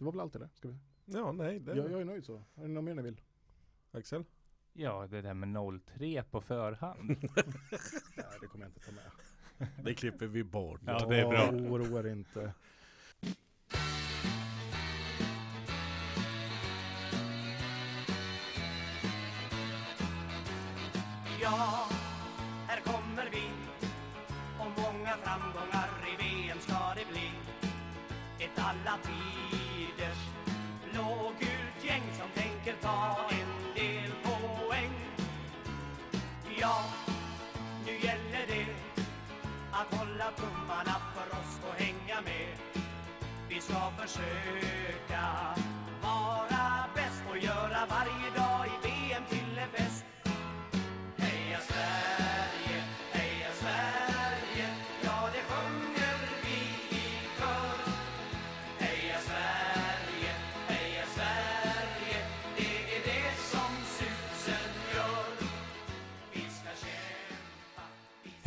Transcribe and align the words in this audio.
Det 0.00 0.04
var 0.04 0.12
väl 0.12 0.20
allt 0.20 0.32
det 0.32 0.38
där. 0.38 0.48
Ska 0.54 0.68
vi? 0.68 0.76
Ja, 1.04 1.32
nej. 1.32 1.58
Det... 1.58 1.76
Jag, 1.76 1.90
jag 1.90 2.00
är 2.00 2.04
nöjd 2.04 2.24
så. 2.24 2.42
Är 2.54 2.62
det 2.62 2.68
något 2.68 2.84
mer 2.84 2.94
ni 2.94 3.02
vill? 3.02 3.20
Axel? 3.92 4.24
Ja, 4.72 5.06
det 5.06 5.22
där 5.22 5.34
med 5.34 5.80
03 5.84 6.22
på 6.22 6.40
förhand. 6.40 7.00
Nej, 7.08 8.24
det 8.40 8.46
kommer 8.46 8.64
jag 8.64 8.70
inte 8.70 8.80
ta 8.80 8.92
med. 8.92 9.74
Det 9.84 9.94
klipper 9.94 10.26
vi 10.26 10.44
bort. 10.44 10.80
Ja, 10.86 11.06
det 11.06 11.20
är 11.20 11.28
bra. 11.28 11.50
Oroa 11.50 12.00
er 12.00 12.06
inte. 12.06 12.52
Vi 44.16 44.79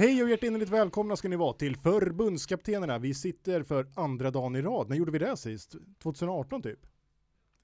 Hej 0.04 0.24
och 0.24 0.30
hjärtinnerligt 0.30 0.72
välkomna 0.72 1.16
ska 1.16 1.30
ni 1.30 1.36
vara 1.36 1.54
till 1.54 1.78
förbundskaptenerna. 1.78 3.00
Vi 3.00 3.14
sitter 3.14 3.64
för 3.64 3.88
andra 3.96 4.32
dagen 4.32 4.56
i 4.56 4.62
rad. 4.62 4.90
När 4.90 4.96
gjorde 4.96 5.12
vi 5.12 5.20
det 5.20 5.38
sist? 5.38 5.76
2018 6.00 6.62
typ? 6.62 6.80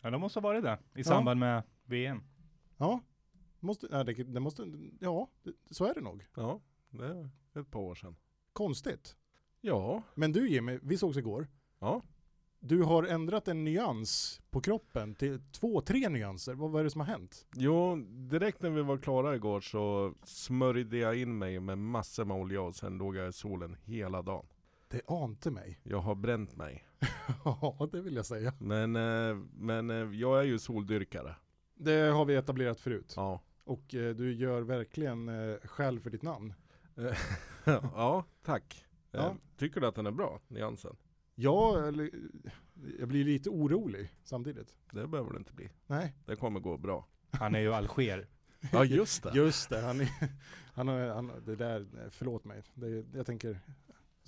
Ja, 0.02 0.10
det 0.10 0.18
måste 0.18 0.40
ha 0.40 0.42
varit 0.42 0.64
det. 0.64 0.80
I 0.96 1.04
samband 1.04 1.40
med 1.40 1.64
VM. 1.86 2.24
Ja. 2.78 3.02
Måste, 3.60 3.88
nej, 3.92 4.06
det, 4.06 4.14
det 4.14 4.40
måste, 4.40 4.66
ja, 5.00 5.30
det, 5.44 5.52
så 5.70 5.86
är 5.86 5.94
det 5.94 6.02
nog. 6.02 6.26
Ja, 6.36 6.62
det 6.90 7.06
är 7.06 7.30
ett 7.62 7.72
par 7.72 7.80
år 7.80 7.96
sedan. 7.96 8.16
Konstigt. 8.54 9.16
Ja, 9.62 10.04
Men 10.16 10.32
du 10.32 10.50
Jimmy, 10.50 10.80
vi 10.84 10.98
sågs 10.98 11.18
igår. 11.18 11.48
ja. 11.80 12.02
Du 12.62 12.84
har 12.84 13.04
ändrat 13.04 13.48
en 13.48 13.64
nyans 13.64 14.42
på 14.50 14.62
kroppen 14.62 15.16
till 15.16 15.42
två, 15.52 15.82
tre 15.82 16.10
nyanser. 16.10 16.54
Vad 16.54 16.72
vad 16.72 16.80
är 16.80 16.84
det 16.84 16.90
som 16.90 17.02
har 17.02 17.08
hänt? 17.08 17.48
Jo, 17.56 17.96
direkt 18.10 18.62
när 18.62 18.70
vi 18.70 18.82
var 18.82 18.98
klara 18.98 19.36
igår 19.36 19.62
så 19.62 20.14
smörjde 20.24 20.98
jag 20.98 21.18
in 21.18 21.38
mig 21.38 21.60
med 21.60 21.78
massor 21.78 22.26
med 22.26 22.38
olja 22.38 22.62
och 22.62 22.76
sen 22.76 22.98
låg 22.98 23.16
jag 23.16 23.30
i 23.30 23.34
solen 23.34 23.78
hela 23.84 24.22
dagen. 24.22 24.46
Det 24.88 25.02
ante 25.08 25.52
mig. 25.52 25.80
Jag 25.84 26.00
har 26.00 26.16
bränt 26.16 26.56
mig. 26.56 26.86
Ja, 27.46 27.90
det 27.92 28.02
vill 28.02 28.16
jag 28.16 28.26
säga. 28.26 28.54
Men, 28.60 28.96
eh, 28.96 29.38
men 29.54 29.90
eh, 29.90 30.20
jag 30.20 30.40
är 30.40 30.44
ju 30.44 30.60
soldyrkare. 30.60 31.36
Det 31.76 32.00
har 32.00 32.26
vi 32.26 32.36
etablerat 32.36 32.80
förut. 32.80 33.14
Ja. 33.16 33.42
Och 33.64 33.96
eh, 33.96 34.16
du 34.16 34.34
gör 34.34 34.62
verkligen 34.62 35.30
skäl 35.64 36.00
för 36.00 36.10
ditt 36.10 36.22
namn. 36.22 36.54
ja, 37.66 38.26
tack. 38.44 38.86
Ja. 39.12 39.36
Tycker 39.58 39.82
du 39.82 39.88
att 39.88 39.96
den 39.96 40.06
är 40.06 40.12
bra, 40.12 40.40
nyansen? 40.48 40.96
Ja, 41.42 41.88
eller, 41.88 42.10
jag 43.00 43.08
blir 43.08 43.24
lite 43.24 43.50
orolig 43.50 44.10
samtidigt. 44.24 44.76
Det 44.92 45.08
behöver 45.08 45.32
det 45.34 45.38
inte 45.38 45.54
bli. 45.54 45.70
Nej, 45.88 46.14
Det 46.26 46.36
kommer 46.36 46.60
gå 46.60 46.78
bra. 46.78 47.08
Han 47.32 47.56
är 47.56 47.60
ju 47.60 47.74
Alger. 47.74 48.28
Ja, 48.72 48.86
just 48.86 49.24
det. 49.24 49.32
just 49.36 49.70
det. 49.70 49.82
Han 49.82 50.02
är, 50.02 50.10
han 50.74 50.88
har, 50.88 51.08
han, 51.08 51.32
det 51.46 51.56
där, 51.56 51.88
förlåt 52.10 52.46
mig. 52.46 52.64
Det, 52.74 53.06
jag 53.14 53.26
tänker, 53.26 53.60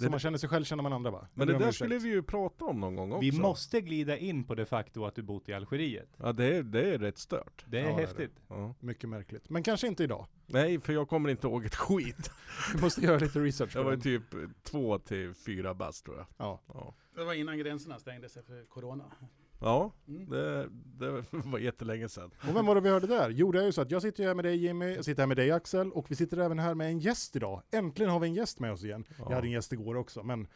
som 0.01 0.05
Det- 0.05 0.11
man 0.11 0.19
känner 0.19 0.37
sig 0.37 0.49
själv 0.49 0.63
känner 0.63 0.83
man 0.83 0.93
andra 0.93 1.11
va? 1.11 1.27
Men 1.33 1.47
det 1.47 1.53
om 1.53 1.61
där 1.61 1.71
skulle 1.71 1.97
vi 1.99 2.09
ju 2.09 2.23
prata 2.23 2.65
om 2.65 2.79
någon 2.79 2.95
gång 2.95 3.11
också. 3.11 3.21
Vi 3.21 3.31
måste 3.39 3.81
glida 3.81 4.17
in 4.17 4.43
på 4.43 4.55
det 4.55 4.65
faktum 4.65 5.03
att 5.03 5.15
du 5.15 5.21
bott 5.21 5.49
i 5.49 5.53
Algeriet. 5.53 6.09
Ja, 6.17 6.33
det 6.33 6.55
är, 6.57 6.63
det 6.63 6.93
är 6.93 6.99
rätt 6.99 7.17
stört. 7.17 7.65
Det 7.67 7.79
är 7.79 7.81
Ja, 7.81 7.87
det 7.87 7.93
är 7.93 8.07
häftigt. 8.07 8.31
Ja. 8.47 8.75
Mycket 8.79 9.09
märkligt. 9.09 9.49
Men 9.49 9.63
kanske 9.63 9.87
inte 9.87 10.03
idag. 10.03 10.27
Nej, 10.47 10.79
för 10.79 10.93
jag 10.93 11.09
kommer 11.09 11.29
inte 11.29 11.47
ihåg 11.47 11.65
ett 11.65 11.75
skit. 11.75 12.31
Vi 12.75 12.81
måste 12.81 13.01
göra 13.01 13.17
lite 13.17 13.39
research 13.39 13.75
Jag 13.75 13.83
var 13.83 13.91
den. 13.91 14.01
typ 14.01 14.23
två 14.63 14.99
till 14.99 15.33
fyra 15.33 15.73
bast 15.73 16.05
tror 16.05 16.17
jag. 16.17 16.25
Ja. 16.37 16.61
Ja, 16.73 16.93
Det 17.15 17.23
var 17.23 17.33
innan 17.33 17.57
gränserna 17.57 17.99
stängdes 17.99 18.37
efter 18.37 18.65
corona. 18.69 19.03
Ja 19.61 19.91
Mm. 20.07 20.29
det, 20.29 20.69
det 20.99 21.23
var 21.31 21.59
jättelänge 21.59 22.09
sedan. 22.09 22.31
Och 22.49 22.55
vem 22.55 22.65
var 22.65 22.75
det 22.75 22.81
vi 22.81 22.89
hörde 22.89 23.07
där? 23.07 23.29
Jo, 23.29 23.51
det 23.51 23.61
är 23.61 23.65
ju 23.65 23.71
så 23.71 23.81
att 23.81 23.91
jag 23.91 24.01
sitter 24.01 24.23
här 24.23 24.33
med 24.35 24.45
dig 24.45 24.55
Jimmy, 24.65 24.95
jag 24.95 25.05
sitter 25.05 25.21
här 25.21 25.27
med 25.27 25.37
dig 25.37 25.51
Axel 25.51 25.91
och 25.91 26.11
vi 26.11 26.15
sitter 26.15 26.37
även 26.37 26.59
här 26.59 26.75
med 26.75 26.87
en 26.87 26.99
gäst 26.99 27.35
idag. 27.35 27.61
Äntligen 27.71 28.11
har 28.11 28.19
vi 28.19 28.27
en 28.27 28.33
gäst 28.33 28.59
med 28.59 28.71
oss 28.73 28.83
igen. 28.83 29.05
Ja. 29.09 29.25
Jag 29.29 29.35
hade 29.35 29.47
en 29.47 29.51
gäst 29.51 29.73
igår 29.73 29.95
också, 29.95 30.23
men 30.23 30.47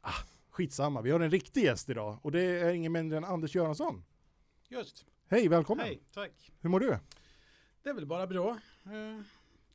ah, 0.00 0.10
skitsamma. 0.50 1.02
Vi 1.02 1.10
har 1.10 1.20
en 1.20 1.30
riktig 1.30 1.64
gäst 1.64 1.88
idag 1.90 2.18
och 2.22 2.32
det 2.32 2.40
är 2.42 2.72
ingen 2.72 2.92
mindre 2.92 3.18
än 3.18 3.24
Anders 3.24 3.54
Göransson. 3.54 4.04
Just. 4.68 5.06
Hej, 5.28 5.48
välkommen! 5.48 5.86
Hej, 5.86 6.02
tack. 6.14 6.52
Hur 6.60 6.70
mår 6.70 6.80
du? 6.80 6.98
Det 7.82 7.90
är 7.90 7.94
väl 7.94 8.06
bara 8.06 8.26
bra. 8.26 8.50
Eh, 8.84 9.22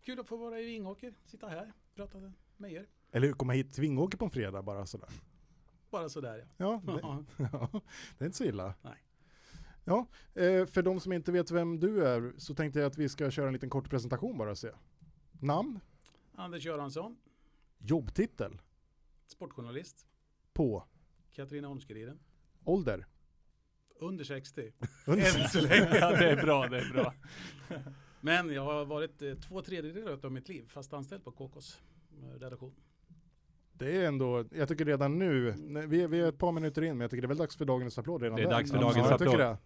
kul 0.06 0.20
att 0.20 0.28
få 0.28 0.38
vara 0.38 0.60
i 0.60 0.66
Vingåker, 0.66 1.14
sitta 1.26 1.48
här, 1.48 1.74
prata 1.96 2.18
med 2.58 2.72
er. 2.74 2.86
Eller 3.12 3.32
komma 3.32 3.54
hit 3.54 3.74
till 3.74 3.82
Vingåker 3.82 4.18
på 4.18 4.26
en 4.26 4.32
fredag 4.32 4.62
bara 4.62 4.86
sådär. 4.86 5.10
Bara 5.90 6.10
sådär 6.10 6.48
ja. 6.58 6.82
Ja, 6.86 6.94
det, 7.38 7.50
Ja. 7.52 7.70
det 8.18 8.24
är 8.24 8.26
inte 8.26 8.38
så 8.38 8.44
illa. 8.44 8.74
Nej. 8.82 9.04
Ja, 9.86 10.08
eh, 10.34 10.66
för 10.66 10.82
de 10.82 11.00
som 11.00 11.14
inte 11.14 11.32
vet 11.32 11.52
vem 11.52 11.80
du 11.80 12.08
är 12.08 12.34
så 12.38 12.56
tänkte 12.56 12.80
jag 12.80 12.88
att 12.88 12.98
vi 12.98 13.10
ska 13.10 13.32
köra 13.32 13.48
en 13.48 13.54
liten 13.54 13.70
kort 13.70 13.90
presentation 13.90 14.38
bara 14.38 14.52
och 14.52 14.58
se. 14.58 14.72
Namn, 15.42 15.80
Anders 16.36 16.66
Göransson, 16.66 17.18
jobbtitel, 17.78 18.62
sportjournalist, 19.28 20.08
på, 20.54 20.84
Katarina 21.32 21.68
Holmskuriden, 21.68 22.20
ålder. 22.64 23.06
under 24.00 24.24
60. 24.24 24.72
Under- 25.08 25.42
Än 25.42 25.50
så 25.50 25.62
länge. 25.62 25.90
Ja, 26.00 26.10
det 26.12 26.30
är 26.32 26.42
bra, 26.44 26.68
det 26.68 26.80
är 26.80 26.94
bra. 26.94 27.14
Men 28.22 28.50
jag 28.54 28.64
har 28.66 28.86
varit 28.86 29.22
eh, 29.22 29.34
två 29.36 29.62
tredjedelar 29.62 30.26
av 30.26 30.32
mitt 30.32 30.50
liv 30.50 30.68
fast 30.70 30.94
anställd 30.94 31.24
på 31.24 31.32
KKs 31.32 31.82
eh, 32.22 32.40
redaktion. 32.40 32.76
Det 33.80 33.96
är 33.98 34.08
ändå, 34.08 34.46
jag 34.52 34.68
tycker 34.68 34.86
redan 34.86 35.20
nu, 35.20 35.54
nej, 35.58 35.88
vi 35.88 36.02
är, 36.02 36.08
vi 36.08 36.20
är 36.20 36.30
ett 36.30 36.38
par 36.38 36.52
minuter 36.52 36.82
in 36.82 36.92
men 36.92 37.02
jag 37.02 37.12
tycker 37.12 37.22
det 37.22 37.26
är 37.26 37.28
väl 37.28 37.38
dags 37.38 37.56
för 37.56 37.66
dagens 37.66 37.98
applåd 37.98 38.22
redan 38.22 38.36
Det 38.36 38.42
är 38.44 38.48
där. 38.48 38.52
dags 38.52 38.72
för 38.72 38.78
Ja, 38.78 38.82
dagens 38.84 39.10
jag 39.10 39.20
tycker 39.20 39.32
applåd. 39.32 39.40
det. 39.40 39.58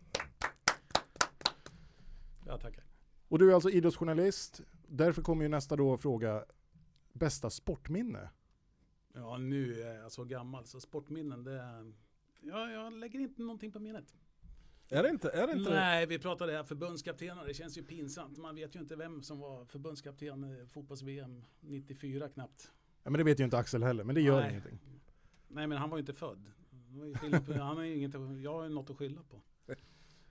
Ja, 2.47 2.57
tackar. 2.57 2.83
Och 3.27 3.39
du 3.39 3.49
är 3.49 3.53
alltså 3.53 3.69
idrottsjournalist, 3.69 4.61
därför 4.87 5.21
kommer 5.21 5.43
ju 5.43 5.49
nästa 5.49 5.75
då 5.75 5.97
fråga, 5.97 6.45
bästa 7.13 7.49
sportminne? 7.49 8.29
Ja, 9.13 9.37
nu 9.37 9.81
är 9.81 9.93
jag 10.01 10.11
så 10.11 10.23
gammal 10.23 10.65
så 10.65 10.79
sportminnen 10.79 11.43
det 11.43 11.61
är... 11.61 11.93
Ja, 12.41 12.69
jag 12.71 12.93
lägger 12.93 13.19
inte 13.19 13.41
någonting 13.41 13.71
på 13.71 13.79
minnet. 13.79 14.15
Är 14.89 15.03
det 15.03 15.09
inte, 15.09 15.29
är 15.29 15.47
det 15.47 15.53
inte 15.53 15.69
Nej, 15.69 16.05
vi 16.05 16.19
pratade 16.19 16.51
här 16.51 16.63
förbundskaptener. 16.63 17.45
Det 17.45 17.53
känns 17.53 17.77
ju 17.77 17.83
pinsamt. 17.83 18.37
Man 18.37 18.55
vet 18.55 18.75
ju 18.75 18.79
inte 18.79 18.95
vem 18.95 19.21
som 19.21 19.39
var 19.39 19.65
förbundskapten 19.65 20.43
i 20.43 20.65
fotbolls-VM 20.67 21.43
94 21.59 22.29
knappt. 22.29 22.71
Ja, 23.03 23.09
men 23.09 23.17
det 23.17 23.23
vet 23.23 23.39
ju 23.39 23.43
inte 23.43 23.57
Axel 23.57 23.83
heller, 23.83 24.03
men 24.03 24.15
det 24.15 24.21
gör 24.21 24.41
Nej. 24.41 24.49
ingenting. 24.49 24.79
Nej, 25.47 25.67
men 25.67 25.77
han 25.77 25.89
var 25.89 25.97
ju 25.97 25.99
inte 25.99 26.13
född. 26.13 26.51
Det 26.69 26.99
var 26.99 27.05
ju 27.05 27.15
skillnad 27.15 27.45
på, 27.47 27.53
han 27.53 27.77
har 27.77 27.83
ju 27.83 27.95
inget, 27.95 28.13
jag 28.43 28.53
har 28.53 28.63
ju 28.63 28.69
något 28.69 28.89
att 28.89 28.97
skylla 28.97 29.21
på. 29.23 29.41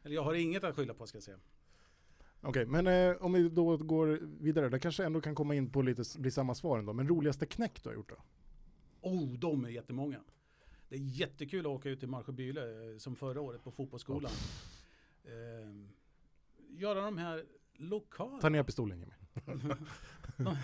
Eller 0.02 0.14
jag 0.14 0.22
har 0.22 0.34
inget 0.34 0.64
att 0.64 0.76
skylla 0.76 0.94
på 0.94 1.06
ska 1.06 1.16
jag 1.16 1.22
säga. 1.22 1.38
Okej, 2.40 2.66
men 2.66 2.86
eh, 2.86 3.16
om 3.20 3.32
vi 3.32 3.48
då 3.48 3.76
går 3.76 4.18
vidare, 4.22 4.68
det 4.68 4.78
kanske 4.78 5.04
ändå 5.04 5.20
kan 5.20 5.34
komma 5.34 5.54
in 5.54 5.70
på 5.70 5.82
lite, 5.82 6.02
bli 6.18 6.30
samma 6.30 6.54
svar 6.54 6.78
ändå, 6.78 6.92
men 6.92 7.08
roligaste 7.08 7.46
knäck 7.46 7.82
du 7.82 7.88
har 7.88 7.94
gjort 7.94 8.08
då? 8.08 8.16
Oh, 9.00 9.38
de 9.38 9.64
är 9.64 9.68
jättemånga. 9.68 10.20
Det 10.88 10.94
är 10.94 11.00
jättekul 11.00 11.60
att 11.60 11.66
åka 11.66 11.88
ut 11.88 12.00
till 12.00 12.08
Marsjöbyle 12.08 12.92
eh, 12.92 12.98
som 12.98 13.16
förra 13.16 13.40
året 13.40 13.64
på 13.64 13.70
fotbollsskolan. 13.70 14.32
Eh, 15.24 15.30
göra 16.68 17.00
de 17.00 17.18
här 17.18 17.44
lokala. 17.74 18.40
Ta 18.40 18.48
ner 18.48 18.62
pistolen 18.62 18.98
Jimmy. 18.98 19.12
de, 20.36 20.56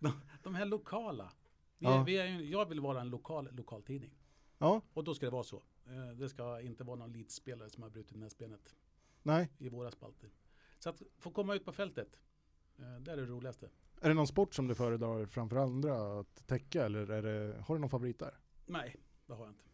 de, 0.00 0.12
de 0.42 0.54
här 0.54 0.64
lokala. 0.64 1.32
Vi 1.80 1.86
Ja. 1.86 2.00
är, 2.00 2.04
vi 2.04 2.18
är, 2.18 2.26
jag 2.40 2.66
vill 2.68 2.80
vara 2.80 3.00
en 3.00 3.08
lokal 3.08 3.48
lokaltidning. 3.52 4.10
Ja, 4.58 4.82
Och 4.94 5.04
då 5.04 5.14
ska 5.14 5.26
det 5.26 5.32
vara 5.32 5.42
så. 5.44 5.62
Eh, 5.86 6.08
Det 6.16 6.28
ska 6.28 6.60
inte 6.60 6.84
vara 6.84 6.96
någon 6.96 7.10
elitspelare 7.14 7.70
som 7.70 7.82
har 7.82 7.90
brutit 7.90 8.16
näsbenet 8.16 8.74
nej. 9.22 9.50
i 9.58 9.68
våra 9.68 9.90
spalter. 9.90 10.30
Så 10.78 10.90
att 10.90 11.02
få 11.18 11.30
komma 11.30 11.54
ut 11.54 11.64
på 11.64 11.72
fältet, 11.72 12.20
eh, 12.78 12.96
det 13.00 13.12
är 13.12 13.16
det 13.16 13.26
roligaste. 13.26 13.68
Är 14.00 14.08
det 14.08 14.14
någon 14.14 14.26
sport 14.26 14.54
som 14.54 14.68
du 14.68 14.74
föredrar 14.74 15.26
framför 15.26 15.56
andra 15.56 16.20
att 16.20 16.46
täcka 16.46 16.84
eller 16.84 17.10
är 17.10 17.22
det, 17.22 17.60
har 17.62 17.74
du 17.74 17.80
någon 17.80 17.90
favorit 17.90 18.18
där? 18.18 18.38
Nej, 18.66 18.96
det 19.26 19.32
har 19.34 19.44
jag 19.44 19.50
inte. 19.50 19.64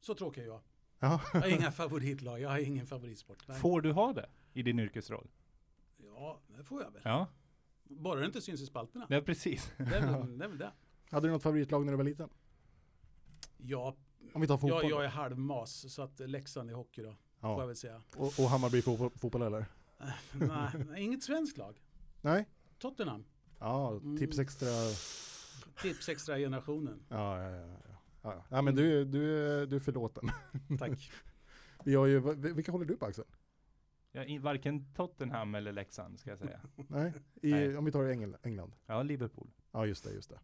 Så 0.00 0.14
tråkig 0.14 0.40
är 0.42 0.46
jag. 0.46 0.60
Ja. 0.98 1.20
Jag 1.32 1.40
har 1.40 1.48
inga 1.48 1.72
favoritlag, 1.82 2.40
jag 2.40 2.48
har 2.48 2.58
ingen 2.58 2.86
favoritsport. 2.86 3.48
Nej. 3.48 3.60
Får 3.60 3.80
du 3.80 3.92
ha 3.92 4.12
det 4.12 4.28
i 4.52 4.62
din 4.62 4.78
yrkesroll? 4.78 5.28
Ja, 5.96 6.40
det 6.46 6.64
får 6.64 6.82
jag 6.82 6.90
väl. 6.90 7.02
Ja, 7.04 7.26
Bara 7.84 8.20
det 8.20 8.26
inte 8.26 8.40
syns 8.40 8.60
i 8.60 8.66
spalterna. 8.66 9.06
det 9.08 9.16
är 9.16 9.20
precis. 9.22 9.72
Det 9.76 9.96
är 9.96 10.48
väl 10.48 10.58
det. 10.58 10.72
Hade 11.10 11.28
du 11.28 11.32
något 11.32 11.42
favoritlag 11.42 11.84
när 11.84 11.92
du 11.92 11.96
var 11.96 12.04
liten? 12.04 12.28
Ja, 13.56 13.96
Om 14.32 14.40
vi 14.40 14.46
tar 14.46 14.58
fotboll. 14.58 14.82
jag, 14.82 14.90
jag 14.90 15.04
är 15.04 15.08
halvmas 15.08 15.92
så 15.94 16.02
att 16.02 16.20
Leksand 16.20 16.70
i 16.70 16.74
hockey 16.74 17.02
då. 17.02 17.16
får 17.40 17.50
jag 17.50 17.60
Ja. 17.60 17.66
väl 17.66 17.76
säga. 17.76 18.02
Och, 18.16 18.26
och 18.26 18.44
Hammarby 18.50 18.82
fotboll, 18.82 19.10
fotboll 19.10 19.42
eller? 19.42 19.66
nej, 20.32 21.02
inget 21.04 21.22
svenskt 21.22 21.58
lag. 21.58 21.82
Nej? 22.20 22.46
Tottenham. 22.78 23.24
Ja, 23.58 23.90
Mm. 23.92 24.16
tips 24.18 24.38
extra. 24.38 24.68
Tips 25.82 26.08
extra 26.08 26.36
generationen. 26.38 27.00
Ja, 27.08 27.42
ja, 27.42 27.50
ja. 27.50 27.66
ja. 27.66 27.76
ja, 28.22 28.32
ja. 28.34 28.44
ja 28.50 28.62
men 28.62 28.74
du, 28.74 29.04
du, 29.04 29.46
är- 29.62 29.66
du 29.66 29.76
är 29.76 29.80
förlåten. 29.80 30.30
Tack. 30.78 31.10
Vi 31.84 31.94
har 31.94 32.06
ju, 32.06 32.20
vilka 32.34 32.72
håller 32.72 32.84
du 32.84 32.96
på 32.96 33.06
Axel? 33.06 33.24
Ja, 34.12 34.24
i, 34.24 34.38
varken 34.38 34.94
Tottenham 34.94 35.54
eller 35.54 35.72
Leksand 35.72 36.18
ska 36.20 36.30
jag 36.30 36.38
säga. 36.38 36.60
Nej? 36.76 37.12
I, 37.42 37.50
Nej. 37.52 37.76
Om 37.76 37.84
vi 37.84 37.92
tar 37.92 38.04
Engel, 38.04 38.36
England. 38.42 38.72
Ja, 38.86 39.02
Liverpool. 39.02 39.50
Ja, 39.72 39.86
just 39.86 40.04
det, 40.04 40.12
just 40.12 40.30
det. 40.30 40.38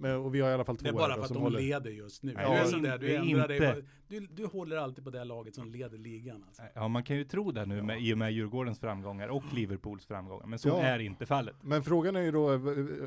Men, 0.00 0.16
och 0.16 0.34
vi 0.34 0.40
har 0.40 0.50
i 0.50 0.52
alla 0.54 0.64
fall 0.64 0.76
två 0.76 0.82
Det 0.84 0.88
är 0.88 0.92
bara 0.92 1.14
för 1.14 1.22
att 1.22 1.28
de 1.28 1.42
håller. 1.42 1.60
leder 1.60 1.90
just 1.90 2.22
nu. 2.22 2.32
Nej, 2.34 2.44
du 2.44 2.50
är 2.52 2.54
det 2.54 2.60
är 2.60 2.64
sådär, 2.64 2.98
du 2.98 3.14
inte- 3.14 3.30
ändrar 3.30 3.52
inte. 3.52 3.84
Du, 4.08 4.20
du 4.20 4.46
håller 4.46 4.76
alltid 4.76 5.04
på 5.04 5.10
det 5.10 5.24
laget 5.24 5.54
som 5.54 5.70
leder 5.70 5.98
ligan. 5.98 6.44
Alltså. 6.46 6.62
Ja, 6.74 6.88
man 6.88 7.02
kan 7.02 7.16
ju 7.16 7.24
tro 7.24 7.52
det 7.52 7.66
nu 7.66 7.82
med, 7.82 8.02
i 8.02 8.14
och 8.14 8.18
med 8.18 8.32
Djurgårdens 8.32 8.80
framgångar 8.80 9.28
och 9.28 9.42
Liverpools 9.54 10.06
framgångar. 10.06 10.46
Men 10.46 10.58
så 10.58 10.68
Ja. 10.68 10.82
är 10.82 10.98
inte 10.98 11.26
fallet. 11.26 11.56
Men 11.62 11.82
frågan 11.82 12.16
är 12.16 12.20
ju 12.20 12.30
då, 12.32 12.48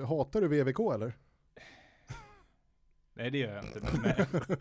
hatar 0.06 0.42
du 0.42 0.48
VVK 0.48 0.80
eller? 0.94 1.14
Nej, 3.14 3.32
det 3.32 3.38
gör 3.38 3.56
jag 3.56 3.66
inte. 3.66 3.80
Men, 3.82 4.02
men, 4.02 4.26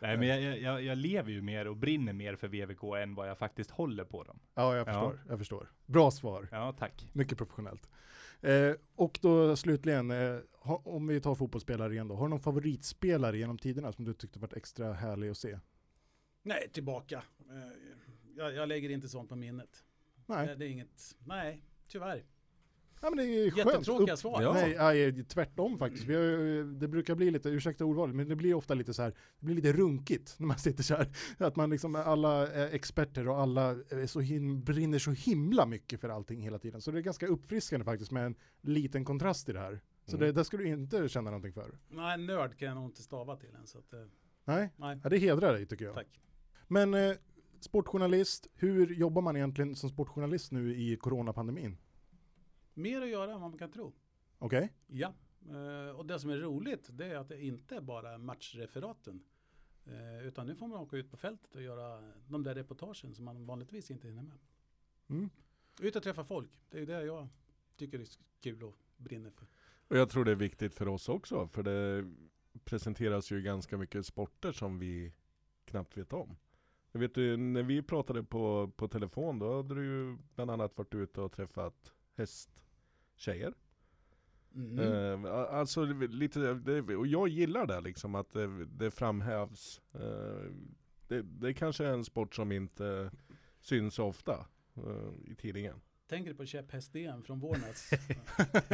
nej, 0.00 0.16
men 0.16 0.28
jag, 0.28 0.58
jag, 0.60 0.82
jag 0.82 0.98
lever 0.98 1.30
ju 1.30 1.42
mer 1.42 1.68
och 1.68 1.76
brinner 1.76 2.12
mer 2.12 2.36
för 2.36 2.48
VVK 2.48 2.82
än 3.02 3.14
vad 3.14 3.28
jag 3.28 3.38
faktiskt 3.38 3.70
håller 3.70 4.04
på 4.04 4.22
dem. 4.24 4.38
Ja, 4.54 4.76
jag 4.76 4.88
Ja. 4.88 4.92
förstår. 4.92 5.20
Jag 5.28 5.38
förstår. 5.38 5.68
Bra 5.86 6.10
svar. 6.10 6.48
Ja, 6.52 6.74
tack. 6.78 7.06
Mycket 7.12 7.38
professionellt. 7.38 7.88
Eh, 8.40 8.72
och 8.94 9.18
då 9.22 9.56
slutligen, 9.56 10.10
eh, 10.10 10.38
ha, 10.52 10.76
om 10.84 11.06
vi 11.06 11.20
tar 11.20 11.34
fotbollsspelare 11.34 11.92
igen 11.92 12.08
då. 12.08 12.14
Har 12.14 12.24
du 12.24 12.30
någon 12.30 12.40
favoritspelare 12.40 13.38
genom 13.38 13.58
tiderna 13.58 13.92
som 13.92 14.04
du 14.04 14.14
tyckte 14.14 14.38
varit 14.38 14.52
extra 14.52 14.92
härlig 14.92 15.28
att 15.28 15.38
se? 15.38 15.58
Nej, 16.42 16.68
tillbaka. 16.72 17.22
Eh, 17.50 17.72
Jag, 18.36 18.54
jag 18.54 18.68
lägger 18.68 18.90
inte 18.90 19.08
sånt 19.08 19.28
på 19.28 19.36
minnet. 19.36 19.84
Nej, 20.26 20.46
Det, 20.46 20.54
det 20.54 20.64
är 20.66 20.68
inget, 20.68 21.16
nej, 21.26 21.62
tyvärr. 21.88 22.24
Ja, 23.02 23.10
men 23.10 23.16
det 23.16 23.24
är 23.24 23.50
skönt. 23.50 23.66
Jättetråkiga 23.72 24.12
Upp- 24.12 24.18
svar. 24.18 24.42
Ja. 24.42 24.52
Nej, 24.52 24.74
nej, 24.78 25.24
tvärtom 25.24 25.78
faktiskt. 25.78 26.04
Vi 26.04 26.14
har, 26.14 26.78
det 26.80 26.88
brukar 26.88 27.14
bli 27.14 27.30
lite, 27.30 27.48
ursäkta 27.48 27.84
ordvalet, 27.84 28.16
men 28.16 28.28
det 28.28 28.36
blir 28.36 28.54
ofta 28.54 28.74
lite 28.74 28.94
så 28.94 29.02
här, 29.02 29.14
det 29.40 29.46
blir 29.46 29.54
lite 29.56 29.72
runkigt 29.72 30.34
när 30.38 30.46
man 30.46 30.58
sitter 30.58 30.82
så 30.82 30.94
här. 30.94 31.08
Att 31.38 31.56
man 31.56 31.70
liksom, 31.70 31.94
alla 31.94 32.48
är 32.48 32.74
experter 32.74 33.28
och 33.28 33.40
alla 33.40 33.70
är 33.70 34.06
så 34.06 34.20
him, 34.20 34.64
brinner 34.64 34.98
så 34.98 35.10
himla 35.10 35.66
mycket 35.66 36.00
för 36.00 36.08
allting 36.08 36.42
hela 36.42 36.58
tiden. 36.58 36.80
Så 36.80 36.90
det 36.90 36.98
är 36.98 37.02
ganska 37.02 37.26
uppfriskande 37.26 37.84
faktiskt 37.84 38.10
med 38.12 38.26
en 38.26 38.34
liten 38.60 39.04
kontrast 39.04 39.48
i 39.48 39.52
det 39.52 39.60
här. 39.60 39.80
Så 40.04 40.16
Mm. 40.16 40.26
det, 40.26 40.32
där 40.32 40.42
ska 40.42 40.56
du 40.56 40.68
inte 40.68 41.08
känna 41.08 41.30
någonting 41.30 41.52
för. 41.52 41.78
Nej, 41.88 42.18
nörd 42.18 42.58
kan 42.58 42.68
jag 42.68 42.74
nog 42.74 42.84
inte 42.84 43.02
stava 43.02 43.36
till 43.36 43.54
än. 43.60 43.66
Så 43.66 43.78
att, 43.78 43.92
eh, 43.92 44.00
Nej, 44.44 44.70
nej, 44.76 45.00
ja, 45.02 45.08
det 45.08 45.18
hedrar 45.18 45.52
dig 45.52 45.66
tycker 45.66 45.84
jag. 45.84 45.94
tack. 45.94 46.20
Men 46.68 46.94
eh, 46.94 47.12
sportjournalist, 47.60 48.46
hur 48.54 48.94
jobbar 48.94 49.22
man 49.22 49.36
egentligen 49.36 49.74
som 49.76 49.90
sportjournalist 49.90 50.52
nu 50.52 50.74
i 50.76 50.96
coronapandemin? 50.96 51.76
Mer 52.78 53.02
att 53.02 53.08
göra 53.08 53.32
än 53.32 53.40
vad 53.40 53.50
man 53.50 53.58
kan 53.58 53.70
tro. 53.70 53.92
Okej? 54.38 54.72
Ja, 54.86 55.14
eh, 55.48 55.96
och 55.96 56.06
det 56.06 56.20
som 56.20 56.30
är 56.30 56.36
roligt 56.36 56.88
det 56.92 57.06
är 57.06 57.16
att 57.16 57.28
det 57.28 57.44
inte 57.44 57.76
är 57.76 57.80
bara 57.80 58.18
matchreferaten. 58.18 59.24
Eh, 59.84 60.26
Utan 60.26 60.46
nu 60.46 60.54
får 60.54 60.68
man 60.68 60.80
åka 60.80 60.96
ut 60.96 61.10
på 61.10 61.16
fältet 61.16 61.54
och 61.54 61.62
göra 61.62 62.12
de 62.28 62.42
där 62.42 62.54
reportagen 62.54 63.14
som 63.14 63.24
man 63.24 63.46
vanligtvis 63.46 63.90
inte 63.90 64.08
hinner 64.08 64.22
med. 64.22 64.38
Mm. 65.08 65.30
Ut 65.80 65.96
och 65.96 66.02
träffa 66.02 66.24
folk, 66.24 66.50
det 66.68 66.80
är 66.80 66.86
det 66.86 67.04
jag 67.04 67.28
tycker 67.76 67.98
är 67.98 68.06
kul 68.40 68.62
och 68.62 68.74
brinner 68.96 69.30
för. 69.30 69.46
Och 69.88 69.96
jag 69.96 70.10
tror 70.10 70.24
det 70.24 70.30
är 70.30 70.36
viktigt 70.36 70.74
för 70.74 70.88
oss 70.88 71.08
också, 71.08 71.48
för 71.48 71.62
det 71.62 72.10
presenteras 72.64 73.32
ju 73.32 73.42
ganska 73.42 73.76
mycket 73.76 74.06
sporter 74.06 74.52
som 74.52 74.78
vi 74.78 75.12
knappt 75.64 75.96
vet 75.96 76.12
om. 76.12 76.36
Jag 76.92 77.00
vet 77.00 77.16
ju, 77.16 77.36
när 77.36 77.62
vi 77.62 77.82
pratade 77.82 78.24
på, 78.24 78.72
på 78.76 78.88
telefon, 78.88 79.38
då 79.38 79.56
hade 79.56 79.74
du 79.74 79.84
ju 79.84 80.16
bland 80.34 80.50
annat 80.50 80.78
varit 80.78 80.94
ute 80.94 81.20
och 81.20 81.32
träffat 81.32 81.92
hästtjejer. 83.18 83.54
Mm. 84.54 85.24
Eh, 85.24 85.32
alltså 85.32 85.84
lite, 85.84 86.54
det, 86.54 86.96
och 86.96 87.06
jag 87.06 87.28
gillar 87.28 87.66
det 87.66 87.80
liksom, 87.80 88.14
att 88.14 88.32
det, 88.32 88.64
det 88.64 88.90
framhävs. 88.90 89.80
Eh, 89.94 90.50
det, 91.08 91.22
det 91.22 91.54
kanske 91.54 91.84
är 91.86 91.92
en 91.92 92.04
sport 92.04 92.34
som 92.34 92.52
inte 92.52 93.10
syns 93.60 93.98
ofta 93.98 94.46
eh, 94.76 95.30
i 95.32 95.34
tidningen. 95.34 95.80
Tänker 96.08 96.30
du 96.30 96.36
på 96.36 96.44
käpphäst-DM 96.46 97.22
från 97.22 97.40
Vårnäs? 97.40 97.90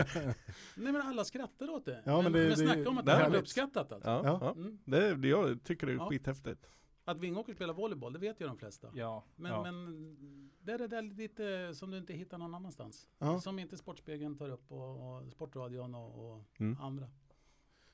Nej 0.77 0.93
men 0.93 0.97
alla 0.97 1.25
skrattar 1.25 1.71
åt 1.71 1.85
det. 1.85 2.03
Ja, 2.05 2.23
men 2.23 2.33
men, 2.33 2.43
det- 2.43 2.49
men, 2.49 2.57
snacka 2.57 2.89
om 2.89 2.99
att 2.99 3.07
det 3.07 3.13
är 3.13 3.35
uppskattat 3.35 3.93
alltså. 3.93 4.09
Ja, 4.11 4.39
Ja. 4.41 4.53
Mm. 4.53 4.79
Det, 4.85 5.15
det, 5.15 5.29
jag 5.29 5.65
tycker 5.65 5.87
det 5.87 5.93
är 5.93 5.97
Ja. 5.97 6.09
skithäftigt. 6.11 6.67
Att 7.05 7.19
Vingåker 7.19 7.55
spelar 7.55 7.75
volleyboll, 7.75 8.13
det 8.13 8.19
vet 8.19 8.41
ju 8.41 8.47
de 8.47 8.57
flesta. 8.57 8.91
Ja, 8.95 9.25
Men, 9.37 9.53
ja. 9.53 9.63
men 9.63 10.51
det 10.61 10.73
är 10.73 10.79
det 10.79 10.89
där 10.89 11.03
lite 11.03 11.75
som 11.75 11.91
du 11.91 11.99
inte 11.99 12.13
hittar 12.13 12.39
någon 12.39 12.55
annanstans. 12.55 13.09
Ja. 13.19 13.41
Som 13.41 13.59
inte 13.59 13.77
Sportspegeln 13.77 14.37
tar 14.37 14.49
upp 14.49 14.73
och, 14.73 15.17
och 15.17 15.33
Sportradion 15.33 15.95
och, 15.95 16.31
och 16.35 16.45
Mm. 16.61 16.81
andra. 16.81 17.09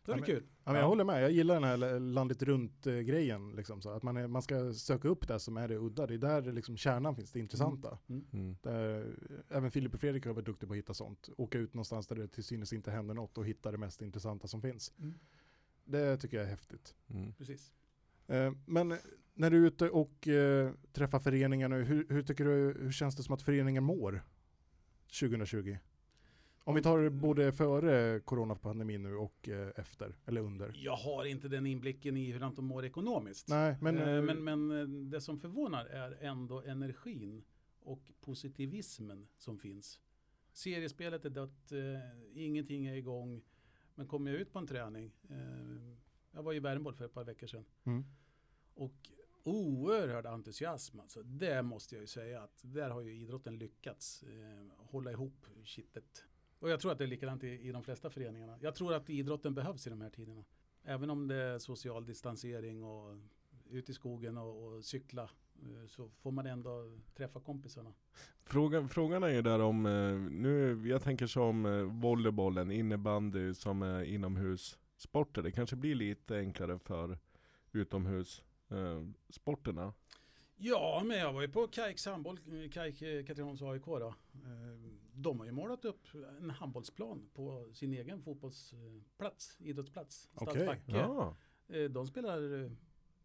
Då 0.05 0.13
är 0.13 0.17
Ja, 0.17 0.21
det 0.21 0.27
kul. 0.33 0.43
Ja, 0.47 0.51
men 0.65 0.75
jag 0.75 0.83
Ja. 0.83 0.89
håller 0.89 1.05
med, 1.05 1.23
jag 1.23 1.31
gillar 1.31 1.55
den 1.55 1.65
här 1.65 2.01
landet 2.01 2.43
runt-grejen. 2.43 3.53
Liksom, 3.53 3.81
att 3.85 4.03
man, 4.03 4.17
är, 4.17 4.27
man 4.27 4.43
ska 4.43 4.73
söka 4.75 5.09
upp 5.09 5.29
det 5.29 5.41
som 5.41 5.57
är 5.57 5.69
det 5.69 5.77
udda, 5.79 6.07
det 6.07 6.15
är 6.15 6.19
där 6.19 6.53
liksom 6.53 6.77
kärnan 6.77 7.17
finns, 7.17 7.33
det 7.33 7.39
intressanta. 7.41 7.99
Mm. 8.09 8.25
Mm. 8.33 8.57
Där, 8.63 9.15
även 9.49 9.71
Filip 9.71 9.95
och 9.95 10.01
Fredrik 10.01 10.27
har 10.27 10.33
varit 10.33 10.47
duktiga 10.47 10.67
på 10.69 10.73
att 10.73 10.79
hitta 10.79 10.95
sånt. 10.95 11.29
Åka 11.37 11.59
ut 11.59 11.75
någonstans 11.75 12.07
där 12.07 12.17
det 12.17 12.29
till 12.29 12.45
synes 12.45 12.73
inte 12.73 12.91
händer 12.91 13.15
något 13.15 13.39
och 13.39 13.47
hitta 13.47 13.71
det 13.71 13.79
mest 13.79 14.03
intressanta 14.03 14.49
som 14.49 14.63
finns. 14.63 14.93
Mm. 14.99 15.15
Det 15.85 16.17
tycker 16.17 16.37
jag 16.37 16.47
är 16.47 16.51
häftigt. 16.51 16.95
Mm. 17.11 17.33
Precis. 17.33 17.73
Eh, 18.31 18.53
men 18.67 18.95
när 19.35 19.51
du 19.51 19.63
är 19.63 19.67
ute 19.67 19.91
och 19.91 20.29
eh, 20.29 20.73
träffar 20.93 21.19
föreningar 21.19 21.69
nu, 21.69 21.85
hur, 21.85 22.07
hur 22.09 22.23
tycker 22.23 22.45
du, 22.45 22.77
hur 22.81 22.93
känns 22.93 23.17
det 23.17 23.23
som 23.23 23.35
att 23.35 23.43
föreningen 23.43 23.85
mår 23.85 24.23
2020? 25.21 25.77
Om 26.65 26.75
vi 26.75 26.83
tar 26.83 27.09
både 27.09 27.53
före 27.53 28.21
coronapandemin 28.21 29.03
nu 29.03 29.17
och 29.17 29.49
eh, 29.49 29.69
efter, 29.77 30.17
eller 30.27 30.41
under. 30.41 30.73
Jag 30.75 30.97
har 30.97 31.25
inte 31.25 31.49
den 31.49 31.67
inblicken 31.67 32.17
i 32.17 32.33
hur 32.33 32.41
de 32.41 32.65
mår 32.65 32.85
ekonomiskt. 32.85 33.49
Nej, 33.49 33.77
men, 33.81 33.95
Men, 34.25 34.45
men, 34.45 35.11
det 35.11 35.21
som 35.21 35.39
förvånar 35.39 35.87
är 35.87 36.19
ändå 36.21 36.63
energin 36.63 37.45
och 37.81 38.13
positivismen 38.21 39.29
som 39.37 39.59
finns. 39.59 40.01
Seriespelet 40.53 41.25
är 41.25 41.31
dött, 41.31 41.73
eh, 41.73 42.43
ingenting 42.45 42.87
är 42.87 42.95
igång. 42.95 43.43
Men 43.95 44.07
kommer 44.07 44.31
jag 44.31 44.41
ut 44.41 44.53
på 44.53 44.59
en 44.59 44.67
träning, 44.67 45.13
eh, 45.31 45.97
jag 46.33 46.43
var 46.43 46.55
i 46.55 46.61
Värmboll 46.61 46.95
för 46.95 47.05
ett 47.05 47.15
par 47.15 47.25
veckor 47.25 47.47
sedan. 47.47 47.65
Mm. 47.85 48.05
Och 48.75 49.11
oerhörd 49.45 50.27
entusiasm 50.27 51.01
alltså. 51.01 51.23
Det 51.23 51.63
måste 51.63 51.95
jag 51.95 52.01
ju 52.01 52.07
säga 52.07 52.43
att 52.43 52.61
där 52.63 52.91
har 52.91 53.01
ju 53.01 53.15
idrotten 53.15 53.59
lyckats 53.59 54.23
eh, 54.23 54.87
hålla 54.87 55.11
ihop 55.11 55.47
kittet. 55.65 56.25
Och 56.59 56.71
jag 56.71 56.81
tror 56.81 56.93
att 56.93 56.99
det 56.99 57.05
är 57.05 57.09
likadant 57.09 57.45
i, 57.45 57.49
i 57.49 57.73
de 57.73 57.83
flesta 57.83 58.11
föreningarna. 58.11 58.59
Jag 58.61 58.75
tror 58.75 58.95
att 58.95 59.11
idrotten 59.11 59.55
behövs 59.55 59.87
i 59.87 59.91
de 59.91 60.01
här 60.01 60.11
tiderna. 60.11 60.45
Även 60.85 61.11
om 61.11 61.29
det 61.29 61.35
är 61.35 61.59
social 61.59 62.07
distansering 62.07 62.85
och 62.85 63.17
ut 63.71 63.91
i 63.91 63.95
skogen 63.95 64.39
och, 64.39 64.67
och 64.67 64.85
cykla 64.85 65.23
eh, 65.23 65.87
så 65.87 66.09
får 66.09 66.31
man 66.31 66.47
ändå 66.47 66.99
träffa 67.17 67.41
kompisarna. 67.41 67.93
Frågan, 68.45 68.89
frågan 68.89 69.23
är 69.23 69.29
ju 69.29 69.43
där 69.43 69.61
om, 69.61 69.87
eh, 69.87 70.15
nu, 70.41 70.83
jag 70.89 71.03
tänker 71.03 71.27
som 71.27 71.67
eh, 71.67 71.83
volleybollen, 71.83 72.71
innebandy 72.71 73.55
som 73.55 73.83
är 73.83 74.05
inomhussporter. 75.01 75.43
Det 75.43 75.53
kanske 75.53 75.77
blir 75.77 75.95
lite 75.95 76.39
enklare 76.39 76.79
för 76.79 77.19
utomhussporterna. 77.73 79.93
Ja, 80.57 81.03
men 81.05 81.19
jag 81.19 81.33
var 81.33 81.43
ju 81.43 81.49
på 81.49 81.67
Kajks 81.67 82.07
handboll, 82.07 82.39
Kajk 82.73 83.03
eh, 83.03 83.25
Katrineholms 83.25 83.63
AIK 83.63 83.85
då. 83.85 84.15
Eh, 84.35 84.77
De 85.13 85.39
har 85.39 85.47
ju 85.47 85.53
målat 85.53 85.85
upp 85.85 86.07
en 86.41 86.51
handbollsplan 86.51 87.29
på 87.35 87.69
sin 87.75 87.93
egen 87.93 88.23
fotbollsplats, 88.23 89.57
idrottsplats. 89.61 90.29
Stadsbacke. 90.33 90.83
Ja. 90.93 91.37
Eh, 91.69 91.85
De 91.91 92.07
spelar 92.07 92.65
eh, 92.65 92.71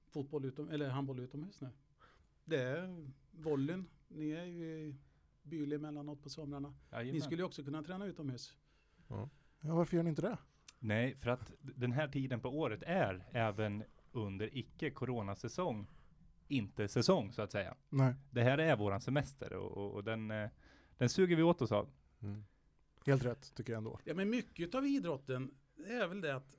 fotboll 0.07 0.45
utom, 0.45 0.69
eller 0.69 0.89
handboll 0.89 1.19
utomhus 1.19 1.61
nu. 1.61 1.69
Det 2.45 2.61
är 2.61 3.11
volleyn. 3.31 3.85
Ni 4.07 4.29
är 4.31 4.45
ju 4.45 4.79
i 4.79 4.95
Byle 5.43 5.75
emellanåt 5.75 6.23
på 6.23 6.29
somrarna. 6.29 6.69
Ni 6.69 6.75
Jajamän. 6.91 7.21
skulle 7.21 7.41
ju 7.41 7.45
också 7.45 7.63
kunna 7.63 7.83
träna 7.83 8.05
utomhus. 8.05 8.55
ja, 9.07 9.29
varför 9.61 9.97
gör 9.97 10.03
ni 10.03 10.09
inte 10.09 10.21
det? 10.21 10.37
Nej, 10.79 11.15
för 11.15 11.29
att 11.29 11.51
den 11.61 11.91
här 11.91 12.07
tiden 12.07 12.39
på 12.39 12.49
året 12.49 12.83
är 12.85 13.25
även 13.31 13.83
under 14.11 14.57
icke 14.57 14.89
coronasäsong 14.89 15.87
inte 16.47 16.87
säsong 16.87 17.31
så 17.33 17.41
att 17.41 17.51
säga. 17.51 17.75
Nej, 17.89 18.13
Det 18.31 18.41
här 18.43 18.57
är 18.57 18.75
våran 18.75 19.01
semester 19.01 19.53
och, 19.53 19.71
och, 19.77 19.93
och 19.93 20.03
den, 20.03 20.31
eh, 20.31 20.49
den 20.97 21.09
suger 21.09 21.35
vi 21.35 21.43
åt 21.43 21.61
oss 21.61 21.71
av. 21.71 21.89
Mm. 22.21 22.45
helt 23.05 23.25
rätt 23.25 23.55
tycker 23.55 23.73
jag 23.73 23.77
ändå. 23.77 23.99
Ja, 24.03 24.13
men 24.13 24.29
mycket 24.29 24.75
av 24.75 24.85
idrotten 24.85 25.51
är 25.87 26.07
väl 26.07 26.21
det 26.21 26.35
att 26.35 26.55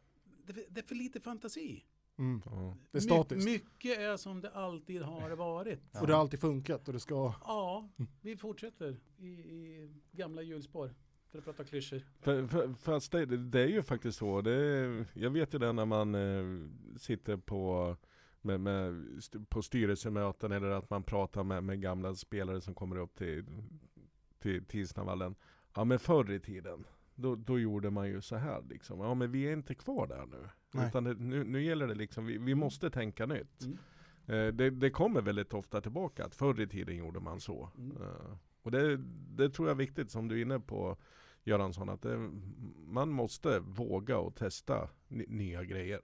det, 0.47 0.67
det 0.71 0.81
är 0.81 0.85
för 0.87 0.95
lite 0.95 1.21
fantasi. 1.21 1.85
Mm. 2.19 2.43
Ja. 2.47 2.77
Det 2.91 2.99
är 2.99 3.03
My- 3.03 3.07
statiskt. 3.07 3.45
mycket 3.45 3.99
är 3.99 4.17
som 4.17 4.41
det 4.41 4.51
alltid 4.51 5.03
har 5.03 5.31
varit. 5.31 5.81
Ja. 5.93 6.01
Och 6.01 6.07
det 6.07 6.13
har 6.13 6.21
alltid 6.21 6.41
funkat 6.41 6.89
och 6.89 6.95
det 6.95 7.01
ska... 7.01 7.35
Ja, 7.45 7.89
vi 8.21 8.37
fortsätter 8.37 9.01
i, 9.19 9.27
i 9.29 9.91
gamla 10.13 10.43
hjulspår. 10.43 10.95
Att 11.39 11.45
prata 11.45 11.65
klyschor. 11.65 12.01
För, 12.21 12.47
för, 12.47 12.75
fast 12.75 13.13
det, 13.13 13.27
det 13.27 13.61
är 13.61 13.69
ju 13.69 13.83
faktiskt 13.83 14.19
så. 14.19 14.41
Det 14.41 14.53
är, 14.53 15.05
jag 15.15 15.31
vet 15.31 15.55
ju 15.55 15.59
det 15.59 15.73
när 15.73 15.87
man 15.87 16.15
eh, 16.15 16.69
sitter 16.97 17.37
på 17.37 17.97
med, 18.43 18.61
med, 18.61 19.07
st- 19.19 19.39
på 19.49 19.63
styrelsemöten 19.63 20.53
eller 20.53 20.71
att 20.71 20.91
man 20.91 21.03
pratar 21.03 21.45
med, 21.45 21.65
med 21.65 21.81
gamla 21.83 22.15
spelare 22.15 22.61
som 22.61 22.75
kommer 22.75 22.97
upp 22.97 23.15
till, 23.15 23.45
till 24.39 24.65
Tisnavallen. 24.65 25.35
Ja 25.75 25.85
men 25.85 25.99
förr 25.99 26.33
i 26.33 26.41
tiden, 26.41 26.87
då, 27.15 27.35
då 27.35 27.59
gjorde 27.59 27.91
man 27.91 28.09
ju 28.09 28.21
så 28.21 28.37
här 28.37 28.63
liksom. 28.69 29.01
Ja 29.01 29.15
men 29.15 29.33
vi 29.33 29.43
är 29.43 29.53
inte 29.53 29.75
kvar 29.75 30.07
där 30.07 30.27
nu. 30.27 30.49
Nej. 30.75 30.89
Utan 30.89 31.05
det, 31.05 31.15
nu, 31.15 31.45
nu 31.45 31.63
gäller 31.63 31.87
det 31.87 31.95
liksom, 31.95 32.27
vi, 32.27 32.39
vi 32.39 32.55
måste 32.55 32.91
tänka 32.91 33.27
nytt. 33.27 33.63
Mm. 33.63 33.79
Eh, 34.27 34.55
det, 34.55 34.71
det 34.71 34.91
kommer 34.91 35.21
väldigt 35.23 35.55
ofta 35.55 35.81
tillbaka 35.81 36.25
att 36.25 36.35
förr 36.35 36.61
i 36.61 36.67
tiden 36.67 36.97
gjorde 36.97 37.21
man 37.21 37.41
så. 37.41 37.71
Mm. 37.79 37.97
Eh, 38.03 38.37
och 38.63 38.71
det, 38.71 38.97
det 39.37 39.51
tror 39.51 39.69
jag 39.69 39.75
är 39.75 39.79
viktigt 39.79 40.11
som 40.11 40.29
du 40.29 40.39
är 40.39 40.43
inne 40.43 40.61
på 40.61 40.97
Göransson, 41.47 41.89
att 41.89 42.03
det, 42.03 42.31
man 42.87 43.11
måste 43.11 43.59
våga 43.59 44.19
och 44.19 44.37
testa 44.37 44.89
nya 45.09 45.65
grejer. 45.65 46.01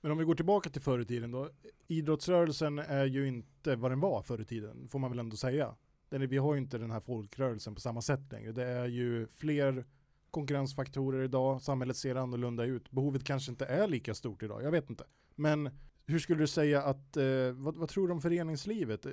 Men 0.00 0.12
om 0.12 0.18
vi 0.18 0.24
går 0.24 0.34
tillbaka 0.34 0.70
till 0.70 0.82
förr 0.82 1.00
i 1.00 1.04
tiden 1.04 1.30
då. 1.30 1.50
Idrottsrörelsen 1.86 2.78
är 2.78 3.04
ju 3.04 3.28
inte 3.28 3.76
vad 3.76 3.90
den 3.90 4.00
var 4.00 4.22
förr 4.22 4.40
i 4.40 4.44
tiden, 4.44 4.88
får 4.88 4.98
man 4.98 5.10
väl 5.10 5.18
ändå 5.18 5.36
säga. 5.36 5.74
Den 6.08 6.22
är, 6.22 6.26
vi 6.26 6.36
har 6.36 6.54
ju 6.54 6.60
inte 6.60 6.78
den 6.78 6.90
här 6.90 7.00
folkrörelsen 7.00 7.74
på 7.74 7.80
samma 7.80 8.02
sätt 8.02 8.32
längre. 8.32 8.52
Det 8.52 8.64
är 8.64 8.86
ju 8.86 9.26
fler 9.26 9.84
konkurrensfaktorer 10.30 11.24
idag, 11.24 11.62
samhället 11.62 11.96
ser 11.96 12.14
annorlunda 12.14 12.64
ut. 12.64 12.90
Behovet 12.90 13.24
kanske 13.24 13.50
inte 13.50 13.64
är 13.66 13.88
lika 13.88 14.14
stort 14.14 14.42
idag, 14.42 14.62
jag 14.62 14.70
vet 14.70 14.90
inte. 14.90 15.04
Men 15.34 15.70
hur 16.06 16.18
skulle 16.18 16.40
du 16.40 16.46
säga 16.46 16.82
att, 16.82 17.16
eh, 17.16 17.52
vad, 17.52 17.76
vad 17.76 17.88
tror 17.88 18.08
du 18.08 18.14
om 18.14 18.20
föreningslivet? 18.20 19.06
Eh, 19.06 19.12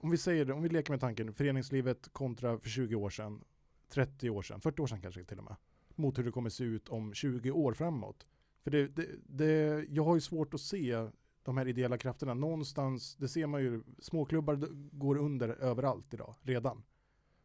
om 0.00 0.10
vi 0.10 0.16
säger 0.16 0.44
det, 0.44 0.52
om 0.52 0.62
vi 0.62 0.68
leker 0.68 0.92
med 0.92 1.00
tanken, 1.00 1.32
föreningslivet 1.32 2.08
kontra 2.12 2.58
för 2.58 2.68
20 2.68 2.94
år 2.94 3.10
sedan, 3.10 3.44
30 3.88 4.30
år 4.30 4.42
sedan, 4.42 4.60
40 4.60 4.82
år 4.82 4.86
sedan 4.86 5.00
kanske 5.00 5.24
till 5.24 5.38
och 5.38 5.44
med, 5.44 5.56
mot 5.94 6.18
hur 6.18 6.24
det 6.24 6.30
kommer 6.32 6.50
se 6.50 6.64
ut 6.64 6.88
om 6.88 7.14
20 7.14 7.50
år 7.50 7.72
framåt. 7.72 8.26
För 8.62 8.70
det, 8.70 8.88
det, 8.88 9.06
det, 9.26 9.84
jag 9.88 10.04
har 10.04 10.14
ju 10.14 10.20
svårt 10.20 10.54
att 10.54 10.60
se 10.60 11.10
de 11.42 11.56
här 11.56 11.68
ideella 11.68 11.98
krafterna 11.98 12.34
någonstans, 12.34 13.16
det 13.16 13.28
ser 13.28 13.46
man 13.46 13.62
ju, 13.62 13.82
småklubbar 13.98 14.56
går 14.96 15.16
under 15.18 15.48
överallt 15.48 16.14
idag, 16.14 16.34
redan. 16.42 16.82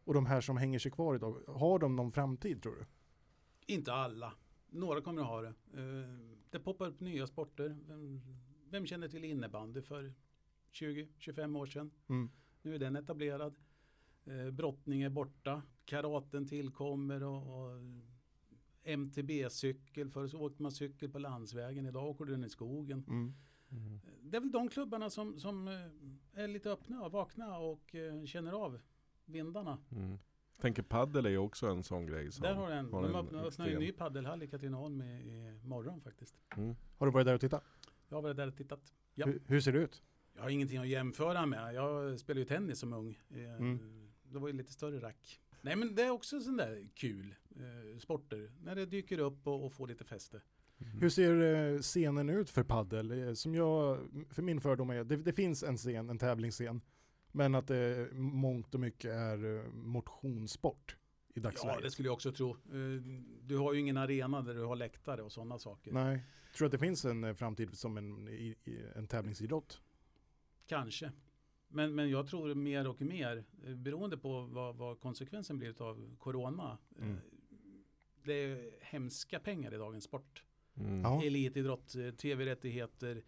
Och 0.03 0.13
de 0.13 0.25
här 0.25 0.41
som 0.41 0.57
hänger 0.57 0.79
sig 0.79 0.91
kvar 0.91 1.15
idag, 1.15 1.37
har 1.47 1.79
de 1.79 1.95
någon 1.95 2.11
framtid 2.11 2.63
tror 2.63 2.75
du? 2.75 2.85
Inte 3.73 3.93
alla. 3.93 4.33
Några 4.69 5.01
kommer 5.01 5.21
att 5.21 5.27
ha 5.27 5.41
det. 5.41 5.47
Eh, 5.47 6.35
Det 6.49 6.59
poppar 6.59 6.87
upp 6.87 6.99
nya 6.99 7.27
sporter. 7.27 7.77
Vem, 7.87 8.21
vem 8.69 8.85
känner 8.85 9.07
till 9.07 9.23
innebandy 9.23 9.81
för 9.81 10.13
20-25 10.71 11.57
år 11.57 11.65
sedan? 11.65 11.91
Mm. 12.07 12.29
Nu 12.61 12.75
är 12.75 12.79
den 12.79 12.95
etablerad. 12.95 13.55
Eh, 14.25 14.51
Brottning 14.51 15.01
är 15.01 15.09
borta. 15.09 15.61
Karaten 15.85 16.47
tillkommer 16.47 17.23
och, 17.23 17.61
och 17.61 17.81
MTB-cykel. 18.83 20.09
Förr 20.09 20.27
så 20.27 20.39
åkte 20.39 20.61
man 20.61 20.71
cykel 20.71 21.09
på 21.09 21.19
landsvägen. 21.19 21.85
Idag 21.85 22.09
åker 22.09 22.25
du 22.25 22.31
den 22.31 22.43
i 22.43 22.49
skogen. 22.49 23.03
Mm. 23.07 23.33
Det 24.21 24.37
är 24.37 24.41
väl 24.41 24.51
de 24.51 24.69
klubbarna 24.69 25.09
som, 25.09 25.39
som 25.39 25.67
eh, 25.67 26.43
är 26.43 26.47
lite 26.47 26.71
öppna 26.71 27.03
och 27.03 27.11
vakna 27.11 27.57
och 27.57 27.95
eh, 27.95 28.23
känner 28.25 28.51
av 28.51 28.79
vindarna. 29.25 29.77
Mm. 29.91 30.17
Tänker 30.61 30.83
paddel 30.83 31.25
är 31.25 31.29
ju 31.29 31.37
också 31.37 31.67
en 31.67 31.83
sån 31.83 32.05
grej. 32.05 32.31
Som 32.31 32.43
Där 32.43 32.53
har 32.53 32.71
en, 32.71 32.93
har 32.93 33.01
de 33.01 33.09
en 33.09 33.15
öppnar, 33.15 33.39
ju 33.39 33.45
en 33.45 33.47
extrem- 33.47 33.79
ny 33.79 33.91
paddelhall 33.91 34.43
i 34.43 34.47
Katrineholm 34.47 35.01
i, 35.01 35.05
i 35.05 35.59
morgon 35.63 36.01
faktiskt. 36.01 36.35
Mm. 36.57 36.75
Har 36.97 37.07
du 37.07 37.11
varit 37.11 37.25
där 37.25 37.33
och 37.33 37.41
tittat? 37.41 37.63
Jag 38.09 38.17
har 38.17 38.21
varit 38.21 38.37
där 38.37 38.47
och 38.47 38.55
tittat. 38.55 38.93
Ja. 39.15 39.25
Hur, 39.25 39.41
hur 39.45 39.61
ser 39.61 39.71
det 39.73 39.79
ut? 39.79 40.03
Jag 40.33 40.41
har 40.41 40.49
ingenting 40.49 40.77
att 40.77 40.87
jämföra 40.87 41.45
med. 41.45 41.73
Jag 41.73 42.19
spelade 42.19 42.39
ju 42.39 42.45
tennis 42.45 42.79
som 42.79 42.93
ung. 42.93 43.19
Mm. 43.29 44.00
Det 44.33 44.39
var 44.39 44.47
ju 44.47 44.53
lite 44.53 44.71
större 44.73 44.99
rack. 44.99 45.41
Nej 45.61 45.75
men 45.75 45.95
det 45.95 46.01
är 46.03 46.09
också 46.09 46.39
sån 46.41 46.57
där 46.57 46.87
kul 46.95 47.35
eh, 47.55 47.99
sporter. 47.99 48.51
När 48.61 48.75
det 48.75 48.85
dyker 48.85 49.19
upp 49.19 49.47
och, 49.47 49.65
och 49.65 49.73
får 49.73 49.87
lite 49.87 50.03
fäste. 50.03 50.41
Hur 50.99 51.09
ser 51.09 51.41
eh, 51.73 51.79
scenen 51.79 52.29
ut 52.29 52.49
för 52.49 52.63
paddel? 52.63 53.11
Eh, 53.11 53.33
Som 53.33 53.55
jag, 53.55 53.99
för 54.29 54.41
min 54.41 54.61
fördom 54.61 54.89
är, 54.89 55.03
det, 55.03 55.15
det 55.17 55.33
finns 55.33 55.63
en 55.63 55.77
scen, 55.77 56.09
en 56.09 56.17
tävlingsscen, 56.17 56.81
men 57.31 57.55
att 57.55 57.67
det 57.67 58.09
mångt 58.13 58.73
och 58.73 58.79
mycket 58.79 59.11
är 59.11 59.57
eh, 59.57 59.71
motionssport 59.71 60.95
i 61.33 61.39
Ja, 61.39 61.41
dagsläget. 61.41 61.83
det 61.83 61.91
skulle 61.91 62.07
jag 62.07 62.13
också 62.13 62.31
tro. 62.31 62.49
Eh, 62.51 63.01
Du 63.41 63.57
har 63.57 63.73
ju 63.73 63.79
ingen 63.79 63.97
arena 63.97 64.41
där 64.41 64.53
du 64.53 64.63
har 64.63 64.75
läktare 64.75 65.21
och 65.21 65.31
sådana 65.31 65.59
saker. 65.59 65.91
Nej, 65.91 66.23
tror 66.57 66.59
du 66.59 66.65
att 66.65 66.71
det 66.81 66.85
finns 66.87 67.05
en 67.05 67.23
eh, 67.23 67.33
framtid 67.33 67.77
som 67.77 67.97
en, 67.97 68.27
en 68.95 69.07
tävlingsidrott? 69.07 69.81
Kanske. 70.67 71.11
Men, 71.71 71.95
men 71.95 72.09
jag 72.09 72.27
tror 72.27 72.55
mer 72.55 72.87
och 72.87 73.01
mer, 73.01 73.43
eh, 73.65 73.75
beroende 73.75 74.17
på 74.17 74.41
vad, 74.41 74.75
vad 74.75 74.99
konsekvensen 74.99 75.57
blir 75.57 75.81
av 75.81 76.15
corona. 76.19 76.77
eh, 76.99 77.03
Mm. 77.03 77.17
Det 78.23 78.33
är 78.33 78.71
hemska 78.81 79.39
pengar 79.39 79.73
i 79.73 79.77
dagens 79.77 80.03
sport. 80.03 80.43
Mm. 80.75 81.01
Ja. 81.01 81.23
Elitidrott, 81.23 81.95
eh, 81.95 82.11
tv-rättigheter. 82.11 83.23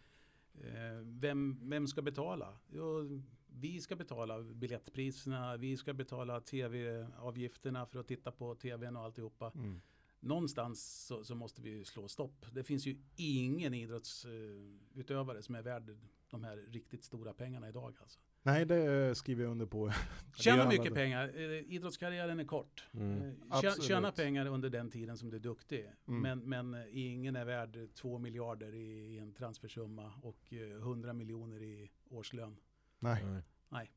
Vem, 1.04 1.70
vem 1.70 1.88
ska 1.88 2.02
betala? 2.02 2.58
Jo, 2.74 3.22
vi 3.48 3.82
ska 3.82 3.96
betala 3.96 4.42
biljettpriserna, 4.44 5.58
vi 5.58 5.78
ska 5.78 5.94
betala 5.94 6.42
tv-avgifterna 6.42 7.86
för 7.86 8.00
att 8.00 8.08
titta 8.08 8.32
på 8.32 8.56
tvn 8.56 8.96
och 8.96 9.04
alltihopa. 9.04 9.52
Mm. 9.56 9.82
Någonstans 10.20 11.06
så, 11.08 11.24
så 11.24 11.36
måste 11.36 11.62
vi 11.62 11.86
slå 11.86 12.08
stopp. 12.08 12.46
Det 12.52 12.64
finns 12.64 12.86
ju 12.86 12.98
ingen 13.16 13.74
idrottsutövare 13.74 15.42
som 15.42 15.56
är 15.56 15.62
värd 15.62 15.98
de 16.30 16.44
här 16.44 16.58
riktigt 16.58 17.04
stora 17.04 17.34
pengarna 17.34 17.70
idag. 17.70 17.96
Alltså. 18.02 18.20
Nej, 18.46 18.66
det 18.66 19.08
eh, 19.08 19.14
skriver 19.14 19.44
jag 19.44 19.52
under 19.52 19.66
på. 19.66 19.92
Tjäna 20.36 20.70
mycket 20.70 20.94
pengar. 20.94 21.32
Eh, 21.36 21.74
Idrottskarriären 21.74 22.40
är 22.40 22.44
kort. 22.44 22.84
Mm. 22.94 23.36
Eh. 23.52 23.74
Tjäna 23.82 24.12
pengar 24.12 24.46
under 24.46 24.70
den 24.70 24.90
tiden 24.90 25.18
som 25.18 25.30
du 25.30 25.36
är 25.36 25.42
duktig. 25.42 25.92
Mm. 26.08 26.22
Men, 26.22 26.40
men 26.40 26.86
ingen 26.92 27.36
är 27.36 27.46
värd 27.46 27.78
två 27.94 28.18
miljarder 28.18 28.76
i, 28.76 29.18
en 29.20 29.34
transfersumma 29.34 30.14
och 30.22 30.54
eh, 30.54 30.78
100 30.78 31.14
miljoner 31.14 31.62
i 31.62 31.92
årslön. 32.10 32.58
Nej. 33.00 33.26
Nej. 33.26 33.42
Nej. 33.70 33.92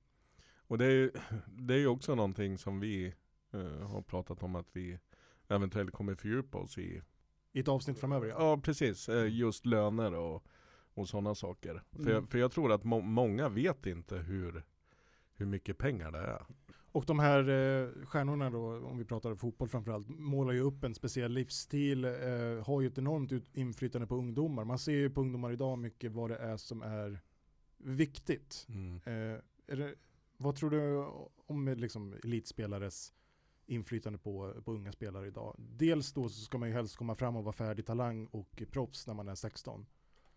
Och 0.68 0.78
det 0.78 0.84
är, 0.84 0.90
ju- 0.90 1.12
det 1.46 1.74
är 1.74 1.86
också 1.86 2.14
någonting 2.14 2.58
som 2.58 2.80
vi 2.80 3.14
eh, 3.52 3.60
har 3.88 4.02
pratat 4.02 4.42
om 4.42 4.54
att 4.56 4.66
vi 4.72 4.98
eventuellt 5.48 5.90
kommer 5.92 6.14
fördjupa 6.14 6.58
oss 6.58 6.78
i. 6.78 7.02
I 7.52 7.60
ett 7.60 7.68
avsnitt 7.68 7.98
framöver 7.98 8.26
ja. 8.26 8.34
Ja 8.38 8.60
precis, 8.60 9.08
just 9.28 9.66
löner 9.66 10.14
och, 10.14 10.44
och 10.96 11.08
sådana 11.08 11.34
saker. 11.34 11.82
För, 11.92 11.98
Mm. 12.00 12.12
jag, 12.12 12.28
för 12.30 12.38
jag 12.38 12.52
tror 12.52 12.72
att 12.72 12.84
må, 12.84 13.00
många 13.00 13.48
vet 13.48 13.86
inte 13.86 14.16
hur, 14.16 14.62
hur 15.34 15.46
mycket 15.46 15.78
pengar 15.78 16.10
det 16.12 16.18
är. 16.18 16.46
Och 16.92 17.04
de 17.06 17.18
här 17.18 17.38
eh, 17.48 17.88
stjärnorna 18.06 18.50
då, 18.50 18.86
om 18.86 18.98
vi 18.98 19.04
pratar 19.04 19.34
fotboll 19.34 19.68
framförallt, 19.68 20.08
målar 20.08 20.52
ju 20.52 20.60
upp 20.60 20.84
en 20.84 20.94
speciell 20.94 21.32
livsstil, 21.32 22.04
eh, 22.04 22.10
har 22.66 22.80
ju 22.80 22.86
ett 22.86 22.98
enormt 22.98 23.32
inflytande 23.56 24.06
på 24.06 24.14
ungdomar. 24.16 24.64
Man 24.64 24.78
ser 24.78 24.92
ju 24.92 25.10
på 25.10 25.20
ungdomar 25.20 25.52
idag 25.52 25.78
mycket 25.78 26.12
vad 26.12 26.30
det 26.30 26.36
är 26.36 26.56
som 26.56 26.82
är 26.82 27.20
viktigt. 27.76 28.66
Mm. 28.68 28.94
Eh, 29.04 29.40
är 29.66 29.76
det, 29.76 29.94
vad 30.36 30.56
tror 30.56 30.70
du 30.70 31.04
om 31.46 31.68
liksom, 31.68 32.14
elitspelares 32.24 33.12
inflytande 33.66 34.18
på, 34.18 34.54
på 34.64 34.72
unga 34.72 34.92
spelare 34.92 35.26
idag? 35.26 35.54
Dels 35.58 36.12
då 36.12 36.28
så 36.28 36.40
ska 36.44 36.58
man 36.58 36.68
ju 36.68 36.74
helst 36.74 36.96
komma 36.96 37.14
fram 37.14 37.36
och 37.36 37.44
vara 37.44 37.52
färdig 37.52 37.86
talang 37.86 38.26
och 38.26 38.62
proffs 38.70 39.06
när 39.06 39.14
man 39.14 39.28
är 39.28 39.34
16. 39.34 39.86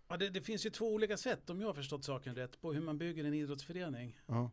Ja, 0.09 0.17
det, 0.17 0.29
det 0.29 0.41
finns 0.41 0.65
ju 0.65 0.69
två 0.69 0.93
olika 0.93 1.17
sätt 1.17 1.49
om 1.49 1.61
jag 1.61 1.67
har 1.67 1.73
förstått 1.73 2.03
saken 2.03 2.35
rätt 2.35 2.61
på 2.61 2.73
hur 2.73 2.81
man 2.81 2.97
bygger 2.97 3.23
en 3.25 3.33
idrottsförening. 3.33 4.19
Ja. 4.25 4.51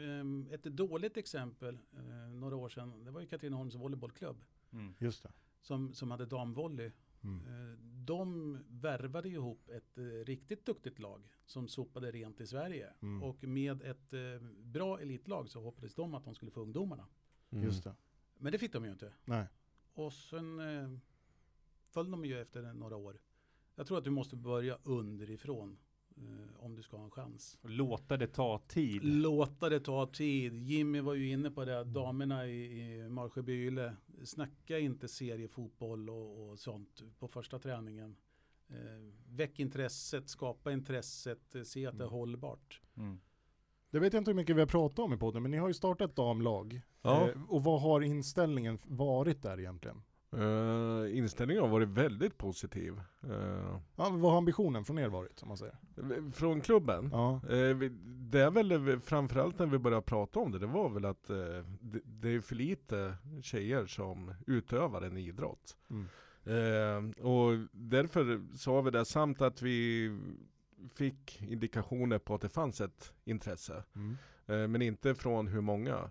Ehm, 0.00 0.48
Ett 0.50 0.62
dåligt 0.62 1.16
exempel 1.16 1.78
eh, 1.96 2.34
några 2.34 2.56
år 2.56 2.68
sedan, 2.68 3.04
det 3.04 3.10
var 3.10 3.20
ju 3.20 3.26
Katrineholms 3.26 3.74
volleybollklubb 3.74 4.44
Mm. 4.72 4.94
Just 4.98 5.22
det. 5.22 5.32
som, 5.60 5.94
som 5.94 6.10
hade 6.10 6.26
damvolley. 6.26 6.90
Mm. 7.22 7.44
Eh, 7.46 7.78
De 8.04 8.58
värvade 8.68 9.28
ihop 9.28 9.68
ett 9.68 9.98
eh, 9.98 10.02
riktigt 10.04 10.66
duktigt 10.66 10.98
lag 10.98 11.22
som 11.46 11.68
sopade 11.68 12.10
rent 12.10 12.40
i 12.40 12.46
Sverige. 12.46 12.92
Mm. 13.02 13.22
Och 13.22 13.44
med 13.44 13.82
ett 13.82 14.10
bra 14.58 15.00
elitlag 15.00 15.48
så 15.48 15.60
hoppades 15.60 15.94
de 15.94 16.14
att 16.14 16.24
de 16.24 16.34
skulle 16.34 16.50
få 16.50 16.60
ungdomarna. 16.60 17.06
Mm. 17.50 17.64
Just 17.64 17.84
det. 17.84 17.94
Men 18.38 18.52
det 18.52 18.58
fick 18.58 18.72
de 18.72 18.84
ju 18.84 18.90
inte. 18.90 19.12
Nej. 19.24 19.46
Och 19.94 20.12
sen 20.12 20.60
föll 21.88 22.10
de 22.10 22.24
ju 22.24 22.40
efter 22.40 22.72
några 22.72 22.96
år. 22.96 23.18
Jag 23.80 23.86
tror 23.86 23.98
att 23.98 24.04
du 24.04 24.10
måste 24.10 24.36
börja 24.36 24.78
underifrån 24.82 25.78
eh, 26.16 26.64
om 26.64 26.74
du 26.74 26.82
ska 26.82 26.96
ha 26.96 27.04
en 27.04 27.10
chans. 27.10 27.58
Låta 27.62 28.16
det 28.16 28.26
ta 28.26 28.58
tid. 28.68 29.04
Låta 29.04 29.68
det 29.68 29.80
ta 29.80 30.06
tid. 30.06 30.54
Jimmy 30.54 31.00
var 31.00 31.14
ju 31.14 31.30
inne 31.30 31.50
på 31.50 31.64
det, 31.64 31.84
damerna 31.84 32.46
i, 32.46 32.82
i 33.04 33.08
Marsjöbyle. 33.08 33.96
Snacka 34.24 34.78
inte 34.78 35.08
seriefotboll 35.08 36.10
och, 36.10 36.50
och 36.50 36.58
sånt 36.58 37.02
på 37.18 37.28
första 37.28 37.58
träningen. 37.58 38.16
Eh, 38.68 38.76
väck 39.28 39.60
intresset, 39.60 40.28
skapa 40.28 40.72
intresset, 40.72 41.54
eh, 41.54 41.62
se 41.62 41.86
att 41.86 41.98
det 41.98 42.04
är 42.04 42.08
Mm. 42.08 42.18
hållbart. 42.18 42.80
Mm. 42.96 43.20
Det 43.90 43.98
vet 43.98 44.12
jag 44.12 44.20
inte 44.20 44.30
hur 44.30 44.36
mycket 44.36 44.56
vi 44.56 44.60
har 44.60 44.66
pratat 44.66 44.98
om 44.98 45.12
i 45.12 45.16
podden, 45.16 45.42
men 45.42 45.50
ni 45.50 45.56
har 45.56 45.68
ju 45.68 45.74
startat 45.74 46.10
ett 46.10 46.16
damlag. 46.16 46.80
Ja. 47.02 47.28
Eh, 47.30 47.42
och 47.48 47.64
vad 47.64 47.82
har 47.82 48.00
inställningen 48.00 48.78
varit 48.84 49.42
där 49.42 49.60
egentligen? 49.60 50.02
Eh, 50.32 51.18
inställningen 51.18 51.62
har 51.62 51.70
varit 51.70 51.88
väldigt 51.88 52.38
positiv. 52.38 53.00
Eh, 53.22 53.78
Ja, 53.96 54.10
vad 54.10 54.30
har 54.30 54.38
ambitionen 54.38 54.84
från 54.84 54.98
er 54.98 55.08
varit, 55.08 55.42
om 55.42 55.48
man 55.48 55.56
säger? 55.56 55.74
från 56.32 56.60
klubben. 56.60 57.08
Ja. 57.12 57.40
Vi- 57.74 57.88
Det 58.30 58.40
är 58.40 58.50
väl 58.50 59.00
framförallt 59.00 59.58
när 59.58 59.66
vi 59.66 59.78
började 59.78 60.02
prata 60.02 60.38
om 60.40 60.52
det, 60.52 60.58
det 60.58 60.66
var 60.66 60.88
väl 60.90 61.04
att 61.04 61.24
det, 61.26 61.64
det 62.04 62.28
är 62.28 62.40
för 62.40 62.54
lite 62.54 63.16
tjejer 63.42 63.86
som 63.86 64.34
utövar 64.46 65.02
en 65.02 65.16
idrott. 65.16 65.76
Mm. 65.90 66.06
Och 67.12 67.66
därför 67.72 68.40
sa 68.56 68.80
vi 68.80 68.90
det, 68.90 69.04
samt 69.04 69.40
att 69.42 69.62
vi 69.62 70.10
fick 70.94 71.42
indikationer 71.42 72.18
på 72.18 72.34
att 72.34 72.40
det 72.40 72.48
fanns 72.48 72.80
ett 72.80 73.12
intresse. 73.24 73.84
Mm. 73.94 74.16
Men 74.72 74.82
inte 74.82 75.14
från 75.14 75.46
hur 75.48 75.60
många. 75.60 76.10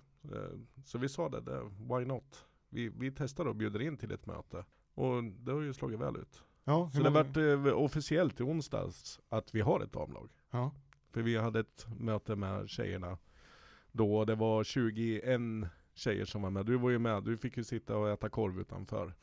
Så 0.85 0.97
vi 0.97 1.09
sa 1.09 1.29
det, 1.29 1.41
det 1.41 1.61
why 1.63 2.05
not? 2.05 2.45
Vi, 2.69 2.89
vi 2.89 3.11
testar 3.11 3.45
och 3.45 3.55
bjuder 3.55 3.81
in 3.81 3.97
till 3.97 4.11
ett 4.11 4.25
möte. 4.25 4.65
Och 4.93 5.23
det 5.23 5.51
har 5.51 5.61
ju 5.61 5.73
slagit 5.73 5.99
väl 5.99 6.15
ut. 6.17 6.43
Ja, 6.63 6.89
Så 6.93 7.03
det 7.03 7.09
många- 7.09 7.23
vart 7.23 7.38
eh, 7.38 7.77
officiellt 7.77 8.39
i 8.39 8.43
onsdags 8.43 9.19
att 9.29 9.55
vi 9.55 9.61
har 9.61 9.79
ett 9.81 9.93
damlag. 9.93 10.29
ja. 10.51 10.71
För 11.11 11.21
vi 11.21 11.38
hade 11.38 11.59
ett 11.59 11.88
möte 11.99 12.35
med 12.35 12.69
tjejerna 12.69 13.17
då. 13.91 14.25
Det 14.25 14.35
var 14.35 14.63
21 14.63 15.41
tjejer 15.93 16.25
som 16.25 16.41
var 16.41 16.49
med. 16.49 16.65
Du 16.65 16.77
var 16.77 16.89
ju 16.89 16.99
med. 16.99 17.23
Du 17.23 17.38
fick 17.38 17.57
ju 17.57 17.63
sitta 17.63 17.97
och 17.97 18.09
äta 18.09 18.29
korv 18.29 18.59
utanför. 18.59 19.13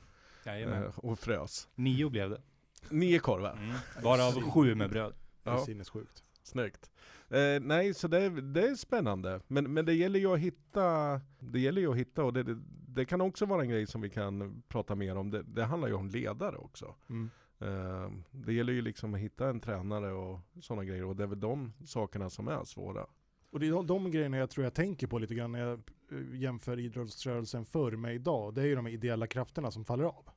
Jajamän. 0.46 0.82
Eh, 0.84 0.98
och 0.98 1.18
frös. 1.18 1.68
Nio 1.74 2.10
blev 2.10 2.30
det. 2.30 2.42
Nio 2.90 3.18
korvar. 3.18 3.52
Mm. 3.52 3.74
Varav 4.02 4.32
sju 4.50 4.74
med 4.74 4.90
bröd. 4.90 5.12
Det 5.42 5.50
är 5.50 5.54
Ja. 5.54 5.64
sinnessjukt. 5.64 6.22
Snyggt. 6.42 6.90
Eh, 7.28 7.60
nej, 7.60 7.94
så 7.94 8.08
det, 8.08 8.28
det 8.40 8.68
är 8.68 8.74
spännande. 8.74 9.40
Men, 9.48 9.72
men 9.74 9.84
det 9.84 9.94
gäller 9.94 10.18
ju 10.20 10.32
att 10.34 10.38
hitta, 10.40 11.20
det 11.38 11.60
gäller 11.60 11.80
ju 11.80 11.90
att 11.90 11.96
hitta 11.96 12.24
och 12.24 12.32
det, 12.32 12.42
det, 12.42 12.58
det 12.96 13.04
kan 13.04 13.20
också 13.20 13.46
vara 13.46 13.62
en 13.62 13.68
grej 13.68 13.86
som 13.86 14.00
vi 14.00 14.10
kan 14.10 14.62
prata 14.68 14.94
mer 14.94 15.16
om. 15.16 15.30
Det, 15.30 15.42
det 15.42 15.64
handlar 15.64 15.88
ju 15.88 15.94
om 15.94 16.08
ledare 16.08 16.56
också. 16.56 16.94
Mm. 17.08 17.30
Eh, 17.58 18.10
det 18.30 18.52
gäller 18.52 18.72
ju 18.72 18.82
liksom 18.82 19.14
att 19.14 19.20
hitta 19.20 19.48
en 19.48 19.60
tränare 19.60 20.12
och 20.12 20.40
sådana 20.60 20.84
grejer 20.84 21.04
och 21.04 21.16
det 21.16 21.22
är 21.22 21.26
väl 21.26 21.40
de 21.40 21.72
sakerna 21.84 22.30
som 22.30 22.48
är 22.48 22.64
svåra. 22.64 23.06
Och 23.50 23.60
det 23.60 23.66
är 23.66 23.70
de, 23.70 23.86
de 23.86 24.10
grejerna 24.10 24.36
jag 24.36 24.50
tror 24.50 24.64
jag 24.64 24.74
tänker 24.74 25.06
på 25.06 25.18
lite 25.18 25.34
grann 25.34 25.52
när 25.52 25.60
jag 25.60 25.80
eh, 26.12 26.40
jämför 26.40 26.78
idrottsrörelsen 26.78 27.64
förr 27.64 27.92
med 27.92 28.14
idag. 28.14 28.54
Det 28.54 28.62
är 28.62 28.66
ju 28.66 28.74
de 28.74 28.86
ideella 28.86 29.26
krafterna 29.26 29.70
som 29.70 29.84
faller 29.84 30.04
av. 30.04 30.28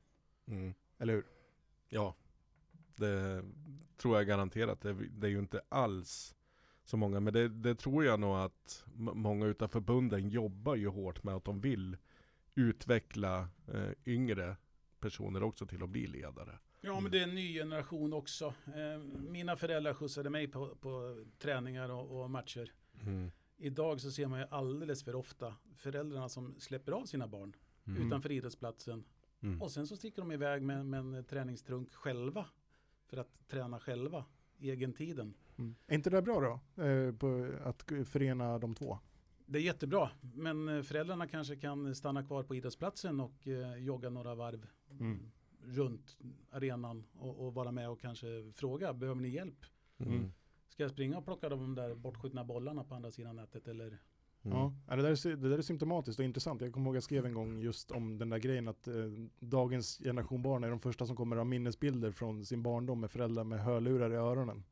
Mm. 0.48 0.74
Eller 0.98 1.14
hur? 1.14 1.26
Ja, 1.90 2.16
det 2.96 3.44
tror 3.98 4.18
jag 4.18 4.28
garanterat. 4.28 4.82
Det, 4.82 4.94
det 4.94 5.28
är 5.28 5.32
ju 5.32 5.40
inte 5.40 5.62
alls 5.70 6.36
så 6.84 6.98
många, 6.98 7.20
men 7.20 7.34
det, 7.34 7.48
det 7.48 7.76
tror 7.76 8.06
jag 8.06 8.20
nog 8.20 8.38
att 8.38 8.86
många 8.96 9.46
utav 9.46 9.68
förbunden 9.68 10.30
jobbar 10.30 10.76
ju 10.76 10.88
hårt 10.88 11.24
med 11.24 11.36
att 11.36 11.44
de 11.44 11.62
vill 11.62 11.98
utveckla 12.60 13.48
eh, 13.68 13.90
yngre 14.06 14.56
personer 15.00 15.44
också 15.44 15.66
till 15.66 15.84
att 15.84 15.90
bli 15.90 16.08
ledare. 16.08 16.60
Ja, 16.82 17.00
men 17.00 17.12
det 17.12 17.20
är 17.20 17.24
en 17.24 17.36
ny 17.36 17.54
generation 17.54 18.14
också. 18.14 18.46
Eh, 18.66 19.00
Mina 19.30 19.56
föräldrar 19.56 19.94
skjutsade 19.94 20.30
mig 20.30 20.48
på, 20.48 20.76
på 20.76 21.24
träningar 21.40 21.90
och, 21.90 22.22
och 22.24 22.30
matcher. 22.30 22.72
Idag 23.58 24.02
så 24.02 24.12
ser 24.12 24.28
man 24.28 24.40
ju 24.40 24.46
alldeles 24.52 25.04
för 25.04 25.16
ofta 25.16 25.56
föräldrarna 25.76 26.30
som 26.30 26.56
släpper 26.60 26.92
av 26.92 27.06
sina 27.06 27.28
barn 27.28 27.56
Mm. 27.88 28.08
utanför 28.08 28.32
idrottsplatsen. 28.32 29.04
Mm. 29.42 29.62
Och 29.62 29.72
sen 29.72 29.88
så 29.88 29.98
sticker 29.98 30.22
de 30.22 30.32
iväg 30.32 30.62
med, 30.62 30.86
med 30.86 31.00
en 31.00 31.24
träningstrunk 31.24 31.94
själva. 31.94 32.46
För 33.08 33.18
att 33.18 33.48
träna 33.48 33.80
själva, 33.80 34.26
egentiden. 34.60 35.34
Mm. 35.58 35.76
Är 35.88 35.96
inte 35.96 36.10
det 36.10 36.22
bra 36.22 36.40
då? 36.76 36.84
Eh, 36.84 37.14
på 37.16 37.52
att 37.64 37.92
förena 38.06 38.60
de 38.60 38.76
två? 38.76 39.00
Det 39.52 39.60
är 39.60 39.62
jättebra, 39.64 40.10
men 40.22 40.68
eh, 40.70 40.82
föräldrarna 40.82 41.28
kanske 41.28 41.56
kan 41.56 41.96
stanna 41.96 42.24
kvar 42.24 42.44
på 42.44 42.56
idrottsplatsen 42.56 43.20
och 43.20 43.48
eh, 43.48 43.76
jogga 43.76 44.10
några 44.10 44.36
varv 44.36 44.68
Mm. 45.00 45.32
runt 45.66 46.18
arenan 46.52 47.06
och, 47.14 47.46
och 47.48 47.54
vara 47.54 47.72
med 47.72 47.90
och 47.90 48.00
kanske 48.00 48.52
fråga, 48.54 48.94
behöver 48.94 49.22
ni 49.22 49.30
hjälp? 49.30 49.66
Mm. 49.98 50.32
Ska 50.68 50.84
jag 50.84 50.92
springa 50.92 51.18
och 51.18 51.26
plocka 51.26 51.50
de 51.50 51.76
där 51.76 51.96
bortskjutna 51.96 52.44
bollarna 52.44 52.84
på 52.84 52.96
andra 52.96 53.12
sidan 53.12 53.36
nätet 53.36 53.68
eller? 53.68 53.88
Mm. 53.88 54.58
Ja, 54.58 54.74
det, 54.88 55.02
där 55.02 55.28
är, 55.28 55.36
det 55.36 55.50
där 55.50 55.58
är 55.58 55.62
symptomatiskt 55.62 56.20
och 56.20 56.26
intressant. 56.26 56.62
Jag 56.62 56.74
kommer 56.74 56.86
ihåg 56.88 56.94
att 56.94 56.98
jag 56.98 57.04
skrev 57.04 57.26
en 57.26 57.34
gång 57.34 57.60
just 57.60 57.92
om 57.92 58.18
den 58.18 58.30
där 58.30 58.38
grejen 58.38 58.68
att 58.68 58.88
eh, 58.88 58.94
dagens 59.40 59.98
generation 59.98 60.42
barn 60.42 60.64
är 60.64 60.70
de 60.70 60.80
första 60.80 61.06
som 61.06 61.16
kommer 61.16 61.36
att 61.36 61.40
ha 61.40 61.46
minnesbilder 61.46 62.12
från 62.12 62.46
sin 62.46 62.64
barndom 62.64 63.00
med 63.00 63.12
föräldrar 63.12 63.44
med 63.44 63.60
hörlurar 63.60 64.12
i 64.12 64.16
öronen. 64.16 64.64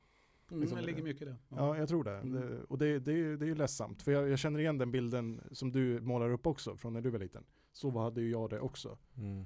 Mm, 0.50 0.62
Liksom 0.62 0.78
det 0.78 0.86
ligger 0.86 1.04
mycket 1.04 1.22
i 1.22 1.26
det. 1.26 1.36
Ja, 1.50 1.78
jag 1.78 1.88
tror 1.90 2.04
det. 2.04 2.18
Mm. 2.18 2.32
det 2.42 2.64
och 2.64 2.78
det, 2.78 3.00
det, 3.00 3.12
är, 3.12 3.16
ju- 3.16 3.38
det 3.38 3.46
är 3.46 3.48
ju 3.48 3.56
ledsamt. 3.56 4.02
För 4.02 4.12
jag, 4.12 4.30
jag 4.30 4.40
känner 4.40 4.60
igen 4.60 4.78
den 4.78 4.92
bilden 4.92 5.42
som 5.52 5.72
du 5.72 6.02
målar 6.02 6.30
upp 6.30 6.48
också 6.48 6.78
från 6.78 6.94
när 6.94 7.02
du 7.02 7.10
var 7.10 7.20
liten. 7.20 7.44
Så 7.72 7.90
hade 8.00 8.22
ju 8.22 8.30
jag 8.32 8.50
det 8.50 8.60
också. 8.60 8.98
Mm. 9.18 9.46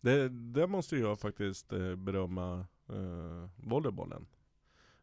Det, 0.00 0.28
det 0.28 0.66
måste 0.66 0.96
jag 0.96 1.20
faktiskt 1.20 1.72
eh, 1.72 1.96
berömma 1.96 2.66
eh, 2.88 3.48
volleybollen. 3.56 4.26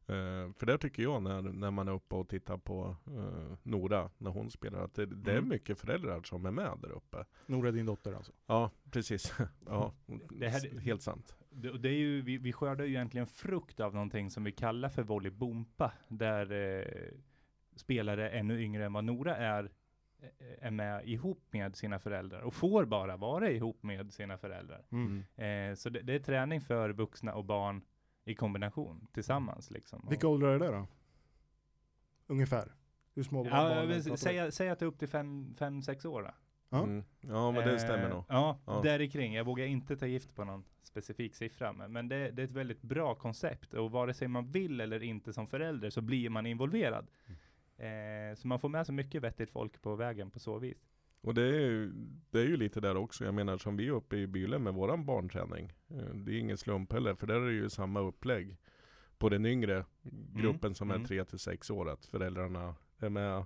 Eh, 0.07 0.53
för 0.57 0.65
det 0.65 0.77
tycker 0.77 1.03
jag 1.03 1.23
när, 1.23 1.41
när 1.41 1.71
man 1.71 1.87
är 1.87 1.91
uppe 1.91 2.15
och 2.15 2.29
tittar 2.29 2.57
på 2.57 2.95
eh, 3.07 3.57
Nora 3.63 4.09
när 4.17 4.31
hon 4.31 4.51
spelar 4.51 4.79
att 4.79 4.93
det, 4.93 5.05
det 5.05 5.31
är 5.31 5.37
Mm. 5.37 5.49
mycket 5.49 5.79
föräldrar 5.79 6.21
som 6.23 6.45
är 6.45 6.51
med 6.51 6.77
där 6.81 6.91
uppe. 6.91 7.25
Nora 7.45 7.71
din 7.71 7.85
dotter 7.85 8.13
alltså. 8.13 8.31
Ja, 8.47 8.71
precis. 8.91 9.33
ja, 9.65 9.93
Det 10.29 10.49
här- 10.49 10.79
helt 10.79 11.01
sant. 11.01 11.35
Det, 11.55 11.69
och 11.69 11.79
det 11.79 11.89
är 11.89 11.97
ju, 11.97 12.21
vi, 12.21 12.37
vi 12.37 12.53
skördar 12.53 12.85
ju 12.85 12.91
egentligen 12.91 13.27
frukt 13.27 13.79
av 13.79 13.93
någonting 13.93 14.29
som 14.29 14.43
vi 14.43 14.51
kallar 14.51 14.89
för 14.89 15.03
volleybompa. 15.03 15.91
Där 16.07 16.51
eh, 16.51 17.11
spelare 17.75 18.29
ännu 18.29 18.61
yngre 18.63 18.85
än 18.85 18.93
vad 18.93 19.03
Nora 19.03 19.35
är, 19.35 19.71
eh, 20.19 20.67
är 20.67 20.71
med 20.71 21.07
ihop 21.07 21.43
med 21.51 21.75
sina 21.75 21.99
föräldrar 21.99 22.41
och 22.41 22.53
får 22.53 22.85
bara 22.85 23.17
vara 23.17 23.51
ihop 23.51 23.83
med 23.83 24.13
sina 24.13 24.37
föräldrar. 24.37 24.85
Mm. 24.89 25.23
Eh, 25.35 25.75
så 25.75 25.89
det, 25.89 26.01
det 26.01 26.13
är 26.13 26.19
träning 26.19 26.61
för 26.61 26.89
vuxna 26.89 27.33
och 27.33 27.45
barn 27.45 27.81
i 28.25 28.35
kombination 28.35 29.07
tillsammans 29.13 29.71
liksom. 29.71 30.07
Vilka 30.09 30.27
åldrar 30.27 30.55
är 30.55 30.59
det 30.59 30.67
då? 30.67 30.87
Ungefär? 32.27 32.71
Hur 33.13 33.23
små 33.23 33.45
Ja, 33.45 33.51
barn 33.51 34.17
säg, 34.17 34.51
säg 34.51 34.69
att 34.69 34.79
det 34.79 34.85
är 34.85 34.87
upp 34.87 34.99
till 34.99 35.07
fem, 35.07 35.55
fem 35.57 35.81
sex 35.81 36.05
år 36.05 36.23
då. 36.23 36.31
Ja. 36.69 36.83
Mm. 36.83 37.03
Ja, 37.21 37.51
men 37.51 37.67
det 37.67 37.79
stämmer 37.79 38.03
Eh, 38.03 38.09
nog. 38.09 38.23
Ja, 38.29 38.59
Ja. 38.65 38.81
där 38.83 39.01
i 39.01 39.09
kring. 39.09 39.33
Jag 39.33 39.45
vågar 39.45 39.65
inte 39.65 39.97
ta 39.97 40.05
gift 40.05 40.35
på 40.35 40.43
någon 40.45 40.63
specifik 40.83 41.35
siffra, 41.35 41.73
men, 41.73 42.07
det, 42.09 42.31
det 42.31 42.41
är 42.41 42.43
ett 42.45 42.51
väldigt 42.51 42.81
bra 42.81 43.15
koncept 43.15 43.73
och 43.73 43.91
vare 43.91 44.13
sig 44.13 44.27
man 44.27 44.51
vill 44.51 44.81
eller 44.81 45.03
inte 45.03 45.33
som 45.33 45.47
förälder 45.47 45.89
så 45.89 46.01
blir 46.01 46.29
man 46.29 46.45
involverad. 46.45 47.07
Eh, 47.77 48.35
så 48.35 48.47
man 48.47 48.59
får 48.59 48.69
med 48.69 48.85
sig 48.85 48.95
mycket 48.95 49.21
vettigt 49.23 49.49
folk 49.51 49.81
på 49.81 49.95
vägen 49.95 50.31
på 50.31 50.39
så 50.39 50.59
vis. 50.59 50.77
Och 51.21 51.33
det 51.33 51.41
är, 51.41 51.59
ju, 51.61 51.91
det 52.29 52.39
är 52.39 52.45
ju 52.45 52.57
lite 52.57 52.79
där 52.79 52.97
också. 52.97 53.25
Jag 53.25 53.33
menar 53.33 53.57
som 53.57 53.77
vi 53.77 53.87
är 53.87 53.91
uppe 53.91 54.15
i 54.17 54.27
Byle 54.27 54.59
med 54.59 54.73
våran 54.73 55.05
barnträning. 55.05 55.73
Eh, 55.89 55.95
Det 56.15 56.31
är 56.31 56.39
ingen 56.39 56.57
slump 56.57 56.93
heller, 56.93 57.15
för 57.15 57.27
där 57.27 57.35
är 57.41 57.45
det 57.47 57.53
ju 57.53 57.69
samma 57.69 57.99
upplägg 57.99 58.57
på 59.17 59.29
den 59.29 59.45
yngre 59.45 59.85
gruppen 60.33 60.75
som 60.75 60.91
Mm. 60.91 61.01
är 61.03 61.07
3 61.07 61.25
till 61.25 61.39
6 61.39 61.69
år. 61.71 61.89
Att 61.89 62.05
föräldrarna 62.05 62.75
är 62.99 63.09
med 63.09 63.45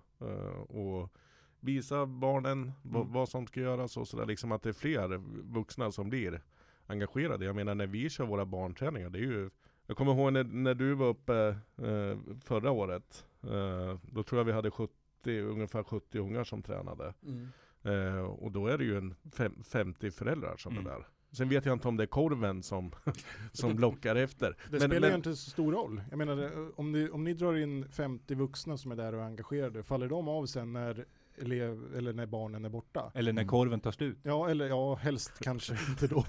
och 0.67 1.13
visar 1.59 2.05
barnen 2.05 2.71
vad, 2.81 3.01
Mm. 3.01 3.13
vad 3.13 3.29
som 3.29 3.47
ska 3.47 3.59
göras 3.59 3.97
och 3.97 4.07
sådär. 4.07 4.25
Liksom 4.25 4.51
att 4.51 4.63
det 4.63 4.69
är 4.69 4.73
fler 4.73 5.21
vuxna 5.53 5.91
som 5.91 6.09
blir 6.09 6.41
engagerade. 6.87 7.45
Jag 7.45 7.55
menar 7.55 7.75
när 7.75 7.87
vi 7.87 8.09
kör 8.09 8.25
våra 8.25 8.45
barnträningar, 8.45 9.09
det 9.09 9.19
är 9.19 9.23
ju 9.23 9.49
jag 9.87 9.97
kommer 9.97 10.11
ihåg 10.13 10.33
när, 10.33 10.43
när 10.43 10.73
du 10.73 10.93
var 10.93 11.07
uppe 11.07 11.55
eh, 11.77 12.17
förra 12.43 12.71
året. 12.71 13.25
Eh, 13.43 13.97
då 14.11 14.23
tror 14.23 14.39
jag 14.39 14.45
vi 14.45 14.51
hade 14.51 14.71
70, 14.71 14.93
ungefär 15.41 15.83
70 15.83 16.19
ungar 16.19 16.43
som 16.43 16.61
tränade. 16.61 17.13
Mm. 17.25 17.47
Eh, 17.83 18.21
och 18.23 18.51
då 18.51 18.67
är 18.67 18.77
det 18.77 18.83
ju 18.83 18.97
en 18.97 19.15
fem, 19.31 19.63
50 19.63 20.11
föräldrar 20.11 20.57
som 20.57 20.71
Mm. 20.73 20.87
är 20.87 20.91
där. 20.91 21.07
Sen 21.31 21.49
vet 21.49 21.65
jag 21.65 21.73
inte 21.73 21.87
om 21.87 21.97
det 21.97 22.03
är 22.03 22.07
korven 22.07 22.63
som, 22.63 22.91
som 23.51 23.79
lockar 23.79 24.15
efter. 24.15 24.49
Det 24.49 24.55
Men- 24.71 24.79
spelar 24.79 24.99
men- 24.99 25.09
ju 25.09 25.15
inte 25.15 25.35
så 25.35 25.49
stor 25.49 25.71
roll. 25.71 26.01
Jag 26.09 26.17
menar, 26.17 26.43
eh, 26.43 26.67
om 26.75 26.91
ni, 26.91 27.09
om 27.09 27.23
ni 27.23 27.33
drar 27.33 27.55
in 27.57 27.89
50 27.91 28.35
vuxna 28.35 28.77
som 28.77 28.91
är 28.91 28.95
där 28.95 29.13
och 29.15 29.21
är 29.21 29.25
engagerade, 29.25 29.83
faller 29.83 30.07
de 30.07 30.27
av 30.27 30.45
sen 30.45 30.73
när, 30.73 31.05
elev, 31.41 31.95
eller 31.95 32.13
när 32.13 32.25
barnen 32.25 32.65
är 32.65 32.69
borta? 32.69 33.11
Eller 33.15 33.33
när 33.33 33.41
Mm. 33.41 33.49
korven 33.49 33.79
tar 33.79 33.91
slut. 33.91 34.17
Ja, 34.23 34.49
eller 34.49 34.67
ja, 34.67 34.95
helst 34.95 35.31
kanske 35.39 35.73
inte 35.89 36.07
då. 36.07 36.25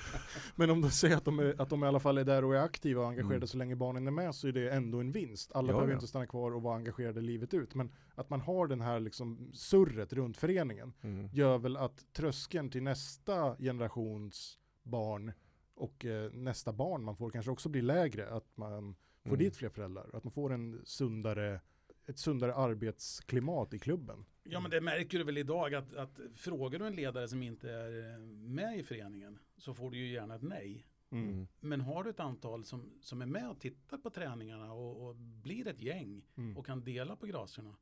Men 0.56 0.70
om 0.70 0.80
du 0.82 0.90
säger 0.90 1.16
att 1.16 1.24
de, 1.24 1.38
är, 1.38 1.60
att 1.62 1.68
de 1.70 1.84
i 1.84 1.86
alla 1.86 2.00
fall 2.00 2.18
är 2.18 2.24
där 2.24 2.44
och 2.44 2.54
är 2.56 2.60
aktiva 2.60 3.02
och 3.02 3.08
engagerade 3.08 3.36
Mm. 3.36 3.46
så 3.46 3.56
länge 3.58 3.76
barnen 3.76 4.06
är 4.06 4.10
med 4.10 4.34
så 4.34 4.48
är 4.48 4.52
det 4.52 4.70
ändå 4.70 5.00
en 5.00 5.12
vinst. 5.12 5.52
Alla 5.52 5.68
Ja, 5.68 5.72
behöver 5.72 5.92
ja. 5.92 5.96
inte 5.96 6.06
stanna 6.06 6.26
kvar 6.26 6.54
och 6.54 6.62
vara 6.62 6.76
engagerade 6.76 7.20
livet 7.20 7.54
ut. 7.54 7.74
Men 7.74 7.90
att 8.14 8.30
man 8.30 8.40
har 8.40 8.66
den 8.66 8.80
här 8.80 9.00
liksom 9.00 9.50
surret 9.54 10.12
runt 10.12 10.36
föreningen 10.36 10.92
Mm. 11.02 11.28
gör 11.32 11.58
väl 11.58 11.76
att 11.76 12.12
tröskeln 12.12 12.70
till 12.70 12.82
nästa 12.82 13.56
generations 13.56 14.58
barn 14.82 15.32
och 15.74 16.04
eh, 16.04 16.32
nästa 16.32 16.72
barn 16.72 17.04
man 17.04 17.16
får 17.16 17.30
kanske 17.30 17.50
också 17.50 17.68
blir 17.68 17.82
lägre. 17.82 18.30
Att 18.30 18.56
man 18.56 18.96
får 19.22 19.28
Mm. 19.30 19.38
dit 19.38 19.56
fler 19.56 19.68
föräldrar. 19.68 20.10
Att 20.12 20.24
man 20.24 20.30
får 20.30 20.52
en 20.52 20.80
sundare, 20.84 21.60
ett 22.06 22.18
sundare 22.18 22.54
arbetsklimat 22.54 23.74
i 23.74 23.78
klubben. 23.78 24.24
Ja 24.50 24.60
men 24.60 24.70
det 24.70 24.80
märker 24.80 25.18
du 25.18 25.24
väl 25.24 25.38
idag 25.38 25.74
att, 25.74 25.94
att 25.94 26.20
frågar 26.34 26.78
du 26.78 26.86
en 26.86 26.96
ledare 26.96 27.28
som 27.28 27.42
inte 27.42 27.70
är 27.72 28.12
eh, 28.14 28.18
med 28.28 28.78
i 28.78 28.82
föreningen 28.82 29.38
så 29.56 29.74
får 29.74 29.90
du 29.90 29.98
ju 29.98 30.08
gärna 30.12 30.34
ett 30.34 30.42
nej. 30.42 30.86
Mm. 31.10 31.46
Men 31.60 31.80
har 31.80 32.04
du 32.04 32.10
ett 32.10 32.20
antal 32.20 32.64
som, 32.64 32.92
som 33.00 33.22
är 33.22 33.26
med 33.26 33.50
och 33.50 33.60
tittar 33.60 33.98
på 33.98 34.10
träningarna 34.10 34.72
och, 34.72 35.08
och 35.08 35.16
blir 35.16 35.66
ett 35.68 35.80
gäng 35.80 36.22
Mm. 36.36 36.56
och 36.56 36.66
kan 36.66 36.84
dela 36.84 37.16
på 37.16 37.26
graserna. 37.26 37.76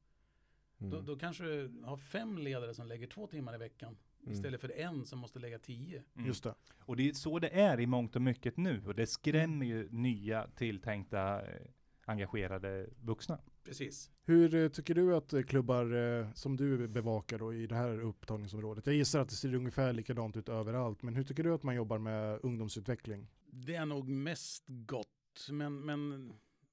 Då, 0.78 0.86
Mm. 0.96 1.04
då 1.06 1.16
kanske 1.16 1.44
du 1.44 1.82
har 1.84 1.96
fem 1.96 2.38
ledare 2.38 2.74
som 2.74 2.86
lägger 2.86 3.06
två 3.06 3.26
timmar 3.26 3.54
i 3.54 3.58
veckan 3.58 3.96
Mm. 4.22 4.32
istället 4.32 4.60
för 4.60 4.78
en 4.78 5.06
som 5.06 5.18
måste 5.18 5.38
lägga 5.38 5.58
tio. 5.58 6.02
Mm. 6.14 6.26
Just 6.26 6.44
det. 6.44 6.54
Och 6.78 6.96
det 6.96 7.08
är 7.08 7.12
så 7.12 7.38
det 7.38 7.48
är 7.48 7.80
i 7.80 7.86
mångt 7.86 8.16
och 8.16 8.22
mycket 8.22 8.56
nu 8.56 8.82
och 8.86 8.94
det 8.94 9.06
skrämmer 9.06 9.66
ju 9.66 9.88
nya 9.90 10.46
tilltänkta 10.46 11.42
eh, 11.42 11.60
engagerade 12.04 12.88
vuxna. 13.00 13.38
Precis. 13.66 14.10
Hur 14.24 14.54
eh, 14.54 14.68
tycker 14.68 14.94
du 14.94 15.16
att 15.16 15.32
eh, 15.32 15.42
klubbar 15.42 15.94
eh, 15.94 16.32
som 16.32 16.56
du 16.56 16.88
bevakar 16.88 17.38
då 17.38 17.54
i 17.54 17.66
det 17.66 17.74
här 17.74 18.00
upptagningsområdet, 18.00 18.86
jag 18.86 18.94
gissar 18.94 19.20
att 19.20 19.28
det 19.28 19.34
ser 19.34 19.54
ungefär 19.54 19.92
likadant 19.92 20.36
ut 20.36 20.48
överallt, 20.48 21.02
men 21.02 21.14
hur 21.14 21.24
tycker 21.24 21.44
du 21.44 21.54
att 21.54 21.62
man 21.62 21.74
jobbar 21.74 21.98
med 21.98 22.40
ungdomsutveckling? 22.42 23.26
Det 23.46 23.74
är 23.74 23.86
nog 23.86 24.08
mest 24.08 24.64
gott. 24.68 25.48
Men, 25.50 25.80
men 25.80 26.32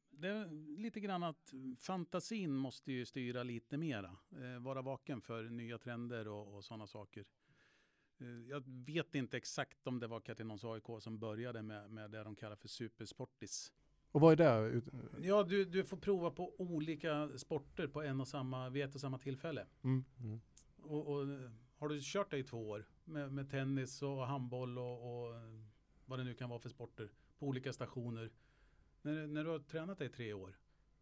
det 0.10 0.28
är 0.28 0.78
lite 0.78 1.00
grann 1.00 1.24
att 1.24 1.54
fantasin 1.80 2.56
måste 2.56 2.92
ju 2.92 3.06
styra 3.06 3.44
lite 3.44 3.78
mera. 3.78 4.18
Eh, 4.32 4.60
vara 4.60 4.82
vaken 4.82 5.22
för 5.22 5.44
nya 5.44 5.78
trender 5.78 6.28
och, 6.28 6.56
och 6.56 6.64
sådana 6.64 6.88
saker. 6.88 7.26
Eh, 8.20 8.50
jag 8.50 8.64
vet 8.68 9.16
inte 9.16 9.38
exakt 9.38 9.88
om 9.88 10.00
det 10.00 10.08
var 10.08 10.20
Katrineholms 10.20 10.64
AIK 10.64 11.04
som 11.04 11.20
började 11.20 11.62
med, 11.62 11.92
med 11.92 12.12
det 12.12 12.24
de 12.24 12.36
kallar 12.36 12.56
för 12.56 12.68
supersportis. 12.68 13.72
Och 14.14 14.22
vad 14.22 14.42
är 14.42 14.62
det? 14.72 14.82
Ja, 15.22 15.44
du, 15.44 15.66
du 15.66 15.84
får 15.84 15.98
prova 15.98 16.32
på 16.32 16.54
olika 16.58 17.30
sporter 17.38 17.88
på 17.88 18.02
en 18.02 18.22
och 18.22 18.28
samma, 18.28 18.70
vid 18.70 18.84
ett 18.84 18.96
och 18.96 19.02
samma 19.02 19.18
tillfälle. 19.18 19.68
Mm. 19.84 20.04
Mm. 20.20 20.42
Och, 20.82 21.08
och 21.08 21.28
har 21.78 21.90
du 21.90 22.00
kört 22.02 22.32
det 22.32 22.38
i 22.38 22.44
två 22.44 22.70
år 22.70 22.86
med, 23.04 23.32
med 23.32 23.50
tennis 23.50 24.02
och 24.02 24.28
handboll 24.28 24.78
och, 24.78 25.26
och 25.26 25.36
vad 26.06 26.20
det 26.20 26.24
nu 26.24 26.34
kan 26.34 26.50
vara 26.50 26.60
för 26.60 26.70
sporter 26.70 27.12
på 27.40 27.48
olika 27.48 27.74
stationer. 27.74 28.32
När, 29.02 29.28
när 29.28 29.44
du 29.44 29.50
har 29.50 29.60
tränat 29.60 30.00
det 30.00 30.06
i 30.06 30.10
tre 30.10 30.34
år, 30.34 30.58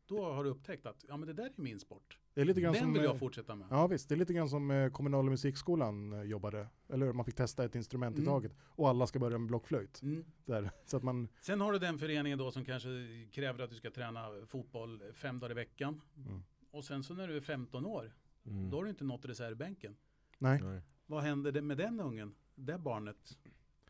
då 0.05 0.23
har 0.31 0.43
du 0.43 0.49
upptäckt 0.49 0.85
att 0.85 1.05
ja, 1.07 1.17
men 1.17 1.27
det 1.27 1.33
där 1.33 1.45
är 1.45 1.51
min 1.55 1.79
sport. 1.79 2.17
Det 2.33 2.41
är 2.41 2.45
lite 2.45 2.61
grann 2.61 2.73
Den 2.73 2.81
som... 2.81 2.93
vill 2.93 3.01
eh, 3.01 3.05
jag 3.07 3.19
fortsätta 3.19 3.55
med. 3.55 3.67
Ja 3.71 3.87
visst, 3.87 4.09
det 4.09 4.15
är 4.15 4.17
lite 4.17 4.33
grann 4.33 4.49
som 4.49 4.71
eh, 4.71 4.89
kommunala 4.91 5.29
musikskolan 5.29 6.13
eh, 6.13 6.21
jobbade. 6.21 6.67
Eller 6.89 7.05
hur? 7.05 7.13
Man 7.13 7.25
fick 7.25 7.35
testa 7.35 7.65
ett 7.65 7.75
instrument 7.75 8.17
i 8.17 8.21
Mm. 8.21 8.33
taget. 8.33 8.55
Och 8.61 8.89
alla 8.89 9.07
ska 9.07 9.19
börja 9.19 9.37
med 9.37 9.47
blockflöjt. 9.47 10.01
Mm. 10.01 10.25
Där. 10.45 10.71
Så 10.85 10.97
att 10.97 11.03
man... 11.03 11.27
Sen 11.41 11.61
har 11.61 11.71
du 11.73 11.79
den 11.79 11.99
föreningen 11.99 12.37
då 12.37 12.51
som 12.51 12.65
kanske 12.65 12.89
kräver 13.31 13.63
att 13.63 13.69
du 13.69 13.75
ska 13.75 13.91
träna 13.91 14.45
fotboll 14.47 15.03
fem 15.13 15.39
dagar 15.39 15.51
i 15.51 15.53
veckan. 15.55 16.01
Mm. 16.17 16.43
Och 16.71 16.85
sen 16.85 17.03
så 17.03 17.13
när 17.13 17.27
du 17.27 17.37
är 17.37 17.41
15 17.41 17.85
år, 17.85 18.13
Mm. 18.45 18.69
då 18.69 18.77
har 18.77 18.83
du 18.83 18.89
inte 18.89 19.03
nått 19.03 19.25
reservbänken. 19.25 19.95
Nej. 20.37 20.61
Nej. 20.63 20.81
Vad 21.05 21.23
händer 21.23 21.61
med 21.61 21.77
den 21.77 21.99
ungen? 21.99 22.35
Det 22.55 22.77
barnet? 22.77 23.37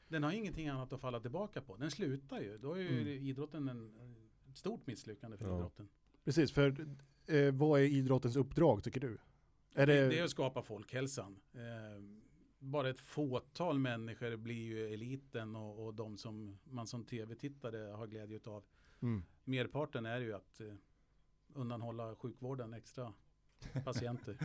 Den 0.08 0.24
har 0.24 0.32
ingenting 0.32 0.68
annat 0.68 0.94
att 0.94 1.02
falla 1.02 1.20
tillbaka 1.20 1.62
på. 1.62 1.78
Den 1.78 1.92
slutar 1.92 2.42
ju. 2.42 2.58
Då 2.58 2.74
är 2.74 2.80
ju 2.80 3.02
Mm. 3.02 3.08
idrotten 3.28 3.70
en, 3.70 3.96
ett 4.50 4.58
stort 4.58 4.88
misslyckande 4.88 5.38
för 5.38 5.46
Ja. 5.46 5.56
idrotten. 5.58 5.90
Precis, 6.26 6.52
för 6.52 6.88
eh, 7.28 7.52
vad 7.52 7.82
är 7.82 7.86
idrottens 7.86 8.36
uppdrag 8.36 8.84
tycker 8.84 9.00
du? 9.00 9.18
Är 9.74 9.88
det... 9.88 10.08
Det 10.08 10.20
är 10.20 10.24
att 10.24 10.30
skapa 10.30 10.62
folkhälsan. 10.62 11.40
Eh, 11.54 12.04
bara 12.60 12.90
ett 12.90 13.02
fåtal 13.02 13.80
människor 13.80 14.36
blir 14.36 14.64
ju 14.64 14.94
eliten 14.94 15.56
och, 15.56 15.86
och 15.86 15.94
de 15.94 16.18
som 16.18 16.58
man 16.64 16.88
som 16.88 17.04
tv-tittare 17.04 17.78
har 17.78 18.08
glädje 18.08 18.40
av. 18.46 18.64
Mm. 19.02 19.24
Merparten 19.44 20.06
är 20.06 20.20
ju 20.20 20.34
att 20.34 20.62
eh, 20.62 20.74
undanhålla 21.54 22.16
sjukvården 22.16 22.74
extra 22.74 23.14
patienter. 23.86 24.38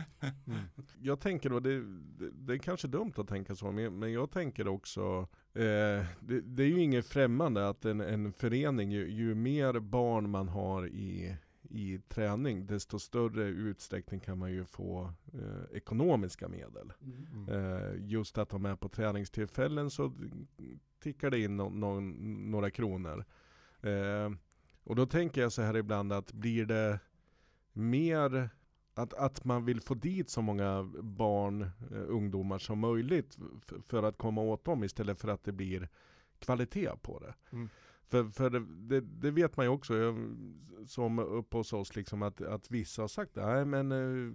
Mm. 0.47 0.59
Jag 1.01 1.19
tänker 1.19 1.49
då, 1.49 1.59
det, 1.59 1.81
det, 1.81 2.31
det 2.31 2.53
är 2.53 2.57
kanske 2.57 2.87
dumt 2.87 3.13
att 3.17 3.27
tänka 3.27 3.55
så, 3.55 3.71
men, 3.71 3.99
men 3.99 4.11
jag 4.11 4.31
tänker 4.31 4.67
också, 4.67 5.27
eh, 5.53 6.05
det, 6.19 6.41
det 6.41 6.63
är 6.63 6.67
ju 6.67 6.79
inget 6.79 7.07
främmande 7.07 7.69
att 7.69 7.85
en, 7.85 8.01
en 8.01 8.33
förening, 8.33 8.91
ju, 8.91 9.09
ju 9.09 9.35
mer 9.35 9.79
barn 9.79 10.29
man 10.29 10.47
har 10.47 10.87
i, 10.87 11.37
i 11.69 11.99
träning, 12.07 12.65
desto 12.65 12.99
större 12.99 13.43
utsträckning 13.43 14.19
kan 14.19 14.37
man 14.37 14.51
ju 14.51 14.65
få 14.65 15.13
eh, 15.33 15.77
ekonomiska 15.77 16.47
medel. 16.47 16.93
Mm. 17.01 17.49
Eh, 17.49 18.09
just 18.09 18.37
att 18.37 18.49
de 18.49 18.65
är 18.65 18.75
på 18.75 18.89
träningstillfällen 18.89 19.89
så 19.89 20.13
tickar 20.99 21.31
det 21.31 21.39
in 21.39 21.57
no, 21.57 21.69
no, 21.69 21.99
några 22.51 22.71
kronor. 22.71 23.25
Eh, 23.81 24.31
och 24.83 24.95
då 24.95 25.05
tänker 25.05 25.41
jag 25.41 25.51
så 25.51 25.61
här 25.61 25.77
ibland 25.77 26.13
att 26.13 26.33
blir 26.33 26.65
det 26.65 26.99
mer 27.73 28.49
att, 28.93 29.13
att 29.13 29.45
man 29.45 29.65
vill 29.65 29.81
få 29.81 29.93
dit 29.93 30.29
så 30.29 30.41
många 30.41 30.83
barn, 31.01 31.61
eh, 31.61 32.03
ungdomar 32.07 32.59
som 32.59 32.79
möjligt 32.79 33.37
för 33.83 34.03
att 34.03 34.17
komma 34.17 34.41
åt 34.41 34.65
dem 34.65 34.83
istället 34.83 35.19
för 35.19 35.27
att 35.27 35.43
det 35.43 35.51
blir 35.51 35.89
kvalitet 36.39 36.91
på 37.01 37.19
det. 37.19 37.33
Mm. 37.51 37.69
För, 38.07 38.23
för 38.23 38.49
det, 38.49 38.59
det, 38.59 39.01
det 39.01 39.31
vet 39.31 39.57
man 39.57 39.65
ju 39.65 39.69
också, 39.69 39.95
jag, 39.95 40.37
som 40.85 41.19
uppe 41.19 41.57
hos 41.57 41.73
oss, 41.73 41.95
liksom 41.95 42.21
att, 42.21 42.41
att 42.41 42.71
vissa 42.71 43.01
har 43.01 43.07
sagt 43.07 43.35
nej 43.35 43.65
men 43.65 43.91
eh, 43.91 44.33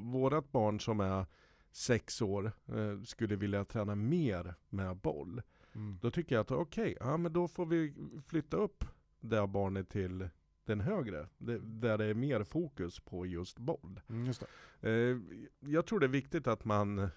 vårat 0.00 0.52
barn 0.52 0.80
som 0.80 1.00
är 1.00 1.26
sex 1.70 2.22
år 2.22 2.52
eh, 2.66 3.02
skulle 3.04 3.36
vilja 3.36 3.64
träna 3.64 3.94
mer 3.94 4.54
med 4.68 4.96
boll. 4.96 5.42
Mm. 5.74 5.98
Då 6.02 6.10
tycker 6.10 6.34
jag 6.34 6.42
att 6.42 6.50
okej, 6.50 6.96
ja 7.00 7.16
men 7.16 7.32
då 7.32 7.48
får 7.48 7.66
vi 7.66 7.94
flytta 8.26 8.56
upp 8.56 8.84
det 9.20 9.46
barnet 9.46 9.88
till 9.88 10.28
den 10.64 10.80
högre, 10.80 11.28
det, 11.38 11.58
där 11.58 11.98
det 11.98 12.04
är 12.04 12.14
mer 12.14 12.44
fokus 12.44 13.00
på 13.00 13.26
just 13.26 13.58
boll. 13.58 14.00
Mm, 14.08 14.26
just. 14.26 14.42
Eh, 14.80 15.18
jag 15.60 15.86
tror 15.86 16.00
det 16.00 16.06
är 16.06 16.08
viktigt 16.08 16.46
att 16.46 16.64
man 16.64 17.08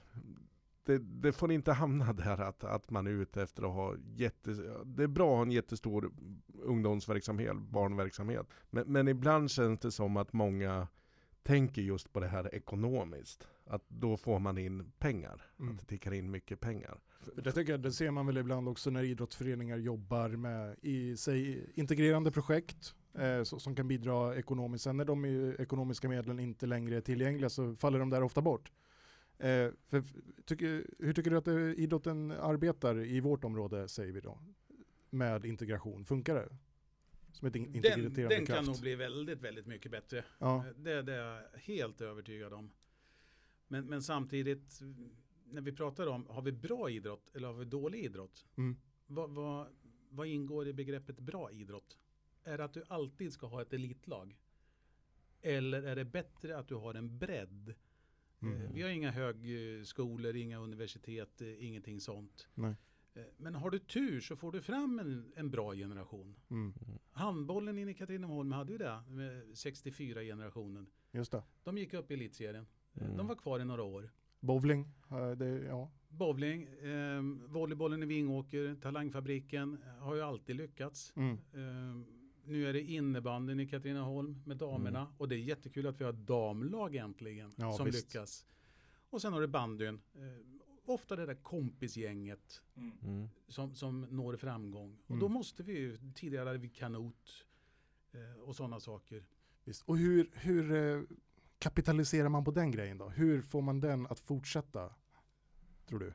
det, 0.86 0.98
det 0.98 1.32
får 1.32 1.52
inte 1.52 1.71
hamna 1.71 2.13
där 2.13 2.41
att, 2.41 2.63
att 2.63 2.89
man 2.89 3.08
är 3.08 3.12
ute 3.12 3.41
efter 3.41 3.63
att 3.63 3.74
ha 3.74 3.95
jätte... 4.15 4.52
Det 4.86 5.04
är 5.04 5.08
bra 5.08 5.32
att 5.32 5.36
ha 5.36 5.41
en 5.41 5.52
jättestor 5.52 6.12
ungdomsverksamhet, 6.63 7.58
barnverksamhet. 7.58 8.48
Men, 8.69 8.84
men 8.88 9.08
ibland 9.08 9.52
känns 9.52 9.80
det 9.80 9.91
som 9.91 10.17
att 10.17 10.34
många 10.34 10.88
tänker 11.43 11.82
just 11.82 12.13
på 12.13 12.19
det 12.19 12.28
här 12.28 12.56
ekonomiskt. 12.56 13.48
Att 13.67 13.84
då 13.88 14.17
får 14.17 14.39
man 14.39 14.58
in 14.58 14.91
pengar. 15.00 15.41
Mm. 15.60 15.74
Att 15.74 15.80
det 15.80 15.86
tickar 15.86 16.13
in 16.13 16.32
mycket 16.32 16.60
pengar. 16.60 17.00
Det, 17.36 17.52
tycker 17.52 17.74
jag, 17.74 17.82
det 17.82 17.91
ser 17.91 18.12
man 18.12 18.26
väl 18.26 18.38
ibland 18.38 18.69
också 18.69 18.89
när 18.89 19.04
idrottsföreningar 19.04 19.78
jobbar 19.78 20.30
med 20.30 20.76
i 20.82 21.17
sig 21.17 21.69
integrerande 21.74 22.32
projekt 22.32 22.95
eh, 23.13 23.43
så, 23.43 23.60
som 23.60 23.76
kan 23.76 23.88
bidra 23.88 24.36
ekonomiskt. 24.36 24.84
Sen 24.84 24.98
när 24.98 25.06
de 25.06 25.26
ekonomiska 25.60 26.10
medlen 26.10 26.39
inte 26.39 26.65
längre 26.65 26.98
är 26.98 27.02
tillgängliga 27.02 27.50
så 27.50 27.76
faller 27.76 28.00
de 28.00 28.10
där 28.10 28.24
ofta 28.24 28.41
bort. 28.41 28.71
Eh, 29.38 29.71
för, 29.88 30.04
tycker, 30.45 30.86
hur 31.00 31.13
tycker 31.13 31.32
du 31.32 31.38
att 31.38 31.48
eh, 31.48 31.56
idrotten 31.56 32.32
arbetar 32.32 33.06
i 33.06 33.19
vårt 33.19 33.43
område, 33.43 33.88
säger 33.88 34.13
vi 34.13 34.21
då, 34.21 34.39
med 35.10 35.45
integration? 35.45 36.06
Funkar 36.06 36.36
det? 36.36 36.58
Som 37.32 37.48
ett 37.48 37.56
in- 37.56 37.71
Den, 37.82 38.13
den 38.13 38.30
kan 38.30 38.45
kraft? 38.45 38.67
nog 38.67 38.82
bli 38.82 38.95
väldigt, 38.95 39.41
väldigt 39.41 39.65
mycket 39.67 39.91
bättre. 39.91 40.26
Ja. 40.39 40.65
Det, 40.78 41.02
det 41.02 41.13
är 41.13 41.41
jag 41.52 41.60
helt 41.60 42.02
övertygad 42.02 42.54
om. 42.54 42.71
Men, 43.67 43.86
men 43.86 44.02
samtidigt, 44.02 44.80
när 45.45 45.62
vi 45.62 45.71
pratar 45.71 46.08
om, 46.08 46.28
har 46.28 46.41
vi 46.41 46.52
bra 46.52 46.89
idrott 46.89 47.36
eller 47.36 47.48
har 47.48 47.54
vi 47.54 47.65
dålig 47.65 48.06
idrott? 48.06 48.45
Mm. 48.58 48.76
Vad, 49.08 49.30
vad, 49.30 49.67
vad 50.10 50.28
ingår 50.28 50.67
i 50.67 50.74
begreppet 50.74 51.19
bra 51.19 51.52
idrott? 51.52 51.98
Är 52.43 52.58
det 52.58 52.63
att 52.63 52.74
du 52.74 52.84
alltid 52.88 53.34
ska 53.34 53.48
ha 53.48 53.62
ett 53.62 53.74
elitlag? 53.74 54.38
Eller 55.41 55.84
är 55.84 55.95
det 55.95 56.06
bättre 56.06 56.58
att 56.58 56.67
du 56.67 56.76
har 56.76 56.93
en 56.93 57.17
bredd? 57.19 57.74
Mm. 58.45 58.62
Eh, 58.62 58.71
Vi 58.73 58.81
har 58.81 58.89
inga 58.89 59.12
högskolor, 59.12 60.36
inga 60.36 60.60
universitet, 60.60 61.41
eh, 61.41 61.65
ingenting 61.65 61.99
sånt. 62.01 62.47
Nej. 62.53 62.75
Eh, 63.13 63.23
Men 63.38 63.55
har 63.55 63.69
du 63.69 63.79
tur 63.79 64.21
så 64.21 64.36
får 64.36 64.51
du 64.51 64.62
fram 64.62 64.99
en, 64.99 65.31
en 65.36 65.51
bra 65.51 65.73
generation. 65.75 66.36
Mm. 66.49 66.73
Handbollen 67.12 67.77
inne 67.77 67.91
i 67.91 67.93
Katrineholm 67.93 68.51
hade 68.51 68.71
ju 68.71 68.77
det, 68.77 69.03
med 69.10 69.43
64-generationen. 69.53 70.86
Just 71.12 71.31
det. 71.31 71.43
De 71.63 71.77
gick 71.77 71.93
upp 71.93 72.12
i 72.12 72.13
elitserien. 72.13 72.65
Mm. 73.01 73.17
De 73.17 73.27
var 73.27 73.36
kvar 73.36 73.60
i 73.60 73.65
några 73.65 73.84
år. 73.84 74.10
Bowling, 74.39 74.86
det, 75.38 75.45
ja. 75.45 75.91
Bowling, 76.10 76.63
eh, 76.63 77.21
volleybollen 77.47 78.03
i 78.03 78.05
Vingåker, 78.05 78.75
Talangfabriken 78.81 79.77
har 79.99 80.15
ju 80.15 80.21
alltid 80.21 80.55
lyckats. 80.55 81.13
Mm. 81.15 81.34
Eh, 81.34 82.05
nu 82.45 82.69
är 82.69 82.73
det 82.73 82.81
innebanden 82.81 83.60
i 83.60 83.67
Katrineholm 83.67 84.41
med 84.45 84.58
damerna 84.58 84.99
Mm. 84.99 85.13
och 85.17 85.27
det 85.29 85.36
är 85.36 85.39
jättekul 85.39 85.88
att 85.88 85.99
vi 86.01 86.03
har 86.05 86.13
damlag 86.13 86.95
äntligen 86.95 87.53
Ja, 87.58 87.73
som 87.73 87.86
visst. 87.86 88.05
lyckas. 88.08 88.45
Och 89.10 89.21
sen 89.21 89.34
har 89.34 89.41
du 89.41 89.47
bandyn. 89.47 90.01
Eh, 90.15 90.21
ofta 90.86 91.15
det 91.15 91.25
där 91.25 91.36
kompisgänget 91.36 92.62
Mm. 92.75 93.29
som, 93.47 93.75
som 93.75 94.01
når 94.01 94.36
framgång. 94.38 94.97
Och 95.03 95.10
Mm. 95.10 95.19
då 95.19 95.27
måste 95.27 95.63
vi 95.63 95.73
ju, 95.73 95.97
tidigare 96.15 96.47
hade 96.47 96.60
vi 96.60 96.69
kanot 96.69 97.45
eh, 98.12 98.41
och 98.41 98.55
sådana 98.55 98.79
saker. 98.79 99.25
Visst. 99.63 99.84
Och 99.86 99.97
hur, 99.97 100.31
hur 100.34 100.71
eh, 100.75 101.01
kapitaliserar 101.60 102.29
man 102.29 102.43
på 102.43 102.51
den 102.51 102.71
grejen 102.71 102.97
då? 102.97 103.10
Hur 103.10 103.41
får 103.41 103.62
man 103.62 103.79
den 103.79 104.08
att 104.08 104.19
fortsätta? 104.19 104.93
Tror 105.86 105.99
du? 105.99 106.13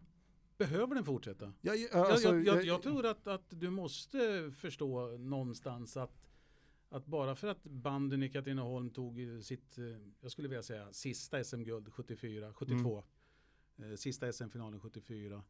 Behöver 0.61 0.94
den 0.94 1.05
fortsätta? 1.05 1.53
Ja, 1.61 1.75
Jag- 1.75 1.94
alltså, 2.11 2.29
jag, 2.29 2.44
jag, 2.46 2.64
jag 2.64 2.83
tror 2.83 3.07
att, 3.07 3.27
att 3.27 3.44
du 3.51 3.70
måste 3.70 4.51
förstå 4.57 5.16
någonstans 5.18 5.96
att, 5.96 6.31
att 6.88 7.07
bara 7.07 7.37
för 7.37 7.49
att 7.49 7.62
banden 7.62 8.23
i 8.23 8.29
Katrineholm 8.29 8.90
tog 8.90 9.20
sitt, 9.42 9.79
eh, 9.79 9.85
jag 10.20 10.31
skulle 10.33 10.49
vilja 10.49 10.62
säga 10.62 10.92
sista 10.92 11.44
SM-guld 11.44 11.92
74, 11.92 12.53
72, 12.55 13.03
eh, 13.79 13.94
sista 13.96 14.33
SM-finalen 14.33 14.81
74. 14.81 15.42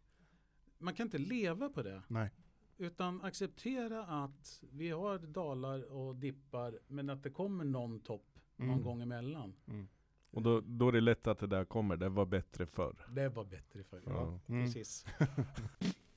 Man 0.78 0.94
kan 0.94 1.06
inte 1.06 1.18
leva 1.18 1.68
på 1.68 1.82
det. 1.82 2.02
Nej. 2.08 2.30
Utan 2.78 3.22
acceptera 3.22 4.04
att 4.06 4.62
vi 4.72 4.88
har 4.90 5.18
dalar 5.18 5.82
och 5.92 6.16
dippar 6.16 6.78
men 6.88 7.10
att 7.10 7.22
det 7.22 7.30
kommer 7.30 7.64
någon 7.64 8.00
topp 8.00 8.26
någon 8.56 8.68
Mm. 8.70 8.82
gång 8.82 9.02
emellan. 9.02 9.54
Mm. 9.66 9.88
Och 10.30 10.42
då, 10.42 10.60
då 10.60 10.88
är 10.88 10.92
det 10.92 11.00
lätt 11.00 11.26
att 11.26 11.38
det 11.38 11.46
där 11.46 11.64
kommer, 11.64 11.96
det 11.96 12.08
var 12.08 12.26
bättre 12.26 12.66
förr. 12.66 13.06
Det 13.08 13.28
var 13.28 13.44
bättre 13.44 13.84
för 13.84 14.02
ja, 14.06 14.40
Ja. 14.46 14.54
Mm. 14.54 14.64
precis. 14.64 15.06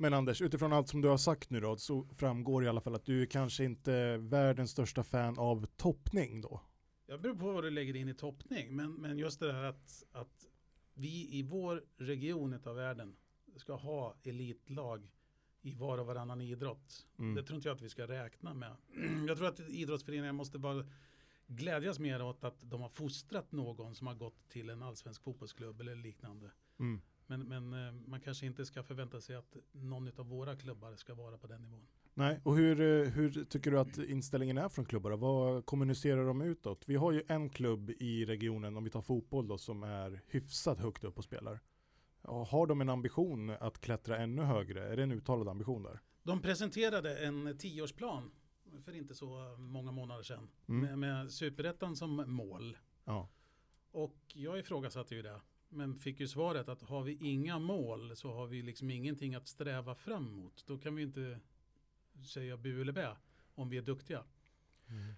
Men 0.00 0.14
Anders, 0.14 0.42
utifrån 0.42 0.72
allt 0.72 0.88
som 0.88 1.00
du 1.00 1.08
har 1.08 1.16
sagt 1.16 1.50
nu 1.50 1.60
då, 1.60 1.76
så 1.76 2.06
framgår 2.16 2.64
i 2.64 2.68
alla 2.68 2.80
fall 2.80 2.94
att 2.94 3.04
du 3.04 3.22
är 3.22 3.26
kanske 3.26 3.64
inte 3.64 3.92
är 3.92 4.18
världens 4.18 4.70
största 4.70 5.04
fan 5.04 5.38
av 5.38 5.66
toppning 5.66 6.40
då. 6.40 6.60
Jag 7.06 7.20
beror 7.20 7.34
på 7.34 7.52
vad 7.52 7.64
du 7.64 7.70
lägger 7.70 7.96
in 7.96 8.08
i 8.08 8.14
toppning, 8.14 8.76
men, 8.76 8.92
men 8.92 9.18
just 9.18 9.40
det 9.40 9.52
här 9.52 9.62
att, 9.62 10.04
att 10.12 10.46
vi 10.94 11.28
i 11.38 11.42
vår 11.42 11.84
region 11.96 12.60
av 12.64 12.76
världen 12.76 13.16
ska 13.56 13.74
ha 13.74 14.16
elitlag 14.24 15.08
i 15.62 15.74
var 15.74 15.98
och 15.98 16.06
varannan 16.06 16.40
idrott. 16.40 17.06
Mm. 17.18 17.34
Det 17.34 17.42
tror 17.42 17.56
inte 17.56 17.68
jag 17.68 17.74
att 17.74 17.82
vi 17.82 17.88
ska 17.88 18.06
räkna 18.06 18.54
med. 18.54 18.76
Jag 19.28 19.36
tror 19.36 19.48
att 19.48 19.60
idrottsföreningar 19.60 20.32
måste 20.32 20.58
bara 20.58 20.84
glädjas 21.46 21.98
mer 21.98 22.22
åt 22.22 22.44
att 22.44 22.70
de 22.70 22.80
har 22.80 22.88
fostrat 22.88 23.52
någon 23.52 23.94
som 23.94 24.06
har 24.06 24.14
gått 24.14 24.48
till 24.48 24.70
en 24.70 24.82
allsvensk 24.82 25.22
fotbollsklubb 25.22 25.80
eller 25.80 25.94
liknande. 25.94 26.50
Mm. 26.78 27.00
Men, 27.26 27.48
men 27.48 27.86
eh, 27.86 27.92
man 28.06 28.20
kanske 28.20 28.46
inte 28.46 28.66
ska 28.66 28.82
förvänta 28.82 29.20
sig 29.20 29.36
att 29.36 29.56
någon 29.72 30.10
av 30.16 30.28
våra 30.28 30.56
klubbar 30.56 30.96
ska 30.96 31.14
vara 31.14 31.38
på 31.38 31.46
den 31.46 31.62
nivån. 31.62 31.86
Nej, 32.14 32.40
och 32.42 32.56
hur, 32.56 32.80
eh, 32.80 33.10
hur 33.10 33.44
tycker 33.44 33.70
du 33.70 33.78
att 33.78 33.98
inställningen 33.98 34.58
är 34.58 34.68
från 34.68 34.84
klubbar? 34.84 35.10
då? 35.10 35.16
Vad 35.16 35.66
kommunicerar 35.66 36.26
de 36.26 36.42
utåt? 36.42 36.82
Vi 36.86 36.96
har 36.96 37.12
ju 37.12 37.22
en 37.28 37.50
klubb 37.50 37.90
i 37.90 38.24
regionen, 38.24 38.76
om 38.76 38.84
vi 38.84 38.90
tar 38.90 39.02
fotboll 39.02 39.48
då, 39.48 39.58
som 39.58 39.82
är 39.82 40.20
hyfsat 40.26 40.78
högt 40.78 41.04
upp 41.04 41.18
och 41.18 41.24
spelar. 41.24 41.60
Har 42.22 42.66
de 42.66 42.80
en 42.80 42.88
ambition 42.88 43.50
att 43.50 43.80
klättra 43.80 44.18
ännu 44.18 44.42
högre? 44.42 44.88
Är 44.88 44.96
det 44.96 45.02
en 45.02 45.12
uttalad 45.12 45.48
ambition 45.48 45.82
där? 45.82 46.00
De 46.22 46.42
presenterade 46.42 47.18
en 47.18 47.58
tioårsplan 47.58 48.30
för 48.84 48.96
inte 48.96 49.14
så 49.14 49.56
många 49.58 49.92
månader 49.92 50.22
sedan 50.22 50.48
Mm. 50.68 50.80
med, 50.80 50.98
med 50.98 51.32
superettan 51.32 51.96
som 51.96 52.24
mål. 52.26 52.76
Ja. 53.04 53.28
Och 53.90 54.16
jag 54.34 54.58
ifrågasatte 54.58 55.14
ju 55.14 55.22
det. 55.22 55.40
Men 55.68 55.94
fick 55.94 56.20
ju 56.20 56.28
svaret 56.28 56.68
att 56.68 56.82
har 56.82 57.02
vi 57.02 57.18
inga 57.20 57.58
mål 57.58 58.16
så 58.16 58.32
har 58.32 58.46
vi 58.46 58.62
liksom 58.62 58.90
ingenting 58.90 59.34
att 59.34 59.48
sträva 59.48 59.94
fram 59.94 60.32
mot. 60.32 60.66
Då 60.66 60.78
kan 60.78 60.94
vi 60.94 61.02
inte 61.02 61.40
säga 62.26 62.56
bu 62.56 62.80
eller 62.80 62.92
bä 62.92 63.16
om 63.54 63.68
vi 63.68 63.78
är 63.78 63.82
duktiga. 63.82 64.24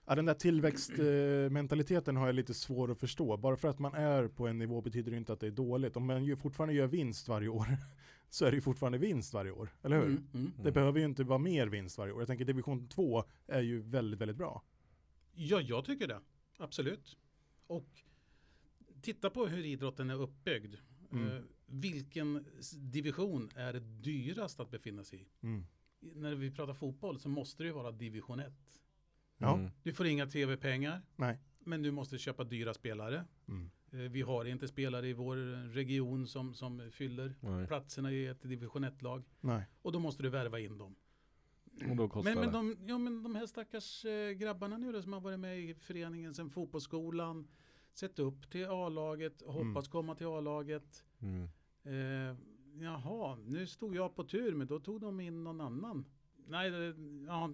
Ja, 0.07 0.15
den 0.15 0.25
där 0.25 0.35
tillväxtmentaliteten 0.35 2.17
har 2.17 2.27
jag 2.27 2.35
lite 2.35 2.55
svår 2.55 2.91
att 2.91 3.01
förstå. 3.01 3.37
Bara 3.37 3.57
för 3.57 3.69
att 3.69 3.79
man 3.79 3.95
är 3.95 4.29
på 4.29 4.49
en 4.49 4.59
nivå 4.59 4.81
betyder 4.81 5.11
det 5.11 5.17
inte 5.17 5.33
att 5.33 5.41
det 5.41 5.47
är 5.47 5.51
dåligt. 5.51 5.97
Om 5.97 6.07
man 6.07 6.25
ju 6.25 6.37
fortfarande 6.37 6.75
gör 6.75 6.87
vinst 6.87 7.29
varje 7.29 7.49
år 7.49 7.67
så 8.31 8.45
är 8.45 8.51
det 8.51 8.55
ju 8.55 8.61
fortfarande 8.61 8.99
vinst 8.99 9.35
varje 9.35 9.51
år. 9.51 9.71
Eller 9.83 9.97
hur? 9.97 10.07
Mm, 10.07 10.27
mm. 10.35 10.53
Det 10.63 10.73
behöver 10.73 10.99
ju 10.99 11.05
inte 11.05 11.25
vara 11.25 11.39
mer 11.39 11.67
vinst 11.67 11.99
varje 11.99 12.13
år. 12.13 12.21
Jag 12.21 12.29
tänker 12.29 12.45
division 12.45 12.89
2 12.89 13.25
är 13.47 13.61
ju 13.61 13.81
väldigt, 13.81 14.21
väldigt 14.21 14.37
bra. 14.37 14.63
Ja, 15.33 15.61
jag 15.61 15.85
tycker 15.85 16.09
det. 16.09 16.21
Absolut. 16.59 17.17
Och 17.67 17.89
titta 19.03 19.31
på 19.31 19.47
hur 19.47 19.65
idrotten 19.65 20.11
är 20.11 20.21
uppbyggd. 20.21 20.75
Mm. 21.13 21.29
Eh, 21.29 21.43
vilken 21.67 22.45
division 22.77 23.51
är 23.55 23.73
det 23.73 23.81
dyrast 23.81 24.61
att 24.61 24.71
befinna 24.71 25.05
sig 25.05 25.19
i? 25.21 25.47
Mm. 25.47 25.67
När 26.01 26.35
vi 26.35 26.51
pratar 26.51 26.75
fotboll 26.75 27.19
så 27.19 27.29
måste 27.29 27.63
det 27.63 27.67
ju 27.67 27.73
vara 27.73 27.93
division 27.93 28.41
1. 28.41 28.53
Ja. 29.41 29.55
Mm. 29.55 29.71
Du 29.83 29.93
får 29.93 30.07
inga 30.07 30.27
tv-pengar. 30.27 31.03
Nej. 31.17 31.39
Men 31.65 31.83
du 31.83 31.91
måste 31.91 32.19
köpa 32.19 32.45
dyra 32.45 32.75
spelare. 32.75 33.25
Mm. 33.49 33.71
Eh, 33.93 33.99
Vi 33.99 34.23
har 34.23 34.45
inte 34.45 34.69
spelare 34.69 35.09
i 35.09 35.13
vår 35.13 35.37
region 35.73 36.27
som, 36.27 36.55
som 36.55 36.91
fyller 36.93 37.35
Nej. 37.41 37.67
platserna 37.67 38.13
i 38.13 38.27
ett 38.27 38.43
division 38.43 38.85
1-lag. 38.85 39.23
Nej. 39.41 39.65
Och 39.83 39.93
då 39.93 39.99
måste 39.99 40.23
du 40.23 40.29
värva 40.29 40.59
in 40.61 40.79
dem. 40.79 40.97
Och 41.91 41.97
då 41.97 42.09
kostar 42.09 42.35
Men, 42.35 42.41
men, 42.45 42.53
de, 42.53 42.77
ja, 42.89 42.99
men 42.99 43.23
de 43.23 43.35
här 43.35 43.47
stackars 43.47 44.05
eh, 44.05 44.31
grabbarna 44.31 44.79
nu 44.79 44.93
då, 44.93 45.03
som 45.03 45.13
har 45.13 45.21
varit 45.21 45.41
med 45.41 45.61
i 45.61 45.75
föreningen 45.75 46.35
sedan 46.35 46.51
fotbollsskolan. 46.51 47.49
Sett 47.93 48.19
upp 48.19 48.51
till 48.51 48.67
A-laget, 48.67 49.43
hoppas 49.43 49.61
Mm. 49.87 49.91
komma 49.91 50.15
till 50.15 50.27
A-laget. 50.27 51.05
Mm. 51.21 51.49
Eh, 51.85 52.37
jaha, 52.81 53.37
nu 53.47 53.67
stod 53.67 53.95
jag 53.97 54.15
på 54.17 54.25
tur 54.25 54.55
men 54.55 54.67
då 54.67 54.81
tog 54.81 55.01
de 55.01 55.21
in 55.21 55.45
någon 55.45 55.61
annan. 55.61 56.05
Nej, 56.47 56.71
ja, 57.27 57.51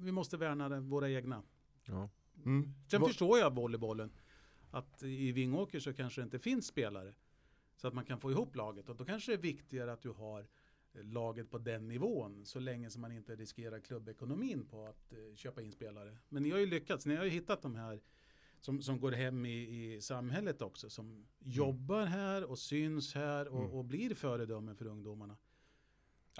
vi 0.00 0.12
måste 0.12 0.36
värna 0.36 0.80
våra 0.80 1.10
egna. 1.10 1.42
Ja. 1.84 2.08
Mm. 2.44 2.74
Sen 2.90 3.00
Va- 3.00 3.06
förstår 3.08 3.38
jag 3.38 3.54
volleybollen. 3.54 4.10
Att 4.70 5.02
i 5.02 5.32
Vingåker 5.32 5.80
så 5.80 5.92
kanske 5.92 6.20
det 6.20 6.24
inte 6.24 6.38
finns 6.38 6.66
spelare. 6.66 7.14
Så 7.76 7.88
att 7.88 7.94
man 7.94 8.04
kan 8.04 8.20
få 8.20 8.30
ihop 8.30 8.56
laget. 8.56 8.88
Och 8.88 8.96
då 8.96 9.04
kanske 9.04 9.32
det 9.32 9.36
är 9.36 9.42
viktigare 9.42 9.92
att 9.92 10.02
du 10.02 10.10
har 10.10 10.40
eh, 10.94 11.04
laget 11.04 11.50
på 11.50 11.58
den 11.58 11.88
nivån. 11.88 12.44
Så 12.46 12.60
länge 12.60 12.90
som 12.90 13.02
man 13.02 13.12
inte 13.12 13.36
riskerar 13.36 13.80
klubbekonomin 13.80 14.66
på 14.66 14.86
att 14.86 15.12
eh, 15.12 15.34
köpa 15.36 15.62
in 15.62 15.72
spelare. 15.72 16.16
Men 16.28 16.42
ni 16.42 16.50
har 16.50 16.58
ju 16.58 16.66
lyckats. 16.66 17.06
Ni 17.06 17.16
har 17.16 17.24
ju 17.24 17.30
hittat 17.30 17.62
de 17.62 17.74
här 17.74 18.00
som, 18.60 18.82
som 18.82 19.00
går 19.00 19.12
hem 19.12 19.46
i, 19.46 19.94
i 19.94 20.00
samhället 20.00 20.62
också. 20.62 20.90
Som 20.90 21.26
jobbar 21.38 22.04
här 22.04 22.44
och 22.44 22.58
syns 22.58 23.14
här 23.14 23.48
och, 23.48 23.60
Mm. 23.60 23.70
och 23.72 23.84
blir 23.84 24.14
föredömen 24.14 24.76
för 24.76 24.86
ungdomarna. 24.86 25.36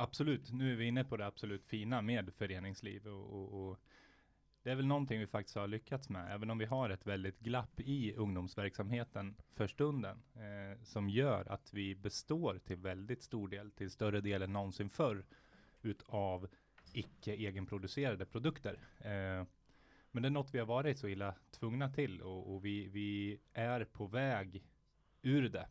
Absolut, 0.01 0.53
nu 0.53 0.73
är 0.73 0.77
vi 0.77 0.85
inne 0.85 1.05
på 1.05 1.17
det 1.17 1.27
absolut 1.27 1.65
fina 1.65 2.03
med 2.03 2.35
föreningsliv 2.35 3.07
och, 3.07 3.33
och, 3.33 3.69
och 3.69 3.81
det 4.63 4.71
är 4.71 4.75
väl 4.75 4.87
någonting 4.87 5.21
vi 5.21 5.27
faktiskt 5.27 5.57
har 5.57 5.67
lyckats 5.67 6.09
med, 6.09 6.35
även 6.35 6.51
om 6.51 6.59
vi 6.59 6.65
har 6.65 6.91
ett 6.91 7.07
väldigt 7.07 7.41
glapp 7.41 7.81
i 7.81 8.15
ungdomsverksamheten 8.15 9.35
för 9.55 9.67
stunden, 9.67 10.23
eh, 10.35 10.83
som 10.85 11.09
gör 11.09 11.53
att 11.53 11.75
vi 11.75 11.95
består 11.95 12.59
till 12.59 12.77
väldigt 12.77 13.23
stor 13.23 13.49
del, 13.49 13.71
till 13.71 13.91
större 13.91 14.21
del 14.21 14.43
än 14.43 14.53
någonsin 14.53 14.91
förr, 14.91 15.25
utav 15.83 16.49
icke 16.93 17.33
egenproducerade 17.33 18.27
produkter. 18.27 18.79
Eh, 18.99 19.47
men 20.11 20.23
det 20.23 20.29
är 20.29 20.31
något 20.31 20.55
vi 20.55 20.59
har 20.59 20.67
varit 20.67 20.99
så 20.99 21.09
illa 21.09 21.35
tvungna 21.51 21.91
till 21.91 22.23
och, 22.23 22.55
och 22.55 22.65
vi, 22.65 22.89
vi 22.89 23.41
är 23.53 23.85
på 23.85 24.07
väg 24.07 24.65
ur 25.23 25.49
det. 25.49 25.69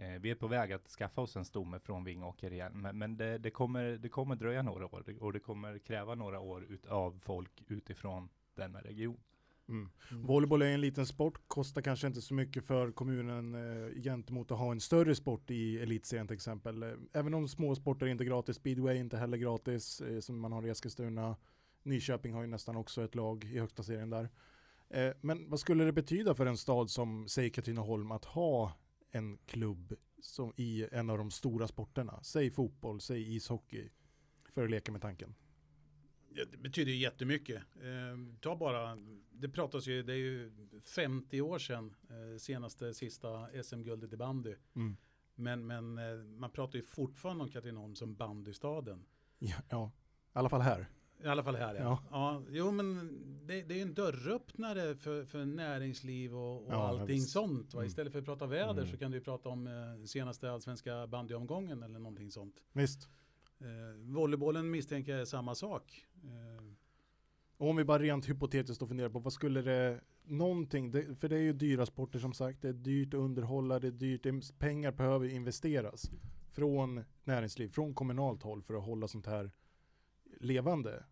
Eh, 0.00 0.20
vi 0.20 0.30
är 0.30 0.34
på 0.34 0.46
väg 0.46 0.72
att 0.72 0.88
skaffa 0.88 1.20
oss 1.20 1.36
en 1.36 1.44
stomme 1.44 1.78
från 1.78 2.04
Vingåker 2.04 2.52
igen, 2.52 2.72
men, 2.74 2.98
men 2.98 3.16
det, 3.16 3.38
det, 3.38 3.50
kommer, 3.50 3.84
det 3.84 4.08
kommer 4.08 4.36
dröja 4.36 4.62
några 4.62 4.86
år 4.86 5.04
och 5.20 5.32
det 5.32 5.40
kommer 5.40 5.78
kräva 5.78 6.14
några 6.14 6.40
år 6.40 6.64
utav 6.68 7.20
folk 7.22 7.64
utifrån 7.68 8.28
denna 8.54 8.80
region. 8.80 9.20
Mm. 9.68 9.90
Volleyboll 10.10 10.62
är 10.62 10.66
en 10.66 10.80
liten 10.80 11.06
sport, 11.06 11.40
kostar 11.48 11.82
kanske 11.82 12.06
inte 12.06 12.20
så 12.20 12.34
mycket 12.34 12.64
för 12.64 12.92
kommunen 12.92 13.54
eh, 13.54 14.02
gentemot 14.02 14.50
att 14.50 14.58
ha 14.58 14.72
en 14.72 14.80
större 14.80 15.14
sport 15.14 15.50
i 15.50 15.78
elitserien 15.78 16.26
till 16.26 16.34
exempel. 16.34 16.82
Eh, 16.82 16.92
Även 17.12 17.34
om 17.34 17.48
små 17.48 17.74
sporter 17.74 18.06
är 18.06 18.10
inte 18.10 18.24
gratis, 18.24 18.56
speedway 18.56 18.96
är 18.96 19.00
inte 19.00 19.16
heller 19.16 19.36
gratis 19.36 20.00
eh, 20.00 20.20
som 20.20 20.40
man 20.40 20.52
har 20.52 20.66
i 20.66 20.70
Eskilstuna. 20.70 21.36
Nyköping 21.82 22.34
har 22.34 22.40
ju 22.40 22.46
nästan 22.46 22.76
också 22.76 23.04
ett 23.04 23.14
lag 23.14 23.44
i 23.44 23.58
högsta 23.58 23.82
serien 23.82 24.10
där. 24.10 24.28
Eh, 24.88 25.12
men 25.20 25.50
vad 25.50 25.60
skulle 25.60 25.84
det 25.84 25.92
betyda 25.92 26.34
för 26.34 26.46
en 26.46 26.56
stad 26.56 26.90
som, 26.90 27.28
säg 27.28 27.50
Katrineholm, 27.50 28.12
att 28.12 28.24
ha 28.24 28.72
en 29.10 29.38
klubb 29.38 29.94
som 30.20 30.52
i 30.56 30.86
en 30.92 31.10
av 31.10 31.18
de 31.18 31.30
stora 31.30 31.68
sporterna? 31.68 32.22
Säg 32.22 32.50
fotboll, 32.50 33.00
säg 33.00 33.36
ishockey, 33.36 33.88
för 34.54 34.64
att 34.64 34.70
leka 34.70 34.92
med 34.92 35.02
tanken. 35.02 35.34
Det 36.34 36.56
betyder 36.56 36.92
ju 36.92 36.98
jättemycket. 36.98 37.62
Eh, 37.76 38.38
ta 38.40 38.56
bara, 38.56 38.98
det 39.30 39.48
pratas 39.48 39.86
ju, 39.86 40.02
det 40.02 40.12
är 40.12 40.16
ju 40.16 40.52
50 40.84 41.40
år 41.40 41.58
sedan 41.58 41.94
eh, 42.10 42.38
senaste 42.38 42.94
sista 42.94 43.62
SM-guldet 43.62 44.12
i 44.12 44.16
bandy. 44.16 44.54
Mm. 44.76 44.96
Men, 45.34 45.66
men 45.66 45.98
eh, 45.98 46.24
man 46.24 46.50
pratar 46.50 46.76
ju 46.76 46.82
fortfarande 46.82 47.44
om 47.44 47.50
Katrineholm 47.50 47.94
som 47.94 48.14
bandystaden. 48.14 49.04
Ja, 49.38 49.56
ja, 49.68 49.92
i 50.26 50.38
alla 50.38 50.48
fall 50.48 50.60
här. 50.60 50.88
I 51.24 51.26
alla 51.26 51.42
fall 51.42 51.56
här 51.56 51.74
ja. 51.74 51.80
Ja. 51.82 52.00
ja. 52.10 52.42
jo 52.50 52.70
men 52.70 53.10
det, 53.46 53.62
det 53.62 53.74
är 53.74 53.76
ju 53.76 53.82
en 53.82 53.94
dörröppnare 53.94 54.94
för, 54.96 55.24
för 55.24 55.44
näringsliv 55.44 56.34
och, 56.36 56.56
och 56.66 56.72
Ja, 56.72 56.88
allting 56.88 57.20
sånt. 57.20 57.74
Va? 57.74 57.80
Mm. 57.80 57.86
Istället 57.88 58.12
för 58.12 58.18
att 58.18 58.24
prata 58.24 58.46
väder 58.46 58.72
Mm. 58.82 58.86
så 58.86 58.96
kan 58.96 59.10
du 59.10 59.20
prata 59.20 59.48
om 59.48 59.66
eh, 59.66 60.04
senaste 60.04 60.50
allsvenska 60.52 61.06
bandyomgången 61.06 61.82
eller 61.82 61.98
någonting 61.98 62.30
sånt. 62.30 62.54
Visst. 62.72 63.08
Eh, 63.60 63.66
volleybollen 64.14 64.70
misstänker 64.70 65.12
jag 65.12 65.20
är 65.20 65.24
samma 65.24 65.54
sak. 65.54 66.06
Eh, 66.24 66.64
Och 67.56 67.68
om 67.70 67.76
vi 67.76 67.84
bara 67.84 67.98
rent 68.02 68.28
hypotetiskt 68.28 68.80
då 68.80 68.86
funderar 68.86 69.08
på 69.08 69.18
vad 69.18 69.32
skulle 69.32 69.62
det, 69.62 70.00
någonting, 70.24 70.90
det, 70.90 71.14
för 71.20 71.28
det 71.28 71.36
är 71.36 71.40
ju 71.42 71.52
dyra 71.52 71.86
sporter 71.86 72.18
som 72.18 72.32
sagt, 72.32 72.62
det 72.62 72.68
är 72.68 72.72
dyrt 72.72 73.14
att 73.14 73.20
underhålla, 73.20 73.78
det 73.78 73.86
är 73.86 73.92
dyrt, 73.92 74.22
det 74.22 74.58
pengar 74.58 74.92
behöver 74.92 75.28
investeras 75.28 76.10
från 76.52 77.04
näringsliv, 77.24 77.68
från 77.68 77.94
kommunalt 77.94 78.42
håll 78.42 78.62
för 78.62 78.74
att 78.74 78.84
hålla 78.84 79.08
sånt 79.08 79.26
här 79.26 79.50
levande. 80.40 81.04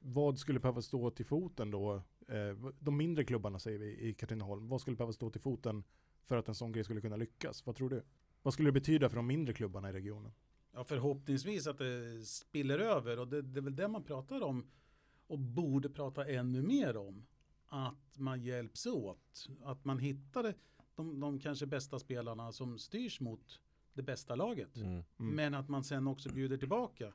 Vad 0.00 0.38
skulle 0.38 0.60
behöva 0.60 0.82
stå 0.82 1.10
till 1.10 1.26
foten 1.26 1.70
då? 1.70 2.02
Eh, 2.28 2.70
de 2.78 2.96
mindre 2.96 3.24
klubbarna 3.24 3.58
säger 3.58 3.78
vi 3.78 4.08
i 4.08 4.14
Katrineholm, 4.14 4.68
vad 4.68 4.80
skulle 4.80 4.96
behöva 4.96 5.12
stå 5.12 5.30
till 5.30 5.40
foten 5.40 5.84
för 6.24 6.36
att 6.36 6.48
en 6.48 6.54
sån 6.54 6.72
grej 6.72 6.84
skulle 6.84 7.00
kunna 7.00 7.16
lyckas? 7.16 7.66
Vad 7.66 7.76
tror 7.76 7.90
du? 7.90 8.02
Vad 8.42 8.54
skulle 8.54 8.68
det 8.68 8.72
betyda 8.72 9.08
för 9.08 9.16
de 9.16 9.26
mindre 9.26 9.54
klubbarna 9.54 9.90
i 9.90 9.92
regionen? 9.92 10.32
Ja, 10.72 10.84
förhoppningsvis 10.84 11.66
att 11.66 11.78
det 11.78 12.24
spiller 12.26 12.78
över 12.78 13.18
och 13.18 13.28
det, 13.28 13.42
det 13.42 13.60
är 13.60 13.62
väl 13.62 13.76
det 13.76 13.88
man 13.88 14.04
pratar 14.04 14.40
om 14.40 14.70
och 15.26 15.38
borde 15.38 15.90
prata 15.90 16.26
ännu 16.26 16.62
mer 16.62 16.96
om. 16.96 17.26
Att 17.68 18.18
man 18.18 18.42
hjälps 18.42 18.86
åt, 18.86 19.48
att 19.62 19.84
man 19.84 19.98
hittar 19.98 20.54
de, 20.94 21.20
de 21.20 21.38
kanske 21.38 21.66
bästa 21.66 21.98
spelarna 21.98 22.52
som 22.52 22.78
styrs 22.78 23.20
mot 23.20 23.60
det 23.92 24.02
bästa 24.02 24.34
laget. 24.34 24.76
Mm. 24.76 24.88
Mm. 24.88 25.04
Men 25.16 25.54
att 25.54 25.68
man 25.68 25.84
sen 25.84 26.06
också 26.06 26.32
bjuder 26.32 26.56
tillbaka. 26.56 27.12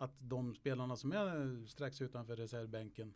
Att 0.00 0.14
de 0.18 0.54
spelarna 0.54 0.96
som 0.96 1.12
är 1.12 1.66
strax 1.66 2.02
utanför 2.02 2.36
reservbänken 2.36 3.14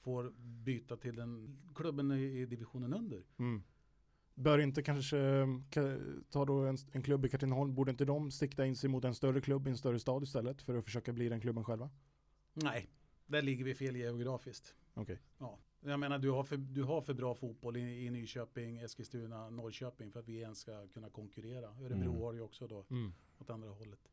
får 0.00 0.32
byta 0.64 0.96
till 0.96 1.16
den 1.16 1.58
klubben 1.74 2.12
i, 2.12 2.46
divisionen 2.46 2.94
under. 2.94 3.22
Mm. 3.38 3.62
Bör 4.34 4.58
inte 4.58 4.82
kanske 4.82 5.16
ka- 5.70 6.24
ta 6.30 6.44
då 6.44 6.58
en, 6.58 6.76
en 6.92 7.02
klubb 7.02 7.24
i 7.24 7.28
Katrineholm, 7.28 7.74
borde 7.74 7.90
inte 7.90 8.04
de 8.04 8.30
sikta 8.30 8.66
in 8.66 8.76
sig 8.76 8.90
mot 8.90 9.04
en 9.04 9.14
större 9.14 9.40
klubb 9.40 9.66
i 9.66 9.70
en 9.70 9.76
större 9.78 9.98
stad 9.98 10.22
istället 10.22 10.62
för 10.62 10.74
att 10.74 10.84
försöka 10.84 11.12
bli 11.12 11.28
den 11.28 11.40
klubben 11.40 11.64
själva? 11.64 11.90
Nej, 12.52 12.90
där 13.26 13.42
ligger 13.42 13.64
vi 13.64 13.74
fel 13.74 13.96
geografiskt. 13.96 14.74
Okej. 14.94 15.20
Ja. 15.38 15.58
Jag 15.80 16.00
menar, 16.00 16.18
du 16.18 16.30
har 16.30 16.44
för, 16.44 16.56
du 16.56 16.82
har 16.82 17.00
för 17.00 17.14
bra 17.14 17.34
fotboll 17.34 17.76
i, 17.76 18.06
i 18.06 18.10
Nyköping, 18.10 18.78
Eskilstuna, 18.78 19.50
Norrköping 19.50 20.12
för 20.12 20.20
att 20.20 20.28
vi 20.28 20.36
ens 20.40 20.58
ska 20.58 20.86
kunna 20.88 21.10
konkurrera. 21.10 21.68
Örebro 21.68 22.10
Mm. 22.10 22.16
har 22.22 22.32
ju 22.32 22.40
också 22.40 22.66
då 22.66 22.84
Mm. 22.90 23.12
åt 23.38 23.50
andra 23.50 23.68
hållet. 23.68 24.08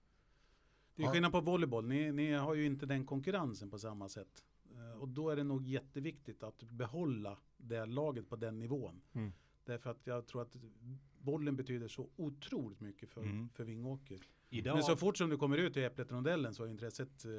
Det 0.98 1.04
är 1.04 1.12
skillnad 1.12 1.32
på 1.32 1.42
volleyboll. 1.42 1.88
Ni, 1.88 2.12
ni 2.12 2.32
har 2.32 2.54
ju 2.56 2.66
inte 2.66 2.86
den 2.86 3.06
konkurrensen 3.06 3.70
på 3.70 3.80
samma 3.80 4.10
sätt. 4.10 4.46
Eh, 4.76 5.02
Och 5.02 5.08
då 5.08 5.30
är 5.30 5.36
det 5.36 5.44
nog 5.44 5.68
jätteviktigt 5.68 6.44
att 6.44 6.64
behålla 6.64 7.38
det 7.58 7.86
laget 7.86 8.30
på 8.30 8.36
den 8.36 8.60
nivån. 8.60 9.02
Mm. 9.14 9.32
Därför 9.66 9.90
att 9.90 10.08
jag 10.08 10.28
tror 10.28 10.42
att 10.42 10.56
bollen 11.20 11.56
betyder 11.56 11.88
så 11.88 12.10
otroligt 12.16 12.80
mycket 12.80 13.10
för, 13.10 13.22
Mm. 13.22 13.50
för 13.50 13.64
Vingåker. 13.64 14.20
Idag, 14.50 14.74
Men 14.76 14.84
så 14.84 14.96
fort 14.96 15.18
som 15.18 15.30
du 15.30 15.38
kommer 15.38 15.58
ut 15.58 15.78
i 15.78 15.84
Äpplet-rondellen 15.84 16.54
så 16.54 16.64
är 16.64 16.68
intresset 16.68 17.26
eh, 17.26 17.32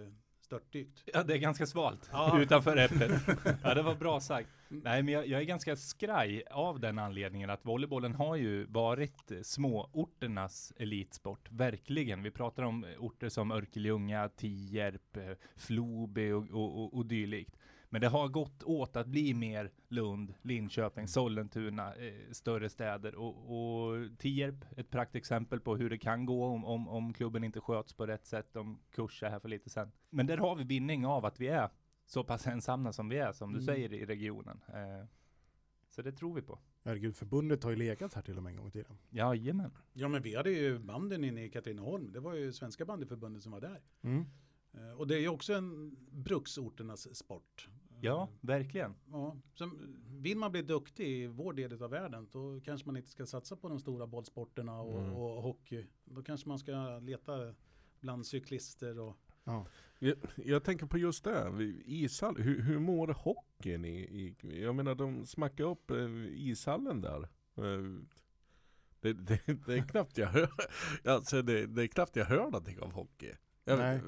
störtdykt. 0.48 1.02
ja, 1.12 1.22
det 1.22 1.34
är 1.34 1.38
ganska 1.38 1.66
svalt 1.66 2.08
Ja. 2.12 2.40
utanför 2.40 2.76
äpplet. 2.76 3.22
Ja, 3.62 3.74
det 3.74 3.82
var 3.82 3.94
bra 3.94 4.20
sagt. 4.20 4.48
Nej, 4.68 5.02
men 5.02 5.14
jag, 5.14 5.26
jag 5.26 5.40
är 5.40 5.44
ganska 5.44 5.76
skraj 5.76 6.42
av 6.50 6.80
den 6.80 6.98
anledningen 6.98 7.50
att 7.50 7.64
volleybollen 7.64 8.14
har 8.14 8.37
ju 8.37 8.64
varit 8.64 9.30
eh, 9.30 9.40
småorternas 9.42 10.72
elitsport. 10.76 11.48
Verkligen. 11.50 12.22
Vi 12.22 12.30
pratar 12.30 12.62
om 12.62 12.84
eh, 12.84 12.90
orter 12.98 13.28
som 13.28 13.50
Örkelljunga, 13.50 14.28
Tierp, 14.28 15.16
eh, 15.16 15.22
Floby 15.56 16.30
och, 16.32 16.50
och, 16.50 16.78
och, 16.82 16.94
och 16.94 17.06
dylikt. 17.06 17.56
Men 17.90 18.01
det 18.01 18.09
har 18.09 18.29
gått 18.29 18.62
åt 18.62 18.96
att 18.96 19.07
bli 19.07 19.35
mer 19.35 19.70
Lund, 19.88 20.35
Linköping, 20.42 21.09
Sollentuna, 21.09 21.94
eh, 21.94 22.14
större 22.33 22.68
städer 22.68 23.14
och, 23.14 23.29
och 23.29 24.18
Tierp, 24.18 24.64
ett 24.77 24.90
praktexempel 24.90 25.61
på 25.61 25.77
hur 25.77 25.90
det 25.90 25.98
kan 25.98 26.27
gå 26.27 26.44
om, 26.44 26.64
om, 26.64 26.88
om 26.88 27.12
klubben 27.12 27.44
inte 27.44 27.61
sköts 27.61 27.92
på 27.92 28.07
rätt 28.07 28.27
sätt, 28.27 28.57
om 28.57 28.79
kurser 28.90 29.31
här 29.31 29.38
för 29.38 29.48
lite 29.48 29.70
sen. 29.70 29.92
Men 30.11 30.27
där 30.27 30.38
har 30.38 30.57
vi 30.57 30.64
vinning 30.64 31.07
av 31.07 31.24
att 31.24 31.40
vi 31.40 31.48
är 31.48 31.70
så 32.07 32.24
pass 32.24 32.46
ensamma 32.46 32.92
som 32.92 33.09
vi 33.09 33.16
är, 33.18 33.33
som 33.33 33.53
du 33.53 33.59
Mm. 33.59 33.66
säger 33.66 33.92
i 33.92 34.05
regionen. 34.07 34.61
Eh, 34.68 35.07
så 35.88 36.03
det 36.03 36.12
tror 36.12 36.35
vi 36.35 36.42
på. 36.42 36.59
Herregud, 36.85 37.16
förbundet 37.16 37.62
har 37.64 37.70
ju 37.70 37.77
legat 37.77 38.14
här 38.14 38.22
till 38.22 38.37
och 38.37 38.42
med 38.42 38.51
en 38.51 38.57
gång 38.57 38.68
i 38.68 38.70
tiden. 38.70 38.98
Jajamän. 39.11 39.70
Ja 39.92 40.09
men 40.09 40.22
vi 40.22 40.35
hade 40.37 40.51
ju 40.51 40.79
banden 40.79 41.24
inne 41.24 41.44
i 41.44 41.48
Katrineholm. 41.51 42.12
Det 42.12 42.20
var 42.20 42.35
ju 42.35 42.53
Svenska 42.53 42.85
bandyförbundet 42.85 43.42
som 43.42 43.53
var 43.53 43.61
där. 43.61 43.83
Mm. 44.03 44.24
Eh, 44.74 44.92
Och 44.92 45.07
det 45.07 45.14
är 45.16 45.20
ju 45.20 45.28
också 45.28 45.52
en 45.52 45.96
bruksorternas 46.11 47.16
sport. 47.16 47.68
Ja, 48.00 48.22
Eh, 48.22 48.28
verkligen. 48.46 48.94
Ja, 49.11 49.37
som, 49.54 49.96
vill 50.09 50.38
man 50.38 50.52
bli 50.52 50.62
duktig 50.62 51.07
i 51.09 51.26
vår 51.26 51.52
del 51.52 51.83
av 51.83 51.90
världen 51.90 52.28
då 52.33 52.61
kanske 52.64 52.87
man 52.87 52.96
inte 52.96 53.09
ska 53.11 53.26
satsa 53.26 53.57
på 53.57 53.68
de 53.68 53.78
stora 53.81 54.07
bollsporterna 54.07 54.81
och, 54.81 55.00
Mm. 55.00 55.12
och 55.14 55.42
hockey. 55.42 55.87
Då 56.04 56.22
kanske 56.22 56.48
man 56.48 56.59
ska 56.59 56.98
leta 56.98 57.54
bland 58.00 58.26
cyklister 58.26 58.98
och 58.98 59.16
Ja. 59.44 59.66
Jag, 59.98 60.16
jag 60.37 60.64
tänker 60.64 60.87
på 60.87 60.98
just 60.98 61.24
det, 61.24 61.52
ishall, 61.85 62.37
hur, 62.37 62.62
hur 62.62 62.78
mår 62.78 63.09
hockeyn 63.09 63.85
i, 63.85 63.98
i, 64.00 64.37
jag 64.62 64.74
menar 64.74 64.94
de 64.94 65.26
smackar 65.26 65.64
upp 65.64 65.90
eh, 65.90 66.26
ishallen 66.28 67.00
där. 67.00 67.22
Eh, 67.57 68.00
Det, 69.00 69.12
det, 69.12 69.40
det 69.66 69.74
är 69.74 69.88
knappt 69.88 70.18
jag 70.18 70.26
hör, 70.28 70.50
alltså 71.04 71.42
det, 71.42 71.66
det 71.66 71.83
är 71.83 71.87
knappt 71.87 72.16
jag 72.16 72.24
hör 72.24 72.44
någonting 72.44 72.81
av 72.81 72.92
hockey. 72.92 73.33
Jag, 73.68 73.78
Nej. 73.78 74.00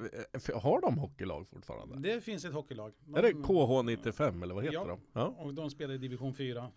eh, 0.49 0.61
har 0.61 0.81
de 0.81 0.97
hockeylag 0.97 1.47
fortfarande? 1.47 1.99
det 2.13 2.21
finns 2.21 2.45
ett 2.45 2.53
hockeylag. 2.53 2.93
är 3.15 3.21
det 3.21 3.31
De- 3.31 3.43
KH95 3.43 4.43
eller 4.43 4.53
vad 4.55 4.63
heter 4.63 4.73
Ja. 4.77 4.85
de? 4.87 4.99
Ja. 5.13 5.25
Och 5.27 5.53
de 5.53 5.69
spelar 5.69 5.93
i 5.93 5.97
division 5.97 6.33
4. 6.33 6.59
Eh, 6.63 6.71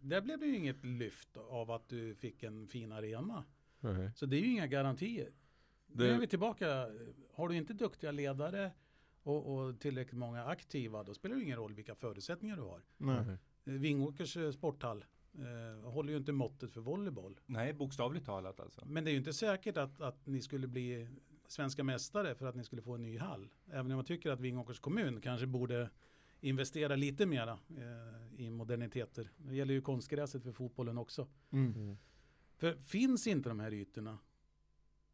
där 0.00 0.20
blev 0.20 0.38
det 0.40 0.46
ju 0.46 0.56
inget 0.56 0.84
lyft 0.84 1.36
av 1.36 1.70
att 1.70 1.88
du 1.88 2.14
fick 2.14 2.42
en 2.42 2.66
fin 2.68 2.92
arena. 2.92 3.44
Nej. 3.80 4.10
Så 4.16 4.26
det 4.26 4.36
är 4.36 4.40
ju 4.40 4.50
inga 4.52 4.66
garantier. 4.66 5.30
Det- 5.86 6.04
Nu 6.04 6.10
är 6.10 6.18
vi 6.18 6.26
tillbaka. 6.26 6.88
Har 7.34 7.48
du 7.48 7.56
inte 7.56 7.72
duktiga 7.72 8.10
ledare 8.12 8.70
och, 9.22 9.54
och 9.54 9.80
tillräckligt 9.80 10.18
många 10.18 10.44
aktiva, 10.44 11.02
då 11.02 11.14
spelar 11.14 11.36
det 11.36 11.42
ingen 11.42 11.56
roll 11.58 11.74
vilka 11.74 11.94
förutsättningar 11.94 12.56
du 12.56 12.62
har. 12.62 12.82
Nej. 12.96 13.16
Eh, 13.64 13.72
Vingåkers 13.72 14.36
sporthall 14.54 15.04
eh, 15.34 15.90
håller 15.90 16.10
ju 16.12 16.16
inte 16.18 16.32
måttet 16.32 16.70
för 16.72 16.80
volleyboll. 16.80 17.40
Nej, 17.46 17.72
bokstavligt 17.72 18.26
talat 18.26 18.60
alltså. 18.60 18.84
Men 18.86 19.04
det 19.04 19.10
är 19.10 19.12
ju 19.12 19.18
inte 19.18 19.32
säkert 19.32 19.76
att, 19.76 20.00
att 20.00 20.26
ni 20.26 20.42
skulle 20.42 20.66
bli 20.66 21.08
svenska 21.54 21.84
mästare 21.84 22.34
för 22.34 22.46
att 22.46 22.54
ni 22.54 22.64
skulle 22.64 22.82
få 22.82 22.94
en 22.94 23.02
ny 23.02 23.18
hall. 23.18 23.48
Även 23.66 23.92
om 23.92 23.98
jag 23.98 24.06
tycker 24.06 24.30
att 24.30 24.40
Vingåkers 24.40 24.80
kommun 24.80 25.20
kanske 25.20 25.46
borde 25.46 25.90
investera 26.40 26.96
lite 26.96 27.26
mera 27.26 27.58
eh, 27.76 28.40
i 28.40 28.50
moderniteter. 28.50 29.30
Det 29.36 29.54
gäller 29.54 29.74
ju 29.74 29.80
konstgräset 29.80 30.42
för 30.42 30.52
fotbollen 30.52 30.98
också. 30.98 31.28
Mm. 31.50 31.96
För 32.56 32.74
finns 32.74 33.26
inte 33.26 33.48
de 33.48 33.60
här 33.60 33.74
ytorna, 33.74 34.18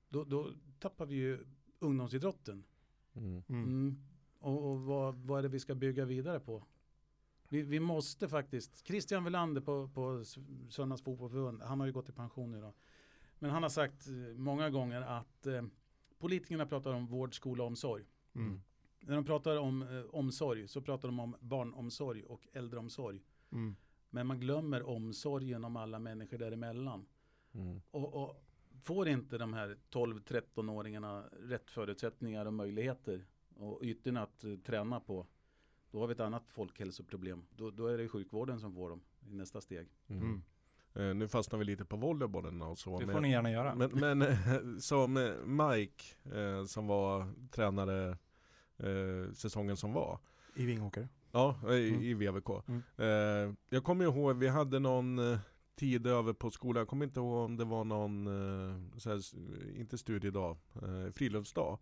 då, 0.09 0.25
då 0.25 0.53
tappar 0.79 1.07
vi 1.07 1.15
ju 1.15 1.47
ungdomsidrotten. 1.79 2.65
Mm. 3.13 3.43
Mm. 3.49 3.65
Mm. 3.65 3.97
Och, 4.39 4.71
och 4.71 4.81
vad, 4.81 5.15
vad 5.15 5.39
är 5.39 5.43
det 5.43 5.49
vi 5.49 5.61
ska 5.61 5.75
bygga 5.75 6.05
vidare 6.05 6.41
på? 6.41 6.65
Vi, 7.49 7.63
vi 7.63 7.81
måste 7.81 8.29
faktiskt, 8.29 8.87
Christian 8.87 9.25
Welander 9.25 9.61
på, 9.61 9.89
på 9.89 10.25
Söndags 10.71 11.03
fotbollförbund, 11.03 11.63
han 11.63 11.81
har 11.81 11.87
ju 11.87 11.93
gått 11.93 12.09
i 12.09 12.13
pension 12.13 12.51
nu 12.51 12.61
då. 12.61 12.75
Men 13.39 13.51
han 13.51 13.63
har 13.63 13.71
sagt 13.71 14.09
eh, 14.09 14.15
många 14.37 14.71
gånger 14.71 15.03
att 15.03 15.47
eh, 15.47 15.63
politikerna 16.21 16.67
pratar 16.67 16.93
om 16.93 17.07
vård, 17.07 17.35
skola 17.35 17.63
och 17.63 17.67
omsorg. 17.67 18.05
Mm. 18.35 18.61
När 19.01 19.15
de 19.15 19.25
pratar 19.25 19.57
om 19.57 19.83
eh, 19.83 20.05
omsorg 20.11 20.69
så 20.69 20.83
pratar 20.83 21.09
de 21.09 21.21
om 21.21 21.37
barnomsorg 21.41 22.23
och 22.25 22.49
äldreomsorg. 22.53 23.23
Mm. 23.53 23.77
Men 24.11 24.27
man 24.27 24.41
glömmer 24.41 24.83
omsorgen 24.83 25.65
om 25.65 25.77
alla 25.77 25.99
människor 25.99 26.39
däremellan. 26.39 27.07
Mm. 27.53 27.81
Och, 27.91 28.15
och 28.23 28.45
får 28.81 29.09
inte 29.09 29.39
de 29.39 29.55
här 29.55 29.79
12-13-åringarna 29.91 31.29
rätt 31.33 31.71
förutsättningar 31.71 32.47
och 32.47 32.55
möjligheter 32.55 33.27
och 33.57 33.83
ytorna 33.83 34.23
att 34.23 34.45
eh, 34.45 34.57
träna 34.57 35.01
på, 35.01 35.27
då 35.91 36.01
har 36.01 36.07
vi 36.07 36.13
ett 36.13 36.21
annat 36.21 36.51
folkhälsoproblem. 36.51 37.47
Då, 37.51 37.71
då 37.71 37.87
är 37.87 37.99
det 37.99 38.09
sjukvården 38.09 38.61
som 38.61 38.75
får 38.75 38.91
dem 38.91 39.01
i 39.29 39.35
nästa 39.35 39.61
steg. 39.61 39.89
Mm. 40.07 40.43
Eh, 40.95 41.15
nu 41.15 41.29
fastnar 41.29 41.59
vi 41.59 41.65
lite 41.65 41.85
på 41.85 41.97
volleybollen 41.97 42.63
och 42.63 42.79
så. 42.79 42.99
Det 42.99 43.07
men- 43.07 43.15
får 43.15 43.21
ni 43.21 43.31
gärna 43.31 43.51
göra. 43.51 43.75
Men, 43.75 43.91
men 43.91 44.81
som 44.81 45.13
Mike 45.45 46.05
eh, 46.41 46.65
som 46.65 46.87
var 46.87 47.33
tränare 47.51 48.19
eh, 48.79 49.33
säsongen 49.35 49.77
som 49.77 49.93
var. 49.93 50.19
I 50.55 50.67
Vingåkare. 50.67 51.09
Ja, 51.33 51.73
i, 51.73 51.89
Mm. 51.89 52.03
i 52.03 52.15
VVK. 52.15 52.49
Mm. 52.69 53.57
Jag 53.69 53.85
kommer 53.85 54.05
ihåg, 54.05 54.37
vi 54.37 54.49
hade 54.49 54.79
någon 54.79 55.21
tid 55.77 56.07
över 56.07 56.33
på 56.33 56.51
skolan. 56.51 56.81
Jag 56.81 56.89
kommer 56.89 57.07
inte 57.07 57.21
ihåg 57.21 57.45
om 57.45 57.57
det 57.57 57.65
var 57.65 57.85
någon, 57.85 58.27
här, 59.05 59.21
inte 59.79 59.99
studiedag, 59.99 60.59
friluftsdag. 61.13 61.79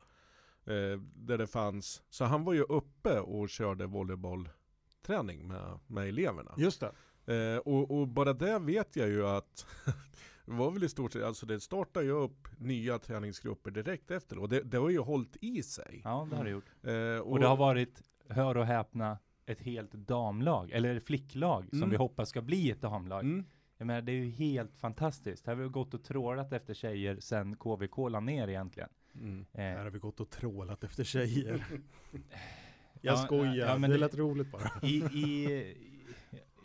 Där 1.14 1.38
det 1.38 1.46
fanns, 1.46 2.02
så 2.10 2.24
han 2.24 2.44
var 2.44 2.52
ju 2.52 2.62
uppe 2.62 3.20
och 3.20 3.48
körde 3.48 3.86
volleybollträning 3.86 5.48
med, 5.48 5.78
med 5.86 6.08
eleverna. 6.08 6.54
Just 6.56 6.80
det. 6.80 6.92
Eh, 7.28 7.56
och, 7.58 7.90
och 8.00 8.08
bara 8.08 8.32
det 8.32 8.58
vet 8.58 8.96
jag 8.96 9.08
ju 9.08 9.26
att 9.26 9.66
det 10.46 10.52
var 10.52 10.70
väl 10.70 10.84
i 10.84 10.88
stort 10.88 11.12
sett, 11.12 11.22
alltså 11.24 11.46
det 11.46 11.60
startar 11.60 12.02
ju 12.02 12.10
upp 12.10 12.48
nya 12.58 12.98
träningsgrupper 12.98 13.70
direkt 13.70 14.10
efter 14.10 14.38
och 14.38 14.48
det, 14.48 14.60
det 14.62 14.76
har 14.78 14.90
ju 14.90 14.98
hållit 14.98 15.36
i 15.40 15.62
sig. 15.62 16.00
Ja, 16.04 16.26
det 16.30 16.36
har 16.36 16.44
det 16.44 16.50
gjort. 16.50 16.70
Eh, 16.82 17.18
Och 17.28 17.40
det 17.40 17.46
har 17.46 17.56
varit, 17.56 18.02
hör 18.28 18.56
och 18.56 18.66
häpna, 18.66 19.18
ett 19.46 19.60
helt 19.60 19.92
damlag, 19.92 20.70
eller 20.70 20.94
ett 20.96 21.04
flicklag, 21.06 21.66
som 21.70 21.78
Mm. 21.78 21.90
vi 21.90 21.96
hoppas 21.96 22.28
ska 22.28 22.42
bli 22.42 22.70
ett 22.70 22.80
damlag. 22.80 23.20
mm, 23.24 23.44
Jag 23.78 23.86
menar, 23.86 24.02
det 24.02 24.12
är 24.12 24.16
ju 24.24 24.30
helt 24.30 24.76
fantastiskt. 24.76 25.46
Här 25.46 25.56
har 25.56 25.62
vi 25.62 25.68
gått 25.68 25.94
och 25.94 26.04
trålat 26.04 26.52
efter 26.52 26.74
tjejer 26.74 27.20
sedan 27.20 27.56
KVK 27.56 27.96
la 28.10 28.20
ner 28.20 28.48
egentligen. 28.48 28.88
mm. 29.14 29.46
Här 29.52 29.76
Eh, 29.76 29.82
har 29.82 29.90
vi 29.90 29.98
gått 29.98 30.20
och 30.20 30.30
trålat 30.30 30.84
efter 30.84 31.04
tjejer. 31.04 31.64
Ja, 31.70 32.20
Jag 33.00 33.18
skojar, 33.18 33.54
ja, 33.54 33.78
men 33.78 33.90
det 33.90 33.96
det- 33.96 34.00
lät 34.00 34.14
roligt 34.14 34.52
bara. 34.52 34.70
i, 34.82 34.96
i, 34.96 35.44
ja, 35.46 35.87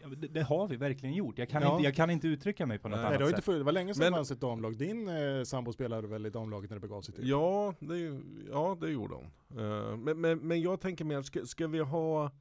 det, 0.08 0.28
det 0.28 0.42
har 0.44 0.68
vi 0.68 0.76
verkligen 0.76 1.16
gjort. 1.16 1.38
Jag 1.38 1.50
kan, 1.50 1.62
Ja. 1.62 1.72
inte, 1.72 1.84
jag 1.84 1.96
kan 1.96 2.10
inte 2.10 2.28
uttrycka 2.28 2.66
mig 2.66 2.80
på 2.80 2.88
något 2.90 2.98
Nej, 2.98 3.06
annat 3.06 3.20
det, 3.20 3.24
var 3.24 3.30
inte 3.30 3.38
sätt. 3.38 3.46
för, 3.46 3.58
det 3.58 3.64
var 3.64 3.72
länge 3.72 3.94
sedan 3.94 4.04
Men- 4.04 4.12
det 4.12 4.18
fanns 4.18 4.32
ett 4.32 4.42
damlag. 4.42 4.78
Din 4.78 5.08
eh, 5.08 5.44
sambo 5.44 5.74
spelade 5.74 6.08
väl 6.08 6.26
i 6.26 6.30
damlaget 6.30 6.70
när 6.70 6.78
det 6.78 6.82
begav 6.82 7.02
sig? 7.02 7.16
Typ. 7.16 7.26
Ja, 7.26 7.74
det, 7.80 8.22
ja, 8.52 8.78
det 8.82 8.90
gjorde 8.90 9.16
hon. 9.16 9.26
Eh, 9.60 9.98
men, 9.98 10.22
men, 10.22 10.40
men 10.40 10.62
jag 10.62 10.82
tänker 10.82 11.06
mer, 11.06 11.22
ska, 11.22 11.46
ska 11.46 11.68
vi 11.68 11.80
ha 11.80 12.32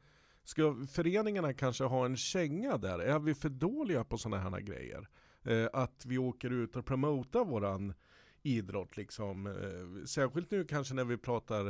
Ska 0.44 0.76
föreningarna 0.92 1.54
kanske 1.54 1.84
ha 1.84 2.04
en 2.06 2.16
känga 2.16 2.76
där? 2.78 2.98
Är 2.98 3.18
vi 3.18 3.34
för 3.34 3.48
dåliga 3.48 4.04
på 4.04 4.18
sådana 4.18 4.50
här 4.50 4.60
grejer? 4.60 5.08
Eh, 5.44 5.68
att 5.72 6.04
vi 6.06 6.18
åker 6.18 6.50
ut 6.50 6.76
och 6.76 6.86
promotar 6.86 7.44
våran 7.44 7.94
idrott 8.42 8.96
liksom. 8.96 9.46
Eh, 9.46 10.04
särskilt 10.06 10.50
nu 10.50 10.64
kanske 10.64 10.94
när 10.94 11.04
vi 11.04 11.16
pratar 11.16 11.68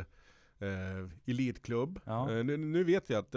eh, 0.58 1.08
elitklubb. 1.26 2.00
Ja. 2.04 2.26
Nu, 2.42 2.56
nu 2.56 2.84
vet 2.84 3.10
jag 3.10 3.18
att 3.18 3.34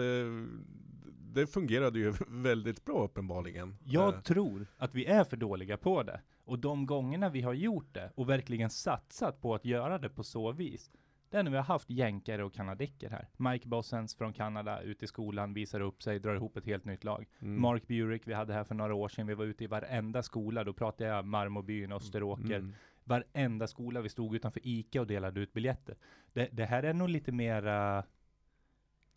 det, 1.40 1.46
fungerade 1.46 1.98
ju 1.98 2.14
väldigt 2.28 2.84
bra 2.84 3.04
uppenbarligen. 3.04 3.76
Jag 3.84 4.14
Eh, 4.14 4.20
tror 4.20 4.66
att 4.76 4.94
vi 4.94 5.06
är 5.06 5.24
för 5.24 5.36
dåliga 5.36 5.76
på 5.76 6.02
det. 6.02 6.20
Och 6.44 6.58
de 6.58 6.86
gångerna 6.86 7.28
vi 7.28 7.40
har 7.40 7.52
gjort 7.52 7.94
det 7.94 8.12
och 8.14 8.28
verkligen 8.28 8.70
satsat 8.70 9.40
på 9.40 9.54
att 9.54 9.64
göra 9.64 9.98
det 9.98 10.08
på 10.08 10.22
så 10.24 10.52
vis. 10.52 10.90
Det 11.30 11.36
är 11.36 11.42
när 11.42 11.50
vi 11.50 11.56
har 11.56 11.64
haft 11.64 11.90
jänkare 11.90 12.44
och 12.44 12.54
kanadicker 12.54 13.10
här. 13.10 13.28
Mike 13.36 13.68
Bossens 13.68 14.14
från 14.14 14.32
Kanada 14.32 14.80
ute 14.82 15.04
i 15.04 15.08
skolan 15.08 15.54
visar 15.54 15.80
upp 15.80 16.02
sig, 16.02 16.18
drar 16.18 16.34
ihop 16.34 16.56
ett 16.56 16.66
helt 16.66 16.84
nytt 16.84 17.04
lag. 17.04 17.26
mm, 17.40 17.60
Mark 17.62 17.86
Burek 17.86 18.22
vi 18.24 18.34
hade 18.34 18.52
här 18.54 18.64
för 18.64 18.74
några 18.74 18.94
år 18.94 19.08
sedan. 19.08 19.26
Vi 19.26 19.34
var 19.34 19.44
ute 19.44 19.64
i 19.64 19.66
varenda 19.66 20.22
skola. 20.22 20.64
Då 20.64 20.72
pratade 20.72 21.10
jag 21.10 21.24
Marmobyn, 21.26 21.92
Österåker. 21.92 22.56
mm. 22.58 22.72
Varenda 23.04 23.66
skola. 23.66 24.00
Vi 24.00 24.08
stod 24.08 24.34
utanför 24.36 24.60
ICA 24.64 25.00
och 25.00 25.06
delade 25.06 25.40
ut 25.40 25.52
biljetter. 25.52 25.96
Det, 26.32 26.48
det 26.52 26.64
här 26.64 26.82
är 26.82 26.94
nog 26.94 27.08
lite 27.08 27.32
mera 27.32 28.04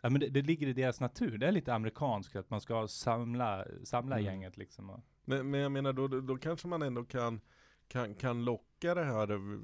Ja 0.02 0.10
men 0.10 0.20
det, 0.20 0.30
det 0.30 0.42
ligger 0.42 0.68
i 0.68 0.74
deras 0.74 1.00
natur. 1.00 1.38
Det 1.38 1.48
är 1.48 1.52
lite 1.52 1.74
amerikanskt 1.74 2.36
att 2.36 2.50
man 2.50 2.62
ska 2.62 2.88
samla, 2.88 3.66
samla 3.84 4.16
Mm. 4.16 4.26
gänget 4.26 4.58
liksom. 4.58 4.90
Och, 4.90 5.00
Men, 5.26 5.50
men 5.50 5.60
jag 5.60 5.72
menar 5.72 5.94
då, 5.94 6.08
då, 6.08 6.38
kanske 6.38 6.68
man 6.68 6.82
ändå 6.82 7.04
kan, 7.04 7.42
kan, 7.88 8.16
kan 8.16 8.46
locka 8.46 8.96
det 8.96 9.04
här 9.04 9.32
eh, 9.32 9.60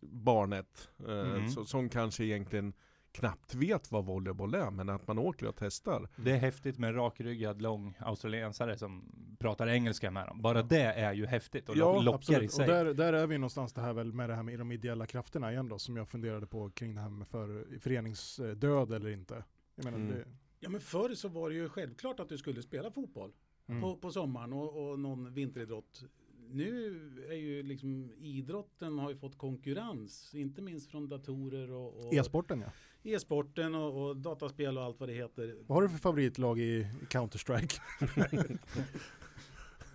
barnet 0.00 0.88
eh, 1.08 1.20
Mm. 1.34 1.48
så, 1.50 1.64
som 1.64 1.88
kanske 1.88 2.24
egentligen 2.24 2.72
knappt 3.18 3.54
vet 3.54 3.92
vad 3.92 4.04
volleyboll 4.04 4.54
är 4.54 4.70
men 4.70 4.88
att 4.88 5.06
man 5.06 5.18
åker 5.18 5.46
och 5.46 5.56
testar. 5.58 6.08
det 6.16 6.30
är 6.30 6.36
häftigt 6.38 6.78
med 6.78 6.88
en 6.88 6.94
rakryggad 6.94 7.62
lång 7.62 7.94
australiensare 7.98 8.78
som 8.78 9.12
pratar 9.38 9.68
engelska 9.68 10.10
med 10.10 10.26
dem. 10.26 10.42
Bara 10.42 10.62
det 10.62 10.82
är 10.82 11.12
ju 11.12 11.26
häftigt 11.26 11.68
och 11.68 11.76
Ja, 11.76 11.92
lo- 11.92 12.00
lockar 12.02 12.32
i 12.32 12.46
Absolut, 12.46 12.48
och 12.50 12.52
sig. 12.56 12.66
där, 12.66 12.94
där 12.94 13.12
är 13.12 13.26
vi 13.26 13.38
någonstans 13.38 13.72
det 13.72 13.80
här 13.80 13.92
väl 13.92 14.12
med 14.12 14.30
det 14.30 14.34
här 14.34 14.42
med 14.42 14.58
de 14.58 14.72
ideella 14.72 15.06
krafterna 15.06 15.52
igen 15.52 15.68
då, 15.68 15.78
som 15.78 15.96
jag 15.96 16.08
funderade 16.08 16.46
på 16.46 16.70
kring 16.70 16.94
det 16.94 17.00
här 17.00 17.08
med 17.08 17.28
för, 17.28 17.78
föreningsdöd 17.80 18.92
eller 18.92 19.10
inte. 19.10 19.44
Jag 19.74 19.84
menar, 19.84 19.98
Mm. 19.98 20.10
det, 20.14 20.24
Ja 20.60 20.68
men 20.70 20.80
förr 20.80 21.14
så 21.14 21.28
var 21.28 21.48
det 21.50 21.54
ju 21.56 21.68
självklart 21.68 22.20
att 22.20 22.28
du 22.28 22.38
skulle 22.38 22.62
spela 22.62 22.90
fotboll 22.90 23.32
mm. 23.66 23.82
på, 23.82 23.96
på 23.96 24.10
sommaren 24.10 24.52
och, 24.52 24.90
och 24.90 24.98
någon 25.00 25.34
vinteridrott. 25.34 26.04
Nu 26.50 26.96
är 27.28 27.34
ju 27.34 27.62
liksom 27.62 28.10
idrotten 28.18 28.98
har 28.98 29.10
ju 29.10 29.16
fått 29.16 29.38
konkurrens, 29.38 30.34
inte 30.34 30.62
minst 30.62 30.90
från 30.90 31.08
datorer 31.08 31.70
och, 31.70 32.06
och 32.06 32.14
E-sporten 32.14 32.60
ja. 32.60 32.70
E-sporten 33.14 33.74
och, 33.74 34.08
och 34.08 34.16
dataspel 34.16 34.78
och 34.78 34.84
allt 34.84 35.00
vad 35.00 35.08
det 35.08 35.12
heter. 35.14 35.56
Vad 35.66 35.76
har 35.76 35.82
du 35.82 35.88
för 35.88 35.98
favoritlag 35.98 36.58
i 36.60 36.86
Counter-Strike? 37.10 37.80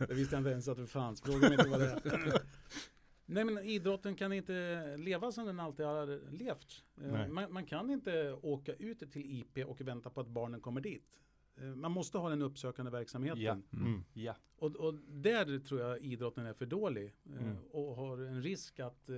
Det 0.08 0.14
visste 0.14 0.36
jag 0.36 0.40
inte 0.40 0.50
ens 0.50 0.68
att 0.68 0.78
det 0.78 0.88
fanns. 0.88 1.22
Fråga 1.22 1.40
mig 1.40 1.52
inte 1.54 1.70
vad 1.70 1.80
det 1.80 1.86
är. 1.92 2.42
Nej 3.26 3.46
men 3.46 3.58
idrotten 3.58 4.16
kan 4.16 4.34
inte 4.34 4.98
leva 4.98 5.32
som 5.32 5.46
den 5.46 5.60
alltid 5.60 5.86
har 5.86 6.32
levt. 6.32 6.84
Eh. 7.02 7.28
Man, 7.28 7.54
man 7.54 7.66
kan 7.66 7.90
inte 7.90 8.34
åka 8.42 8.74
ut 8.74 9.00
till 9.12 9.32
IP 9.40 9.66
och 9.68 9.82
vänta 9.82 10.10
på 10.10 10.22
att 10.22 10.28
barnen 10.28 10.62
kommer 10.62 10.82
dit. 10.82 11.20
Eh, 11.58 11.64
Man 11.64 11.92
måste 11.92 12.18
ha 12.18 12.30
den 12.30 12.42
uppsökande 12.42 12.92
verksamheten. 12.92 13.42
Ja. 13.42 13.78
Mm. 13.78 14.04
Ja. 14.14 14.36
Och, 14.56 14.76
och 14.76 14.94
där 15.08 15.60
tror 15.60 15.82
jag 15.82 16.00
idrotten 16.00 16.46
är 16.46 16.54
för 16.54 16.66
dålig. 16.66 17.06
eh, 17.26 17.38
Mm. 17.42 17.58
Och 17.72 17.96
har 17.96 18.18
en 18.18 18.42
risk 18.44 18.80
att 18.80 19.10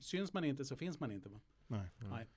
syns 0.00 0.32
man 0.32 0.44
inte 0.44 0.64
så 0.64 0.76
finns 0.76 1.00
man 1.00 1.12
inte. 1.12 1.28
Va? 1.28 1.40
Nej. 1.66 1.88
Nej. 1.98 2.28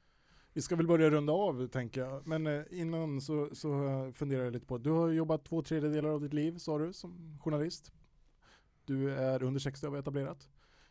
Vi 0.55 0.61
ska 0.61 0.75
väl 0.75 0.87
börja 0.87 1.09
runda 1.09 1.33
av 1.33 1.67
tänker 1.67 2.01
jag. 2.01 2.27
Men 2.27 2.47
eh, 2.47 2.63
innan 2.71 3.21
så, 3.21 3.49
så 3.51 3.87
eh, 3.87 4.11
funderar 4.11 4.43
jag 4.43 4.53
lite 4.53 4.65
på, 4.65 4.77
du 4.77 4.89
har 4.89 5.09
jobbat 5.09 5.45
två 5.45 5.61
tredjedelar 5.61 6.09
av 6.09 6.21
ditt 6.21 6.33
liv 6.33 6.57
sa 6.57 6.77
du 6.77 6.93
som 6.93 7.39
journalist. 7.43 7.91
Du 8.85 9.11
är 9.11 9.43
under 9.43 9.59
60 9.59 9.85
har 9.85 9.93
vi 9.93 9.99
etablerat. 9.99 10.49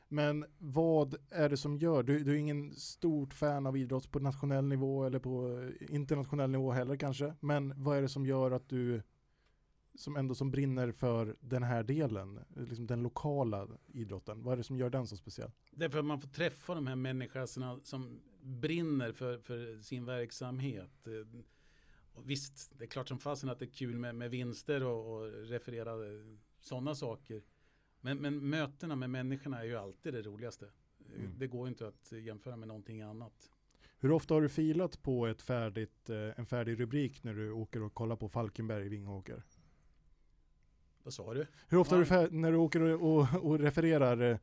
Men 0.09 0.45
vad 0.59 1.15
är 1.31 1.49
det 1.49 1.57
som 1.57 1.77
gör, 1.77 2.03
du, 2.03 2.19
du 2.19 2.33
är 2.33 2.37
ingen 2.37 2.75
stort 2.75 3.35
fan 3.35 3.67
av 3.67 3.77
idrott 3.77 4.11
på 4.11 4.19
nationell 4.19 4.65
nivå 4.65 5.05
eller 5.05 5.19
på 5.19 5.61
eh, 5.61 5.95
internationell 5.95 6.51
nivå 6.51 6.73
heller 6.73 6.97
kanske. 6.97 7.35
Men 7.41 7.75
vad 7.77 7.99
är 7.99 8.03
det 8.03 8.09
som 8.09 8.27
gör 8.27 8.51
att 8.51 8.69
du 8.69 9.03
som 9.95 10.17
ändå 10.17 10.35
som 10.35 10.51
brinner 10.51 10.93
för 10.93 11.37
den 11.41 11.63
här 11.63 11.83
delen, 11.83 12.41
liksom 12.57 12.87
den 12.87 13.03
lokala 13.03 13.69
idrotten. 13.87 14.43
Vad 14.43 14.53
är 14.53 14.57
det 14.57 14.65
som 14.65 14.77
gör 14.77 14.91
den 14.91 15.07
så 15.07 15.17
speciell? 15.17 15.51
Därför 15.71 15.99
att 15.99 16.05
man 16.05 16.21
får 16.21 16.29
träffa 16.29 16.75
de 16.75 16.87
här 16.87 16.97
människorna 16.97 17.81
som 17.85 18.21
brinner 18.45 19.13
för, 19.13 19.39
för 19.39 19.83
sin 19.83 20.05
verksamhet. 20.05 21.07
Eh, 21.07 21.41
Och 22.13 22.31
visst, 22.31 22.73
det 22.79 22.85
är 22.85 22.89
klart 22.89 23.09
som 23.09 23.19
fasen 23.19 23.49
att 23.51 23.59
det 23.59 23.65
är 23.65 23.71
kul 23.71 23.99
med, 23.99 24.15
med 24.15 24.31
vinster 24.31 24.83
och, 24.85 25.13
och 25.15 25.33
referera 25.33 25.95
sådana 26.61 26.95
saker. 26.95 27.43
Men, 28.01 28.19
men 28.19 28.49
mötena 28.49 28.97
med 28.97 29.11
människorna 29.11 29.61
är 29.61 29.65
ju 29.65 29.77
alltid 29.77 30.15
det 30.15 30.23
roligaste. 30.23 30.65
Eh, 30.67 30.71
Mm. 31.19 31.39
Det 31.39 31.47
går 31.47 31.69
inte 31.69 31.89
att 31.89 32.13
jämföra 32.13 32.57
med 32.57 32.69
någonting 32.69 33.03
annat. 33.03 33.51
Hur 33.99 34.11
ofta 34.13 34.35
har 34.35 34.43
du 34.43 34.49
filat 34.49 35.03
på 35.03 35.27
ett 35.27 35.43
färdigt, 35.43 36.11
eh, 36.11 36.39
en 36.39 36.47
färdig 36.47 36.81
rubrik 36.81 37.25
när 37.25 37.35
du 37.35 37.51
åker 37.51 37.83
och 37.83 37.95
kollar 37.95 38.17
på 38.17 38.29
Falkenberg 38.29 38.87
i 38.87 38.89
Vingåker? 38.89 39.43
Vad 41.03 41.15
sa 41.15 41.35
du? 41.35 41.47
Hur 41.69 41.79
ofta 41.79 41.99
Ja. 41.99 42.05
har 42.05 42.29
du 42.29 42.37
när 42.37 42.53
du 42.53 42.59
åker 42.59 42.81
och, 42.81 43.17
och, 43.19 43.45
och 43.45 43.59
refererar 43.59 44.31
eh, 44.31 44.39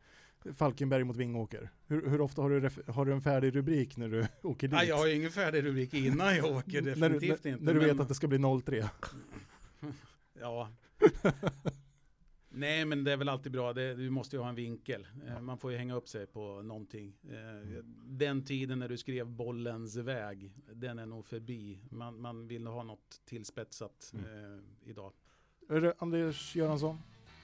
Falkenberg 0.54 1.04
mot 1.04 1.18
Vingåker? 1.18 1.70
Hur, 1.88 2.10
hur 2.10 2.22
ofta 2.22 2.42
har 2.42 2.50
du, 2.50 2.70
har 2.92 3.06
du 3.06 3.14
en 3.14 3.22
färdig 3.22 3.56
rubrik 3.56 3.98
när 3.98 4.10
du 4.10 4.28
åker 4.44 4.68
dit? 4.68 4.72
Nej, 4.76 4.88
jag 4.88 4.98
har 4.98 5.08
ju 5.08 5.16
ingen 5.16 5.32
färdig 5.32 5.64
rubrik 5.66 5.94
innan 5.94 6.36
jag 6.36 6.46
åker, 6.46 6.82
när, 6.82 7.10
du, 7.10 7.20
definitivt 7.20 7.44
när, 7.44 7.52
inte. 7.52 7.64
när 7.64 7.74
du 7.74 7.80
vet 7.80 7.88
men- 7.88 8.02
att 8.02 8.08
det 8.08 8.16
ska 8.16 8.28
bli 8.28 8.39
03? 8.66 8.89
Ja. 10.39 10.70
Nej 12.50 12.86
men 12.86 13.04
det 13.04 13.12
är 13.12 13.18
väl 13.18 13.30
alltid 13.30 13.52
bra, 13.52 13.74
det, 13.74 13.96
du 13.96 14.10
måste 14.10 14.36
ju 14.36 14.42
ha 14.42 14.50
en 14.50 14.56
vinkel. 14.56 15.08
Eh, 15.28 15.42
Man 15.42 15.58
får 15.58 15.72
ju 15.72 15.78
hänga 15.78 15.96
upp 15.96 16.08
sig 16.08 16.26
på 16.28 16.62
någonting. 16.62 17.14
Eh, 17.30 17.84
Den 18.06 18.44
tiden 18.46 18.80
när 18.80 18.89
du 18.89 18.98
skrev 18.98 19.28
bollens 19.28 19.96
väg, 19.96 20.52
den 20.74 21.00
är 21.00 21.06
nog 21.06 21.26
förbi. 21.26 21.80
Man, 21.89 22.22
man 22.22 22.48
vill 22.48 22.68
ha 22.68 22.84
något 22.84 23.22
tillspetsat 23.26 24.14
Mm. 24.14 24.54
eh, 24.56 24.60
idag. 24.89 25.12
Anders 25.98 26.56
Göransson, 26.56 26.98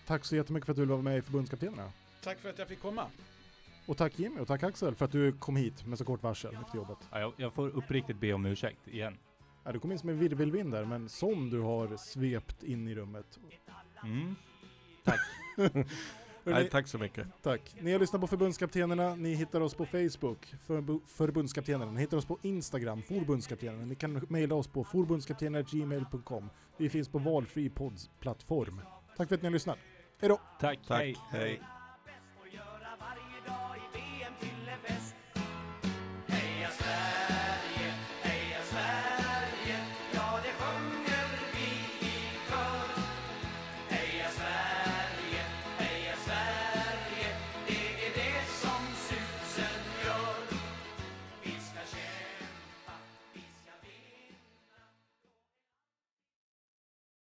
tack 0.08 0.26
så 0.26 0.36
jättemycket 0.36 0.66
för 0.66 0.72
att 0.74 0.78
du 0.78 0.86
var 0.86 1.02
med 1.02 1.18
i 1.18 1.22
förbundskaptenerna. 1.22 1.91
Tack 2.28 2.40
för 2.40 2.50
att 2.50 2.60
jag 2.60 2.68
fick 2.68 2.82
komma. 2.82 3.06
Och 3.86 3.98
tack 3.98 4.20
Jimmy 4.20 4.40
och 4.40 4.48
tack 4.48 4.64
Axel 4.64 4.96
för 4.96 5.06
att 5.06 5.12
du 5.12 5.32
kom 5.32 5.56
hit 5.56 5.86
med 5.86 5.98
så 5.98 6.06
kort 6.06 6.24
varsel 6.24 6.56
efter 6.62 6.78
jobbet. 6.78 6.98
Ja, 7.12 7.20
jag, 7.20 7.34
jag 7.38 7.54
får 7.54 7.68
uppriktigt 7.68 8.20
be 8.20 8.34
om 8.34 8.46
ursäkt 8.46 8.88
igen. 8.88 9.18
Ja, 9.64 9.72
du 9.72 9.80
kom 9.80 9.92
in 9.92 10.00
som 10.00 10.10
en 10.10 10.20
virvelvind 10.20 10.72
där, 10.72 10.86
men 10.86 11.10
som 11.10 11.50
du 11.50 11.60
har 11.60 11.98
svept 11.98 12.64
in 12.64 12.88
i 12.88 12.96
rummet. 12.96 13.40
Mm. 14.04 14.36
Hörrni, 15.56 15.86
Nej, 16.44 16.70
tack 16.70 16.88
så 16.88 16.98
mycket. 16.98 17.28
Tack. 17.42 17.76
Ni 17.82 17.92
har 17.92 18.00
lyssnat 18.00 18.22
på 18.22 18.28
Förbundskaptenerna. 18.28 19.16
Ni 19.16 19.34
hittar 19.34 19.62
oss 19.62 19.74
på 19.74 19.86
Facebook, 19.86 20.54
förbu- 20.68 21.06
Förbundskaptenerna. 21.08 21.92
Ni 21.92 22.02
hittar 22.02 22.18
oss 22.18 22.26
på 22.26 22.38
Instagram, 22.42 23.02
Förbundskaptenerna. 23.02 23.86
Ni 23.86 23.96
kan 23.96 24.26
mejla 24.30 24.56
oss 24.56 24.68
på 24.68 24.84
forbundskaptenergmail.com. 24.84 26.50
Vi 26.78 26.90
finns 26.90 27.10
på 27.10 27.20
valfri 27.20 27.70
poddsplattform. 27.70 28.82
Tack 29.18 29.28
för 29.28 29.36
att 29.36 29.42
ni 29.42 29.46
har 29.48 29.54
lyssnat. 29.54 29.78
Hej 30.20 30.30
då! 30.30 30.40
Tack, 30.60 30.80
Tack. 30.88 31.00
hej. 31.00 31.16
Hej. 31.30 31.62